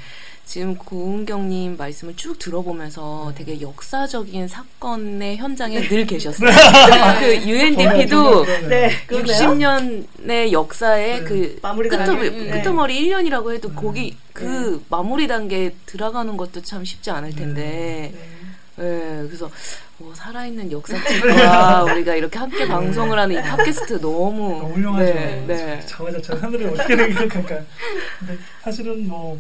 지금 0.51 0.75
고은경님 0.75 1.77
말씀을 1.77 2.17
쭉 2.17 2.37
들어보면서 2.37 3.33
네. 3.37 3.45
되게 3.45 3.61
역사적인 3.61 4.49
사건의 4.49 5.37
현장에 5.37 5.81
늘 5.81 6.05
계셨어요. 6.05 6.51
그 7.21 7.49
UNDP도 7.49 8.45
네, 8.69 8.91
그러네요. 9.07 9.37
60년의 9.37 10.51
역사의 10.51 11.21
네. 11.21 11.25
그 11.25 11.59
마무리 11.63 11.89
끄트머리, 11.89 12.31
단계. 12.31 12.45
네. 12.47 12.51
끄트머리 12.51 13.01
1년이라고 13.01 13.55
해도 13.55 13.69
네. 13.69 13.75
거기 13.77 14.17
그 14.33 14.43
네. 14.43 14.85
마무리 14.89 15.29
단계에 15.29 15.71
들어가는 15.87 16.37
것도 16.37 16.63
참 16.63 16.85
쉽지 16.85 17.13
않을 17.13 17.33
텐데 17.37 18.13
네. 18.13 18.41
네, 18.75 19.23
그래서 19.29 19.49
뭐 19.99 20.13
살아있는 20.17 20.73
역사책과 20.73 21.85
우리가 21.95 22.17
이렇게 22.17 22.41
함께 22.41 22.67
방송을 22.67 23.17
하는 23.17 23.39
이 23.39 23.41
팟캐스트 23.41 24.01
너무 24.01 24.59
너무 24.59 24.75
훌륭하죠. 24.75 25.05
네, 25.05 25.45
네. 25.47 25.81
자화자찬 25.87 26.39
사람들이 26.39 26.65
어떻게 26.65 26.97
생각할까. 26.97 27.65
근데 28.19 28.39
사실은 28.63 29.07
뭐 29.07 29.39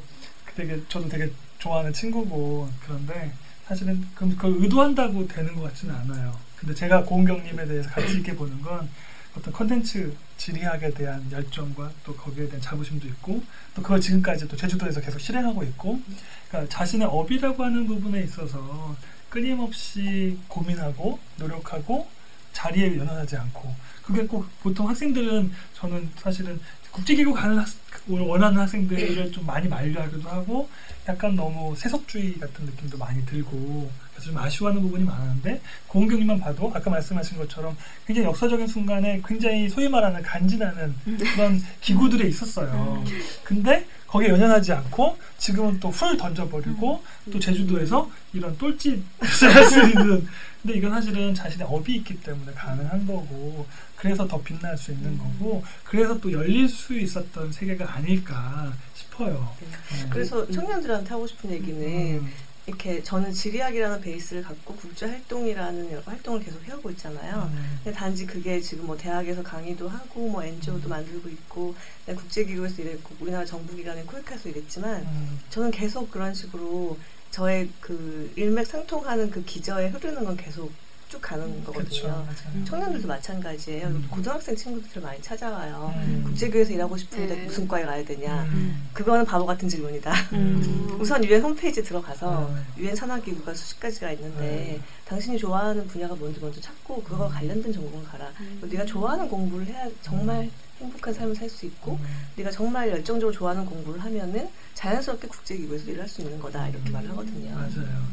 되게 0.60 0.82
저도 0.88 1.08
되게 1.08 1.30
좋아하는 1.58 1.92
친구고 1.92 2.68
그런데 2.84 3.32
사실은 3.66 4.06
그럼 4.14 4.36
그걸 4.36 4.56
의도한다고 4.58 5.26
되는 5.26 5.54
것 5.54 5.62
같지는 5.62 5.94
않아요. 5.94 6.36
근데 6.56 6.74
제가 6.74 7.04
고은경님에 7.04 7.66
대해서 7.66 7.88
가치 7.88 8.18
있게 8.18 8.36
보는 8.36 8.60
건 8.60 8.88
어떤 9.34 9.54
컨텐츠 9.54 10.14
지리학에 10.36 10.92
대한 10.92 11.24
열정과 11.30 11.90
또 12.04 12.14
거기에 12.14 12.46
대한 12.46 12.60
자부심도 12.60 13.06
있고 13.08 13.42
또 13.74 13.82
그걸 13.82 14.00
지금까지 14.00 14.48
또 14.48 14.56
제주도에서 14.56 15.00
계속 15.00 15.18
실행하고 15.18 15.62
있고 15.64 16.00
그러니까 16.48 16.74
자신의 16.74 17.06
업이라고 17.06 17.64
하는 17.64 17.86
부분에 17.86 18.22
있어서 18.24 18.96
끊임없이 19.30 20.36
고민하고 20.48 21.18
노력하고 21.38 22.08
자리에 22.52 22.98
연연하지 22.98 23.36
않고 23.36 23.74
그게 24.02 24.26
꼭 24.26 24.46
보통 24.60 24.88
학생들은 24.88 25.52
저는 25.74 26.10
사실은 26.16 26.60
국제기구 26.90 27.32
가는 27.32 27.56
학, 27.58 27.68
원하는 28.08 28.58
학생들을 28.60 29.32
좀 29.32 29.46
많이 29.46 29.68
만류하기도 29.68 30.28
하고 30.28 30.68
약간 31.08 31.34
너무 31.36 31.74
세속주의 31.76 32.38
같은 32.38 32.64
느낌도 32.66 32.98
많이 32.98 33.24
들고 33.26 33.90
그래서 34.12 34.30
좀 34.32 34.38
아쉬워하는 34.38 34.82
부분이 34.82 35.04
많았는데 35.04 35.60
고은경님만 35.88 36.40
봐도 36.40 36.70
아까 36.74 36.90
말씀하신 36.90 37.38
것처럼 37.38 37.76
굉장히 38.06 38.28
역사적인 38.28 38.66
순간에 38.66 39.20
굉장히 39.26 39.68
소위 39.68 39.88
말하는 39.88 40.22
간지나는 40.22 40.94
그런 41.34 41.62
기구들에 41.80 42.28
있었어요. 42.28 43.04
근데 43.44 43.86
거기에 44.06 44.28
연연하지 44.30 44.72
않고 44.72 45.16
지금은 45.38 45.78
또 45.80 45.90
훌 45.90 46.16
던져버리고 46.16 47.02
또 47.32 47.38
제주도에서 47.38 48.10
이런 48.32 48.56
똘짓을 48.58 49.02
할 49.54 49.64
수 49.64 49.80
있는 49.82 50.26
근데 50.62 50.76
이건 50.76 50.90
사실은 50.90 51.34
자신의 51.34 51.66
업이 51.70 51.94
있기 51.96 52.20
때문에 52.20 52.52
가능한 52.52 53.06
거고 53.06 53.66
그래서 54.00 54.26
더 54.26 54.40
빛날 54.40 54.76
수 54.78 54.92
있는 54.92 55.16
거고 55.18 55.62
그래서 55.84 56.18
또 56.18 56.32
열릴 56.32 56.68
수 56.68 56.98
있었던 56.98 57.52
세계가 57.52 57.96
아닐까 57.96 58.72
싶어요. 58.94 59.54
네. 59.60 60.08
그래서 60.08 60.50
청년들한테 60.50 61.10
하고 61.10 61.26
싶은 61.26 61.50
얘기는 61.50 62.18
음, 62.18 62.32
이렇게 62.66 63.02
저는 63.02 63.32
지리학이라는 63.32 64.00
베이스를 64.00 64.42
갖고 64.42 64.74
국제 64.74 65.04
활동이라는 65.04 66.02
활동을 66.04 66.40
계속 66.40 66.62
해오고 66.66 66.90
있잖아요. 66.92 67.50
음, 67.52 67.80
근데 67.84 67.96
단지 67.96 68.26
그게 68.26 68.58
지금 68.60 68.86
뭐 68.86 68.96
대학에서 68.96 69.42
강의도 69.42 69.86
하고 69.88 70.28
뭐 70.30 70.42
NGO도 70.42 70.88
만들고 70.88 71.28
있고 71.28 71.74
네, 72.06 72.14
국제기구에서 72.14 72.80
일했고 72.80 73.16
우리나라 73.20 73.44
정부기관의 73.44 74.06
코이카에서 74.06 74.48
일했지만 74.48 75.02
음, 75.02 75.40
저는 75.50 75.70
계속 75.72 76.10
그런 76.10 76.32
식으로 76.32 76.98
저의 77.30 77.68
그 77.80 78.32
일맥상통하는 78.36 79.30
그 79.30 79.44
기저에 79.44 79.88
흐르는 79.88 80.24
건 80.24 80.36
계속 80.38 80.72
쭉 81.10 81.20
가는 81.20 81.44
그렇죠. 81.64 81.72
거거든요. 81.72 82.08
맞아요. 82.08 82.64
청년들도 82.64 83.08
마찬가지예요. 83.08 83.88
음. 83.88 84.06
고등학생 84.08 84.54
친구들 84.54 85.02
많이 85.02 85.20
찾아와요. 85.20 85.92
음. 85.96 86.22
국제교회에서 86.24 86.72
일하고 86.72 86.96
싶은데 86.96 87.34
네. 87.34 87.44
무슨 87.44 87.66
과에 87.66 87.84
가야 87.84 88.04
되냐? 88.04 88.44
음, 88.44 88.88
그거는 88.92 89.24
바보 89.24 89.44
같은 89.44 89.68
질문이다. 89.68 90.12
음. 90.34 90.96
우선 91.02 91.24
유엔 91.24 91.42
홈페이지 91.42 91.82
들어가서 91.82 92.48
음. 92.48 92.64
유엔 92.78 92.94
산하기구가 92.94 93.52
수십 93.54 93.80
가지가 93.80 94.12
있는데 94.12 94.76
음. 94.78 94.84
당신이 95.04 95.36
좋아하는 95.38 95.88
분야가 95.88 96.14
뭔지 96.14 96.38
먼저 96.38 96.60
찾고 96.60 97.02
그거와 97.02 97.26
음. 97.26 97.32
관련된 97.32 97.72
전공을 97.72 98.04
가라. 98.06 98.30
네가 98.62 98.84
좋아하는 98.84 99.28
공부를 99.28 99.66
해야 99.66 99.88
정말 100.02 100.48
행복한 100.78 101.12
삶을 101.12 101.34
살 101.34 101.50
수 101.50 101.66
있고 101.66 101.98
음. 102.00 102.06
네가 102.36 102.52
정말 102.52 102.88
열정적으로 102.88 103.36
좋아하는 103.36 103.66
공부를 103.66 104.00
하면은 104.04 104.48
자연스럽게 104.74 105.26
국제기구에서 105.26 105.90
일할 105.90 106.08
수 106.08 106.20
있는 106.22 106.38
거다 106.38 106.68
이렇게 106.68 106.88
말을 106.90 107.10
하거든요. 107.10 107.52
맞아요. 107.56 108.04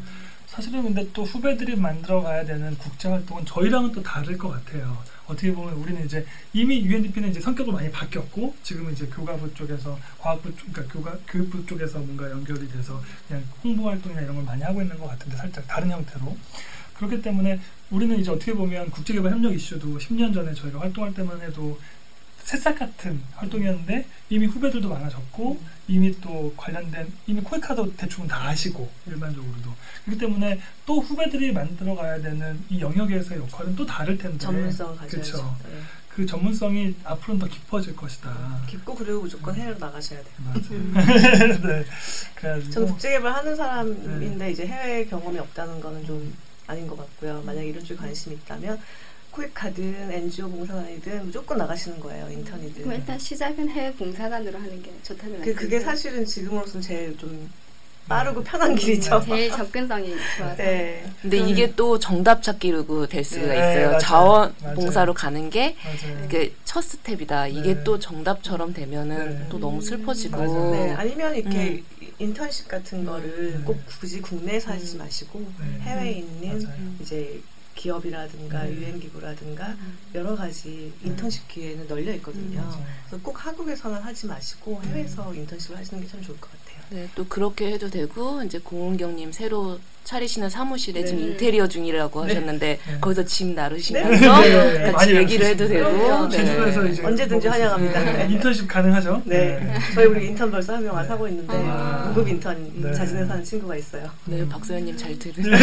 사실은 0.57 0.81
근데 0.81 1.07
또 1.13 1.23
후배들이 1.23 1.75
만들어 1.75 2.19
가야 2.23 2.43
되는 2.43 2.75
국제 2.79 3.07
활동은 3.07 3.45
저희랑은 3.45 3.91
또 3.91 4.01
다를 4.01 4.35
것 4.39 4.49
같아요. 4.49 4.97
어떻게 5.27 5.53
보면 5.53 5.75
우리는 5.75 6.03
이제 6.03 6.25
이미 6.51 6.81
UNDP는 6.81 7.29
이제 7.29 7.39
성격도 7.39 7.71
많이 7.71 7.91
바뀌었고 7.91 8.55
지금은 8.63 8.93
이제 8.93 9.05
교과부 9.05 9.53
쪽에서 9.53 9.99
과학부 10.17 10.55
쪽, 10.57 10.73
그러니까 10.73 10.93
교과 10.95 11.17
교육부 11.27 11.63
쪽에서 11.67 11.99
뭔가 11.99 12.31
연결이 12.31 12.67
돼서 12.69 12.99
그냥 13.27 13.43
홍보 13.63 13.87
활동이나 13.87 14.21
이런 14.21 14.33
걸 14.33 14.45
많이 14.45 14.63
하고 14.63 14.81
있는 14.81 14.97
것 14.97 15.07
같은데 15.07 15.37
살짝 15.37 15.67
다른 15.67 15.91
형태로 15.91 16.35
그렇기 16.95 17.21
때문에 17.21 17.59
우리는 17.91 18.17
이제 18.17 18.31
어떻게 18.31 18.51
보면 18.51 18.89
국제개발 18.89 19.33
협력 19.33 19.53
이슈도 19.53 19.99
10년 19.99 20.33
전에 20.33 20.55
저희가 20.55 20.79
활동할 20.79 21.13
때만 21.13 21.39
해도 21.39 21.79
새싹 22.47 22.79
같은 22.79 23.21
활동이었는데 23.35 24.05
이미 24.29 24.45
후배들도 24.45 24.87
많아졌고 24.87 25.59
이미 25.89 26.15
또 26.21 26.53
관련된 26.55 27.11
이미 27.27 27.41
코이카도 27.41 27.97
대충 27.97 28.25
다 28.25 28.47
아시고 28.47 28.89
일반적으로도 29.05 29.73
그렇기 30.05 30.17
때문에 30.17 30.61
또 30.85 31.01
후배들이 31.01 31.51
만들어 31.51 31.93
가야 31.93 32.21
되는 32.21 32.63
이 32.69 32.79
영역에서의 32.79 33.41
역할은 33.41 33.75
또 33.75 33.85
다를 33.85 34.17
텐데 34.17 34.37
전문성을 34.37 34.95
가져야죠. 34.95 35.57
네. 35.65 35.81
그 36.07 36.25
전문성이 36.25 36.95
앞으로는 37.03 37.41
더 37.41 37.47
깊어질 37.47 37.97
것이다. 37.97 38.61
깊고 38.67 38.95
그리고 38.95 39.23
무조건 39.23 39.53
해외로 39.53 39.77
나가셔야 39.77 40.23
돼요. 40.23 40.33
맞아요. 40.45 41.59
네. 41.61 41.85
그래가지고 42.35 42.71
저는 42.71 42.87
국제개발 42.87 43.33
하는 43.33 43.57
사람인데 43.57 44.51
이제 44.51 44.65
해외 44.65 45.03
경험이 45.03 45.37
없다는 45.39 45.81
거는 45.81 46.05
좀 46.05 46.33
아닌 46.65 46.87
것 46.87 46.97
같고요. 46.97 47.41
만약에 47.45 47.67
이런 47.67 47.83
쪽에 47.83 47.99
관심이 47.99 48.35
있다면 48.35 48.79
코이카든 49.37 50.11
NGO 50.11 50.49
봉사단이든 50.49 51.25
무조건 51.27 51.59
나가시는 51.59 51.99
거예요. 51.99 52.27
인턴이든. 52.31 52.83
그럼 52.83 52.93
일단 52.93 53.19
시작은 53.19 53.69
해외 53.69 53.93
봉사단으로 53.93 54.57
하는 54.57 54.81
게 54.81 54.91
좋다는 55.03 55.41
그, 55.41 55.53
그게? 55.53 55.79
사실은 55.79 56.25
지금으로서는 56.25 56.81
제일 56.81 57.15
좀 57.17 57.47
빠르고 58.07 58.41
편한 58.43 58.73
길이죠. 58.73 59.21
제일 59.25 59.51
접근성이 59.51 60.15
좋아서 60.37 60.55
네. 60.55 61.05
근데 61.21 61.37
이게 61.37 61.75
또 61.75 61.99
정답 61.99 62.41
찾기로 62.41 63.05
될 63.07 63.23
수가 63.23 63.47
네, 63.47 63.53
있어요. 63.53 63.87
맞아요. 63.89 63.99
자원봉사로 63.99 65.13
가는 65.13 65.49
게 65.49 65.75
맞아요. 65.83 66.21
그게 66.23 66.53
첫 66.65 66.81
스텝이다. 66.81 67.47
이게 67.47 67.75
네. 67.75 67.83
또 67.83 67.99
정답처럼 67.99 68.73
되면은 68.73 69.39
네. 69.39 69.45
또 69.49 69.59
너무 69.59 69.81
슬퍼지고. 69.81 70.71
네, 70.71 70.93
아니면 70.93 71.35
이렇게 71.35 71.83
인턴십 72.17 72.69
같은 72.69 73.05
거를 73.05 73.57
네. 73.59 73.63
꼭 73.65 73.77
굳이 73.99 74.21
국내에서 74.21 74.71
하지 74.71 74.97
마시고 74.97 75.39
네. 75.59 75.79
해외에 75.81 76.11
있는 76.13 76.63
맞아요. 76.63 76.77
이제 77.01 77.41
기업이라든가 77.77 78.63
네. 78.63 78.73
유엔 78.73 78.99
기구라든가 78.99 79.77
여러 80.13 80.35
가지 80.35 80.91
인턴십 81.03 81.47
기회는 81.47 81.87
널려 81.87 82.13
있거든요. 82.15 82.59
맞아요. 82.59 82.85
그래서 83.07 83.23
꼭 83.23 83.45
한국에서는 83.45 84.01
하지 84.01 84.27
마시고 84.27 84.83
해외에서 84.83 85.33
인턴십을 85.33 85.77
하시는 85.77 86.01
게 86.01 86.07
참 86.09 86.21
좋을 86.21 86.37
것 86.41 86.49
같아요. 86.51 86.66
네, 86.89 87.07
또 87.15 87.25
그렇게 87.27 87.71
해도 87.71 87.89
되고 87.89 88.41
이제 88.43 88.59
고은경님 88.59 89.31
새로 89.31 89.77
차리시는 90.05 90.49
사무실에 90.49 91.01
네. 91.01 91.05
지금 91.05 91.21
인테리어 91.21 91.67
중이라고 91.67 92.23
네. 92.25 92.33
하셨는데 92.33 92.79
네. 92.87 92.97
거기서 93.01 93.25
짐 93.25 93.53
나르시면서 93.53 94.41
네, 94.41 94.91
같이 94.93 95.13
얘기를 95.13 95.45
해도 95.47 95.65
수 95.65 95.73
되고. 95.73 96.27
네. 96.29 96.37
제주도에서 96.37 96.85
이제 96.85 97.03
언제든지 97.03 97.47
환영합니다. 97.49 97.99
네. 98.05 98.27
인턴십 98.31 98.69
가능하죠? 98.69 99.21
네. 99.25 99.59
저희 99.93 100.05
우리 100.05 100.27
인턴 100.27 100.49
벌써 100.49 100.75
한 100.75 100.83
명 100.83 100.95
와서 100.95 101.11
하고 101.11 101.27
있는데 101.27 101.53
아. 101.53 102.05
무급 102.07 102.29
인턴 102.29 102.71
네. 102.81 102.93
자진해 102.93 103.25
사는 103.25 103.43
친구가 103.43 103.75
있어요. 103.75 104.09
네, 104.23 104.47
박소연님 104.47 104.95
잘 104.95 105.19
들으세요. 105.19 105.57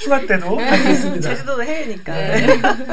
휴가 0.00 0.20
때도 0.26 0.58
할수 0.58 0.90
있습니다. 0.90 1.28
제주도도 1.30 1.62
해외니까. 1.64 2.12
네. 2.12 2.46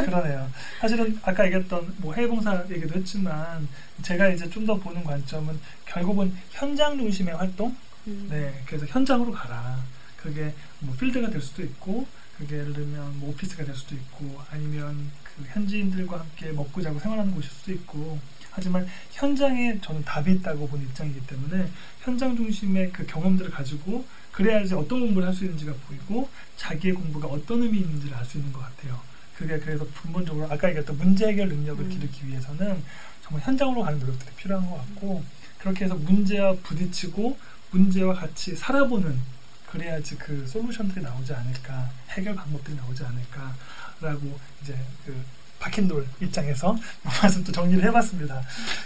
그러네요. 0.05 0.47
사실은 0.79 1.19
아까 1.23 1.45
얘기했던 1.47 1.85
뭐 1.97 2.13
해외봉사 2.13 2.63
얘기도 2.71 2.95
했지만 2.97 3.67
제가 4.01 4.29
이제 4.29 4.49
좀 4.49 4.65
더 4.65 4.75
보는 4.75 5.03
관점은 5.03 5.59
결국은 5.85 6.35
현장 6.51 6.97
중심의 6.97 7.35
활동. 7.35 7.75
음. 8.07 8.27
네, 8.29 8.61
그래서 8.65 8.85
현장으로 8.85 9.31
가라. 9.31 9.83
그게 10.17 10.53
뭐 10.79 10.95
필드가 10.95 11.29
될 11.29 11.41
수도 11.41 11.63
있고, 11.63 12.07
그게 12.37 12.57
예를 12.57 12.73
들면 12.73 13.19
뭐 13.19 13.29
오피스가 13.31 13.63
될 13.65 13.73
수도 13.75 13.95
있고, 13.95 14.39
아니면 14.51 15.09
그 15.23 15.43
현지인들과 15.47 16.19
함께 16.19 16.51
먹고 16.51 16.81
자고 16.81 16.99
생활하는 16.99 17.33
곳일 17.33 17.49
수도 17.49 17.71
있고. 17.73 18.19
하지만 18.51 18.85
현장에 19.11 19.79
저는 19.79 20.03
답이 20.03 20.31
있다고 20.33 20.67
보는 20.67 20.83
입장이기 20.85 21.25
때문에 21.27 21.69
현장 22.01 22.35
중심의 22.35 22.91
그 22.91 23.05
경험들을 23.05 23.51
가지고 23.51 24.05
그래야지 24.31 24.73
어떤 24.73 24.99
공부를 25.01 25.27
할 25.27 25.33
수 25.35 25.45
있는지가 25.45 25.71
보이고 25.87 26.27
자기의 26.57 26.95
공부가 26.95 27.27
어떤 27.27 27.61
의미 27.61 27.79
있는지를 27.79 28.17
알 28.17 28.25
수 28.25 28.37
있는 28.37 28.51
것 28.51 28.59
같아요. 28.59 28.99
그게 29.37 29.57
그래서 29.59 29.85
근본적으로 30.01 30.45
아까 30.51 30.67
얘기했던 30.67 30.97
문제 30.97 31.27
해결 31.27 31.47
능력을 31.47 31.85
음. 31.85 31.89
기르기 31.89 32.27
위해서는 32.27 32.83
정말 33.29 33.45
현장으로 33.45 33.83
가는 33.83 33.99
노력들이 33.99 34.31
필요한 34.35 34.67
것 34.69 34.77
같고 34.77 35.23
그렇게 35.59 35.85
해서 35.85 35.95
문제와 35.95 36.55
부딪히고 36.63 37.37
문제와 37.71 38.13
같이 38.13 38.55
살아보는 38.55 39.19
그래야지 39.67 40.17
그 40.17 40.47
솔루션들이 40.47 41.03
나오지 41.03 41.33
않을까 41.33 41.91
해결 42.09 42.35
방법들이 42.35 42.75
나오지 42.75 43.03
않을까라고 43.03 44.39
이제 44.63 44.75
그 45.05 45.15
박힌돌 45.59 46.07
입장에서 46.21 46.75
말씀 47.03 47.43
또 47.43 47.51
정리를 47.51 47.83
해봤습니다. 47.83 48.41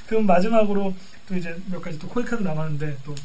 그럼 0.08 0.26
마지막으로 0.26 0.94
또 1.28 1.38
이제 1.38 1.58
몇 1.68 1.82
가지 1.82 1.98
또 1.98 2.10
코이카도 2.10 2.44
남았는데 2.44 2.98
또 3.06 3.16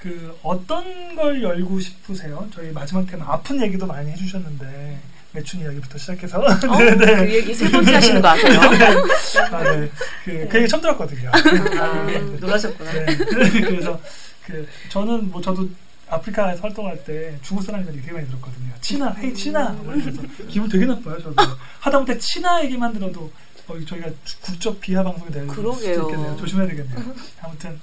그 0.00 0.38
어떤 0.42 1.16
걸 1.16 1.42
열고 1.42 1.80
싶으세요? 1.80 2.48
저희 2.54 2.70
마지막 2.70 3.06
테마 3.06 3.32
아픈 3.32 3.60
얘기도 3.60 3.86
많이 3.86 4.10
해주셨는데 4.12 4.98
매춘 5.32 5.60
이야기부터 5.60 5.98
시작해서 5.98 6.40
어? 6.40 6.46
그 6.58 7.34
얘기 7.34 7.54
세 7.54 7.70
번째 7.70 7.94
하시는 7.94 8.22
거 8.22 8.28
아세요? 8.28 8.60
아, 9.52 9.62
네. 9.62 9.90
그, 10.24 10.48
그 10.48 10.58
얘기 10.58 10.68
처음 10.68 10.80
들었거든요. 10.80 11.30
아, 11.30 12.08
놀라셨구나. 12.40 12.92
네. 12.92 13.16
그래서 13.16 14.00
그 14.46 14.66
저는 14.88 15.30
뭐 15.30 15.40
저도 15.42 15.68
아프리카에서 16.08 16.62
활동할 16.62 17.04
때 17.04 17.38
중국 17.42 17.62
사람들이 17.62 18.00
되게 18.00 18.12
많이 18.12 18.26
들었거든요. 18.26 18.72
치나, 18.80 19.10
헤이 19.18 19.34
치나! 19.34 19.70
막 19.84 19.94
이러면서 19.94 20.22
기분 20.48 20.68
되게 20.68 20.86
나빠요, 20.86 21.20
저도. 21.22 21.34
하다못해 21.80 22.18
치나 22.18 22.64
얘기만 22.64 22.94
들어도 22.94 23.30
어, 23.66 23.78
저희가 23.86 24.08
국적 24.40 24.80
비하 24.80 25.02
방송이 25.02 25.30
될 25.30 25.46
수도 25.46 25.54
그러게요. 25.62 26.02
있겠네요. 26.04 26.36
조심해야 26.38 26.66
되겠네요. 26.68 27.14
아무튼 27.42 27.78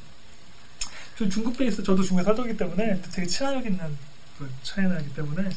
저 1.16 1.30
중국 1.30 1.56
베이스 1.56 1.84
저도 1.84 2.02
중국에 2.02 2.24
살았기 2.24 2.58
때문에 2.58 3.00
되게 3.14 3.28
친화력 3.28 3.64
있는 3.64 3.80
그 4.40 4.50
차이나기 4.64 5.14
때문에 5.14 5.48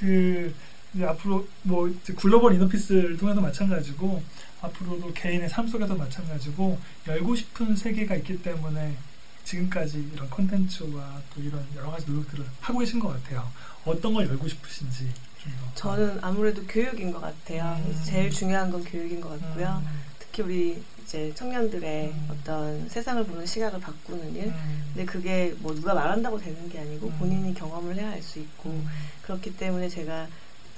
그 0.00 0.52
앞으로 1.00 1.46
뭐 1.62 1.88
이제 1.88 2.12
글로벌 2.12 2.54
이너피스를 2.54 3.16
통해서 3.16 3.40
마찬가지고 3.40 4.22
앞으로도 4.60 5.12
개인의 5.14 5.48
삶 5.48 5.66
속에서 5.66 5.94
마찬가지고 5.94 6.78
열고 7.08 7.34
싶은 7.34 7.74
세계가 7.76 8.16
있기 8.16 8.42
때문에 8.42 8.96
지금까지 9.44 10.10
이런 10.12 10.28
콘텐츠와 10.30 11.20
또 11.34 11.40
이런 11.40 11.64
여러 11.76 11.90
가지 11.90 12.08
노력들을 12.10 12.44
하고 12.60 12.78
계신 12.78 13.00
것 13.00 13.08
같아요. 13.08 13.50
어떤 13.84 14.14
걸 14.14 14.28
열고 14.28 14.46
싶으신지 14.46 15.10
좀 15.42 15.52
더. 15.52 15.74
저는 15.74 16.18
아무래도 16.22 16.64
교육인 16.66 17.12
것 17.12 17.20
같아요. 17.20 17.76
음. 17.84 18.02
제일 18.04 18.30
중요한 18.30 18.70
건 18.70 18.84
교육인 18.84 19.20
것 19.20 19.40
같고요. 19.40 19.82
음, 19.84 20.02
특히 20.18 20.42
우리 20.42 20.82
이제 21.02 21.32
청년들의 21.34 22.06
음. 22.08 22.28
어떤 22.30 22.88
세상을 22.88 23.24
보는 23.24 23.44
시각을 23.44 23.80
바꾸는 23.80 24.36
일. 24.36 24.46
음, 24.46 24.92
근데 24.94 25.04
그게 25.04 25.54
뭐 25.58 25.74
누가 25.74 25.94
말한다고 25.94 26.38
되는 26.38 26.68
게 26.68 26.78
아니고 26.78 27.08
음. 27.08 27.18
본인이 27.18 27.52
경험을 27.54 27.96
해야 27.96 28.12
알수 28.12 28.38
있고 28.38 28.70
음, 28.70 28.88
그렇기 29.22 29.56
때문에 29.56 29.88
제가 29.88 30.28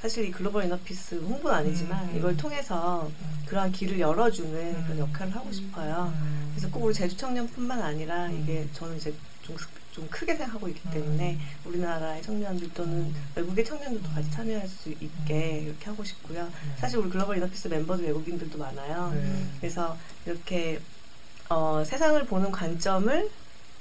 사실 0.05 0.27
이 0.27 0.31
글로벌 0.31 0.67
이너피스 0.67 1.15
홍보는 1.15 1.57
아니지만 1.57 2.11
음. 2.11 2.17
이걸 2.19 2.37
통해서 2.37 3.07
음, 3.07 3.45
그러한 3.47 3.73
길을 3.73 3.99
열어주는 3.99 4.55
음. 4.55 4.83
그런 4.85 4.99
역할을 4.99 5.35
하고 5.35 5.51
싶어요. 5.51 6.13
음, 6.15 6.53
그래서 6.55 6.71
꼭 6.71 6.85
우리 6.85 6.93
제주 6.93 7.17
청년뿐만 7.17 7.81
아니라 7.81 8.27
음. 8.27 8.39
이게 8.39 8.69
저는 8.75 8.99
이제 8.99 9.15
좀, 9.41 9.57
좀 9.93 10.07
크게 10.11 10.35
생각하고 10.35 10.69
있기 10.69 10.91
때문에 10.91 11.39
우리나라의 11.65 12.23
청년들 12.23 12.75
또는 12.75 12.93
음. 12.97 13.15
외국의 13.35 13.65
청년들도 13.65 14.11
같이 14.11 14.29
음. 14.29 14.33
참여할 14.33 14.69
수 14.69 14.91
있게 14.91 15.61
음. 15.61 15.67
이렇게 15.69 15.87
하고 15.87 16.05
싶고요. 16.05 16.45
네. 16.45 16.77
사실 16.77 16.99
우리 16.99 17.09
글로벌 17.09 17.39
이너피스 17.39 17.69
멤버들 17.69 18.05
외국인들도 18.05 18.59
많아요. 18.59 19.11
네. 19.15 19.47
그래서 19.59 19.97
이렇게 20.27 20.83
어, 21.49 21.83
세상을 21.83 22.23
보는 22.27 22.53
관점을 22.53 23.31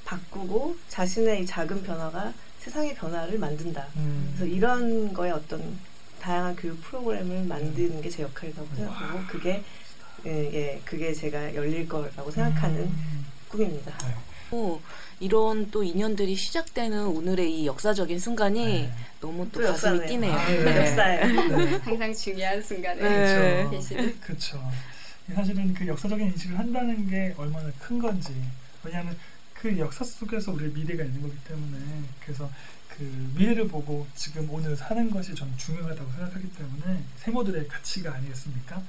바꾸고 0.05 0.77
자신의 0.87 1.43
이 1.43 1.45
작은 1.45 1.83
변화가 1.83 2.33
세상의 2.59 2.95
변화를 2.95 3.39
만든다. 3.39 3.87
음. 3.97 4.31
그래서 4.37 4.45
이런 4.45 5.13
거에 5.13 5.29
어떤 5.29 5.77
다양한 6.23 6.55
교육 6.55 6.81
프로그램을 6.81 7.43
만드는 7.45 8.01
게 8.01 8.09
제 8.09 8.23
역할이라고 8.23 8.67
생각하고 8.75 9.19
그게 9.27 9.63
예, 10.25 10.31
예, 10.31 10.81
그게 10.85 11.13
제가 11.13 11.53
열릴 11.53 11.87
거라고 11.87 12.31
생각하는 12.31 12.83
음. 12.83 13.25
꿈입니다. 13.49 13.91
네. 14.07 14.15
또 14.49 14.81
이런 15.19 15.69
또 15.71 15.83
인연들이 15.83 16.35
시작되는 16.35 17.07
오늘의 17.07 17.59
이 17.59 17.65
역사적인 17.67 18.19
순간이 18.19 18.65
네. 18.65 18.93
너무 19.19 19.49
또 19.51 19.61
또 19.61 19.67
가슴이 19.67 19.99
역사네요. 19.99 20.07
뛰네요. 20.07 20.33
아, 20.33 20.47
또 20.47 20.63
네. 20.63 20.77
역사예요. 20.77 21.57
네. 21.57 21.77
항상 21.83 22.13
중요한 22.13 22.61
순간에 22.61 23.01
네. 23.01 23.67
계시는 23.71 24.19
그렇죠. 24.21 24.61
사실은 25.33 25.73
그 25.73 25.87
역사적인 25.87 26.25
인식을 26.27 26.57
한다는 26.59 27.09
게 27.09 27.33
얼마나 27.37 27.69
큰 27.79 27.99
건지. 27.99 28.33
왜냐하면 28.83 29.17
그 29.53 29.77
역사 29.79 30.03
속에서 30.03 30.51
우리의 30.51 30.71
미래가 30.71 31.03
있는 31.03 31.21
거기 31.21 31.35
때문에 31.47 31.77
그래서 32.23 32.49
그 32.97 33.31
미래를 33.35 33.67
보고 33.67 34.05
지금 34.15 34.47
오늘 34.51 34.75
사는 34.75 35.09
것이 35.09 35.33
전 35.35 35.51
중요하다고 35.57 36.11
생각하기 36.11 36.53
때문에 36.53 37.03
세모들의 37.17 37.67
가치가 37.67 38.13
아니겠습니까? 38.13 38.81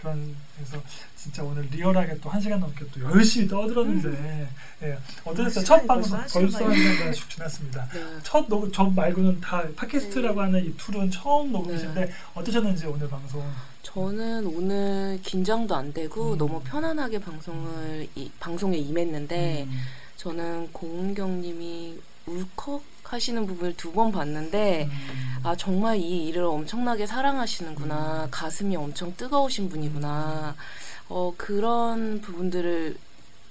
그런 0.00 0.36
그래서 0.54 0.80
진짜 1.16 1.42
오늘 1.42 1.66
리얼하게 1.72 2.20
또 2.20 2.30
한 2.30 2.40
시간 2.40 2.60
넘게 2.60 2.84
또 2.92 3.00
열심히 3.00 3.48
떠들었는데 3.48 4.48
예, 4.82 4.98
어떠셨어요? 5.24 5.64
첫 5.64 5.80
시간이 5.80 5.86
방송 5.88 6.18
벌써 6.32 6.66
한쭉 6.66 7.30
지났습니다. 7.30 7.88
네. 7.92 8.00
첫 8.22 8.46
녹음 8.48 8.70
저 8.70 8.84
말고는 8.84 9.40
다 9.40 9.64
팟캐스트라고 9.74 10.40
하는 10.40 10.64
이 10.64 10.76
툴은 10.76 11.10
처음 11.10 11.50
녹음이신데 11.50 12.00
네. 12.06 12.12
어떠셨는지 12.34 12.86
오늘 12.86 13.08
방송 13.08 13.42
저는 13.82 14.46
오늘 14.46 15.18
긴장도 15.24 15.74
안 15.74 15.92
되고 15.92 16.34
음. 16.34 16.38
너무 16.38 16.60
편안하게 16.62 17.18
방송을 17.18 18.06
이, 18.14 18.30
방송에 18.38 18.76
임했는데 18.76 19.64
음, 19.64 19.80
저는 20.16 20.72
고은경님이 20.72 21.98
울컥 22.26 22.82
하시는 23.12 23.46
부분을 23.46 23.76
두 23.76 23.92
번 23.92 24.12
봤는데 24.12 24.88
음. 24.90 25.40
아 25.42 25.56
정말 25.56 25.96
이 25.96 26.26
일을 26.28 26.44
엄청나게 26.44 27.06
사랑하시는구나 27.06 28.24
음. 28.24 28.28
가슴이 28.30 28.76
엄청 28.76 29.14
뜨거우신 29.16 29.68
분이구나 29.70 30.54
어 31.08 31.32
그런 31.36 32.20
부분들을 32.20 32.96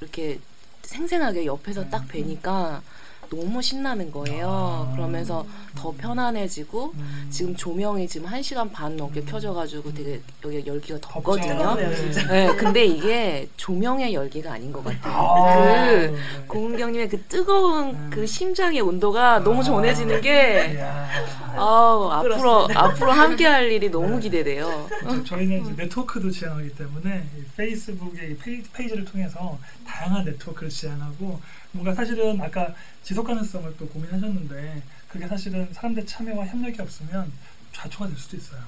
이렇게 0.02 0.40
생생하게 0.84 1.46
옆에서 1.46 1.82
음. 1.82 1.90
딱 1.90 2.08
뵈니까 2.08 2.82
너무 3.30 3.62
신나는 3.62 4.12
거예요 4.12 4.48
아. 4.48 4.96
그러면서 4.96 5.46
더 5.76 5.94
편안해지고 5.98 6.94
음. 6.96 7.28
지금 7.30 7.56
조명이 7.56 8.08
지금 8.08 8.28
1시간 8.30 8.72
반 8.72 8.98
넘게 8.98 9.22
음. 9.22 9.26
켜져 9.26 9.54
가지고 9.54 9.94
되게 9.94 10.22
여기 10.44 10.66
열기가. 10.66 10.98
덥거든요. 11.02 11.76
네, 11.76 12.56
근데 12.58 12.86
이게 12.86 13.48
조명의 13.58 14.14
열기가 14.14 14.54
아닌 14.54 14.72
것 14.72 14.84
같아요 14.84 15.14
아, 15.14 15.56
그 15.56 15.92
네. 15.92 16.16
고은경님의 16.48 17.10
그 17.10 17.22
뜨거운 17.24 17.90
음. 17.90 18.10
그 18.14 18.26
심장의 18.26 18.82
온도가 18.82 19.40
너무 19.40 19.60
아. 19.60 19.64
전해지는 19.64 20.22
게 20.22 20.74
이야. 20.76 21.08
아, 21.56 22.10
앞으로. 22.12 22.68
앞으로 22.74 23.12
함께 23.12 23.46
할 23.46 23.72
일이 23.72 23.90
너무 23.90 24.16
네. 24.16 24.22
기대돼요. 24.22 24.88
그렇죠. 25.00 25.24
저희는 25.26 25.62
이제 25.62 25.74
네트워크도 25.84 26.32
지향하기 26.32 26.76
때문에 26.76 27.24
이 27.38 27.44
페이스북의 27.56 28.38
페이지를 28.74 29.06
통해서 29.06 29.58
다양한 29.86 30.26
네트워크를 30.26 30.70
지향하고 30.70 31.40
뭔가 31.78 31.94
사실은 31.94 32.42
아까 32.42 32.74
지속 33.04 33.28
가능성을 33.28 33.76
또 33.78 33.88
고민하셨는데 33.88 34.82
그게 35.10 35.28
사실은 35.28 35.72
사람들 35.74 36.08
참여와 36.08 36.46
협력이 36.48 36.82
없으면 36.82 37.32
좌초가 37.72 38.08
될 38.08 38.18
수도 38.18 38.36
있어요. 38.36 38.64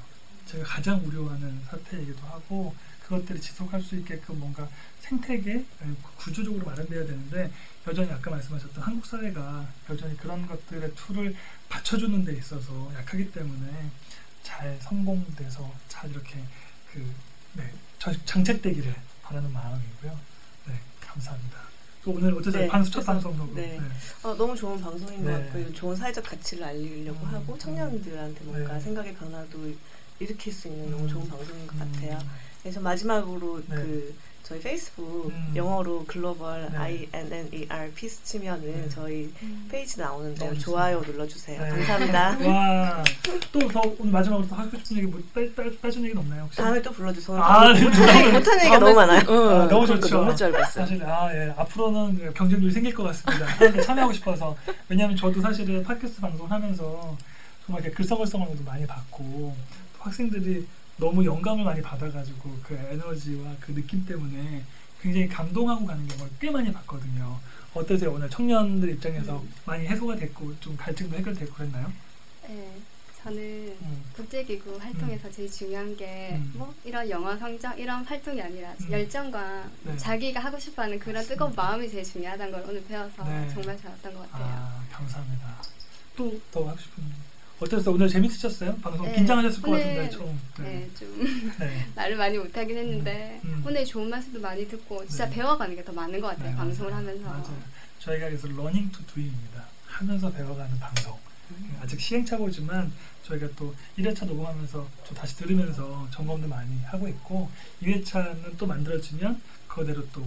제가 0.45 0.64
가장 0.64 1.03
우려하는 1.03 1.60
사태이기도 1.72 2.27
하고 2.27 2.76
그것들이 3.03 3.41
지속할 3.41 3.81
수 3.81 3.95
있게끔 3.95 4.40
뭔가 4.40 4.69
생태계 4.99 5.65
아니, 5.81 5.95
구조적으로 6.18 6.64
마련돼야 6.68 7.03
되는데 7.03 7.52
여전히 7.88 8.11
아까 8.11 8.30
말씀하셨던 8.30 8.84
한국 8.84 9.07
사회가 9.07 9.65
여전히 9.90 10.15
그런 10.15 10.45
것들의 10.45 10.91
tool을 10.94 11.34
받쳐주는 11.68 12.23
데 12.26 12.34
있어서 12.34 12.91
약하기 12.95 13.31
때문에 13.31 13.90
잘 14.44 14.77
성공돼서 14.81 15.73
잘 15.88 16.11
이렇게 16.11 16.44
그 16.94 17.11
네, 17.53 17.72
저- 17.98 18.14
장착되기를 18.26 18.94
바라는 19.23 19.52
마음이고요. 19.52 20.19
네, 20.68 20.80
감사합니다. 21.02 21.79
또 22.04 22.12
오늘 22.12 22.34
어쨌든 22.34 22.62
네, 22.62 22.68
방송 22.68 22.92
첫 22.94 23.06
방송으로 23.06 23.54
네. 23.56 23.80
어, 24.24 24.34
너무 24.36 24.56
좋은 24.56 24.80
방송인 24.80 25.24
것 25.24 25.32
네. 25.32 25.44
같고 25.44 25.62
요 25.62 25.74
좋은 25.74 25.96
사회적 25.96 26.24
가치를 26.24 26.64
알리려고 26.64 27.20
음, 27.20 27.34
하고 27.34 27.58
청년들한테 27.58 28.46
뭔가 28.46 28.74
네. 28.76 28.80
생각의 28.80 29.16
변화도 29.16 29.60
일으킬 30.20 30.54
수 30.54 30.68
있는 30.70 30.86
음, 30.86 30.92
너무 30.92 31.08
좋은 31.08 31.28
방송인 31.28 31.68
것 31.68 31.76
음, 31.76 31.80
같아요. 31.80 32.20
그래서 32.62 32.80
마지막으로 32.80 33.62
네. 33.68 33.76
그 33.76 34.16
저희 34.44 34.60
페이스북 34.61 35.28
음. 35.30 35.53
영어로 35.56 36.06
글로벌 36.07 36.70
네. 36.72 36.78
I 36.78 37.10
N 37.14 37.32
N 37.32 37.49
E 37.53 37.66
R 37.70 37.91
peace 37.94 38.24
치면은 38.24 38.61
네. 38.64 38.90
저희 38.90 39.32
페이지 39.70 39.99
나오는데 39.99 40.44
너무 40.44 40.57
좋아요 40.57 41.02
눌러주세요. 41.02 41.61
네. 41.61 41.70
감사합니다. 41.70 42.38
와, 42.49 43.03
또더 43.52 43.82
오늘 43.99 44.11
마지막으로 44.11 44.48
또 44.48 44.56
하고 44.56 44.76
싶은 44.78 44.98
얘기 44.98 45.07
뭐 45.07 45.22
빼, 45.34 45.53
빼, 45.53 45.80
빼준 45.80 46.03
얘기는 46.03 46.20
없나요 46.20 46.44
혹시? 46.44 46.57
다음에 46.57 46.82
또 46.82 46.91
불러주세요. 46.91 47.38
아, 47.38 47.72
네, 47.74 47.84
못하는, 47.84 48.34
못하는 48.34 48.60
얘기가 48.61 48.80
너무 48.80 48.95
많아요. 48.95 49.22
응, 49.30 49.36
아, 49.36 49.68
너무 49.68 49.86
그러니까 49.86 49.95
좋죠. 50.07 50.18
너무 50.18 50.36
짧았어요. 50.36 50.86
사실 50.86 51.03
아 51.06 51.34
예, 51.34 51.53
앞으로는 51.56 52.34
경쟁률이 52.34 52.72
생길 52.72 52.94
것 52.94 53.03
같습니다. 53.03 53.45
사람들 53.56 53.84
참여하고 53.84 54.14
싶어서 54.14 54.56
왜냐하면 54.88 55.16
저도 55.16 55.41
사실은 55.41 55.84
팟캐스트 55.84 56.22
방송하면서 56.22 57.18
정말 57.66 57.84
이렇게 57.84 57.95
글썽글썽하는 57.95 58.53
것도 58.53 58.64
많이 58.66 58.88
받고 58.88 59.56
또 59.98 60.03
학생들이 60.03 60.66
너무 61.00 61.26
영감을 61.26 61.64
많이 61.64 61.82
받아가지고 61.82 62.58
그 62.64 62.76
에너지와 62.76 63.56
그 63.60 63.74
느낌 63.74 64.06
때문에 64.06 64.64
굉장히 65.02 65.28
감동하고 65.30 65.86
가는 65.86 66.06
경우를 66.08 66.32
꽤 66.40 66.52
많이 66.52 66.72
봤거든요. 66.74 67.40
어떠세요? 67.74 68.12
오늘 68.12 68.30
청년들 68.30 68.90
입장에서 68.92 69.42
많이 69.66 69.88
해소가 69.88 70.16
됐고 70.18 70.60
좀 70.60 70.76
갈증도 70.76 71.16
해결됐고 71.18 71.54
그랬나요? 71.54 71.92
네, 72.48 72.78
저는 73.24 73.78
음. 73.82 74.04
국제기구 74.16 74.78
활동에서 74.78 75.32
제일 75.32 75.50
중요한 75.50 75.96
게 75.96 76.32
음. 76.34 76.52
뭐 76.56 76.74
이런 76.84 77.10
영어 77.10 77.38
성적 77.38 77.80
이런 77.80 78.04
활동이 78.04 78.42
아니라 78.42 78.74
음. 78.82 78.92
열정과 78.92 79.70
네. 79.84 79.96
자기가 79.98 80.40
하고 80.42 80.60
싶어하는 80.60 81.00
그런 81.00 81.24
뜨거운 81.26 81.54
마음이 81.56 81.90
제일 81.90 82.04
중요하다는 82.04 82.52
걸 82.52 82.66
오늘 82.68 82.84
배워서 82.86 83.24
네. 83.24 83.48
정말 83.54 83.78
좋았던 83.80 84.14
것 84.14 84.32
같아요. 84.32 84.46
아 84.48 84.84
감사합니다. 84.92 85.62
또 86.18 86.34
더 86.52 86.68
하고 86.68 86.78
싶은 86.78 87.04
어땠어요? 87.60 87.94
오늘 87.95 88.07
재밌으셨어요? 88.07 88.77
방송 88.77 89.06
네, 89.07 89.15
긴장하셨을 89.15 89.61
것 89.61 89.72
같은데 89.72 90.10
처음. 90.10 90.40
네, 90.60 90.90
좀 90.98 91.53
네. 91.60 91.86
말을 91.95 92.15
많이 92.15 92.38
못하긴 92.38 92.77
했는데 92.77 93.41
음, 93.44 93.49
음. 93.49 93.64
오늘 93.65 93.86
좋은 93.86 94.10
말씀도 94.10 94.40
많이 94.40 94.65
듣고 94.68 95.06
진짜 95.07 95.26
네. 95.27 95.36
배워가는 95.36 95.76
게 95.76 95.84
더 95.84 95.91
많은 95.91 96.19
것 96.22 96.27
같아요. 96.27 96.52
네, 96.52 96.56
방송을. 96.56 96.94
하면서. 96.94 97.23
맞아요. 97.26 97.64
저희가 97.99 98.27
그래서 98.27 98.48
learning 98.48 98.91
to 98.91 99.06
do입니다. 99.08 99.64
하면서 99.88 100.31
배워가는 100.31 100.80
방송. 100.80 101.18
아직 101.81 101.99
시행착오지만 101.99 102.91
저희가 103.23 103.48
또 103.56 103.73
1회차 103.98 104.26
녹음하면서 104.27 104.88
또 105.07 105.15
다시 105.15 105.36
들으면서 105.38 106.07
점검도 106.11 106.48
많이 106.48 106.80
하고 106.84 107.07
있고 107.07 107.49
2회차는 107.81 108.56
또 108.57 108.68
만들어지면 108.68 109.41
그거대로 109.68 110.07
또 110.11 110.26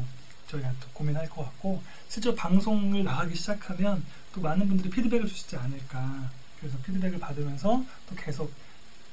저희가 0.48 0.68
또 0.80 0.88
고민할 0.94 1.30
것 1.30 1.44
같고 1.44 1.80
실제로 2.08 2.34
방송을 2.34 3.04
나가기 3.04 3.36
시작하면 3.36 4.02
또 4.34 4.40
많은 4.40 4.66
분들이 4.66 4.90
피드백을 4.90 5.28
주시지 5.28 5.56
않을까 5.56 6.28
그래서 6.62 6.78
피드백을 6.86 7.18
받으면서 7.18 7.82
또 8.08 8.14
계속 8.16 8.50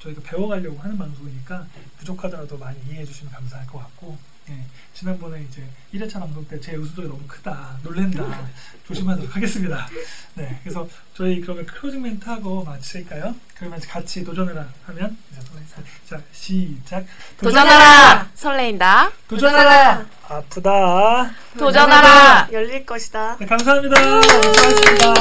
저희가 0.02 0.22
배워가려고 0.24 0.80
하는 0.80 0.98
방송이니까 0.98 1.66
부족하더라도 1.98 2.58
많이 2.58 2.80
이해해 2.88 3.04
주시면 3.04 3.34
감사할 3.34 3.68
것 3.68 3.80
같고 3.80 4.18
예, 4.50 4.64
지난번에 4.96 5.44
이제 5.44 5.64
1회차 5.94 6.20
방송 6.20 6.48
때제 6.48 6.76
웃음소리 6.76 7.08
너무 7.08 7.20
크다 7.28 7.78
놀랜다 7.84 8.24
조심하도록 8.88 9.36
하겠습니다 9.36 9.88
네 10.36 10.60
그래서 10.64 10.88
저희 11.16 11.42
그러면 11.42 11.66
클로징 11.68 12.02
멘트 12.02 12.28
하고 12.30 12.64
마칠까요? 12.64 13.36
그러면 13.56 13.80
같이 13.82 14.24
도전해라 14.24 14.68
하면 14.88 15.18
이제 15.32 15.42
또- 15.42 15.60
자 16.08 16.22
시작 16.32 17.06
도전하라! 17.38 18.30
설레인다. 18.34 19.12
도전하라 19.28 20.06
아프다 20.30 21.32
도전하라! 21.58 22.48
열릴 22.52 22.86
것이다. 22.86 23.38
네, 23.40 23.46
감사합니다 23.46 23.96
수고하셨습니다 24.24 25.14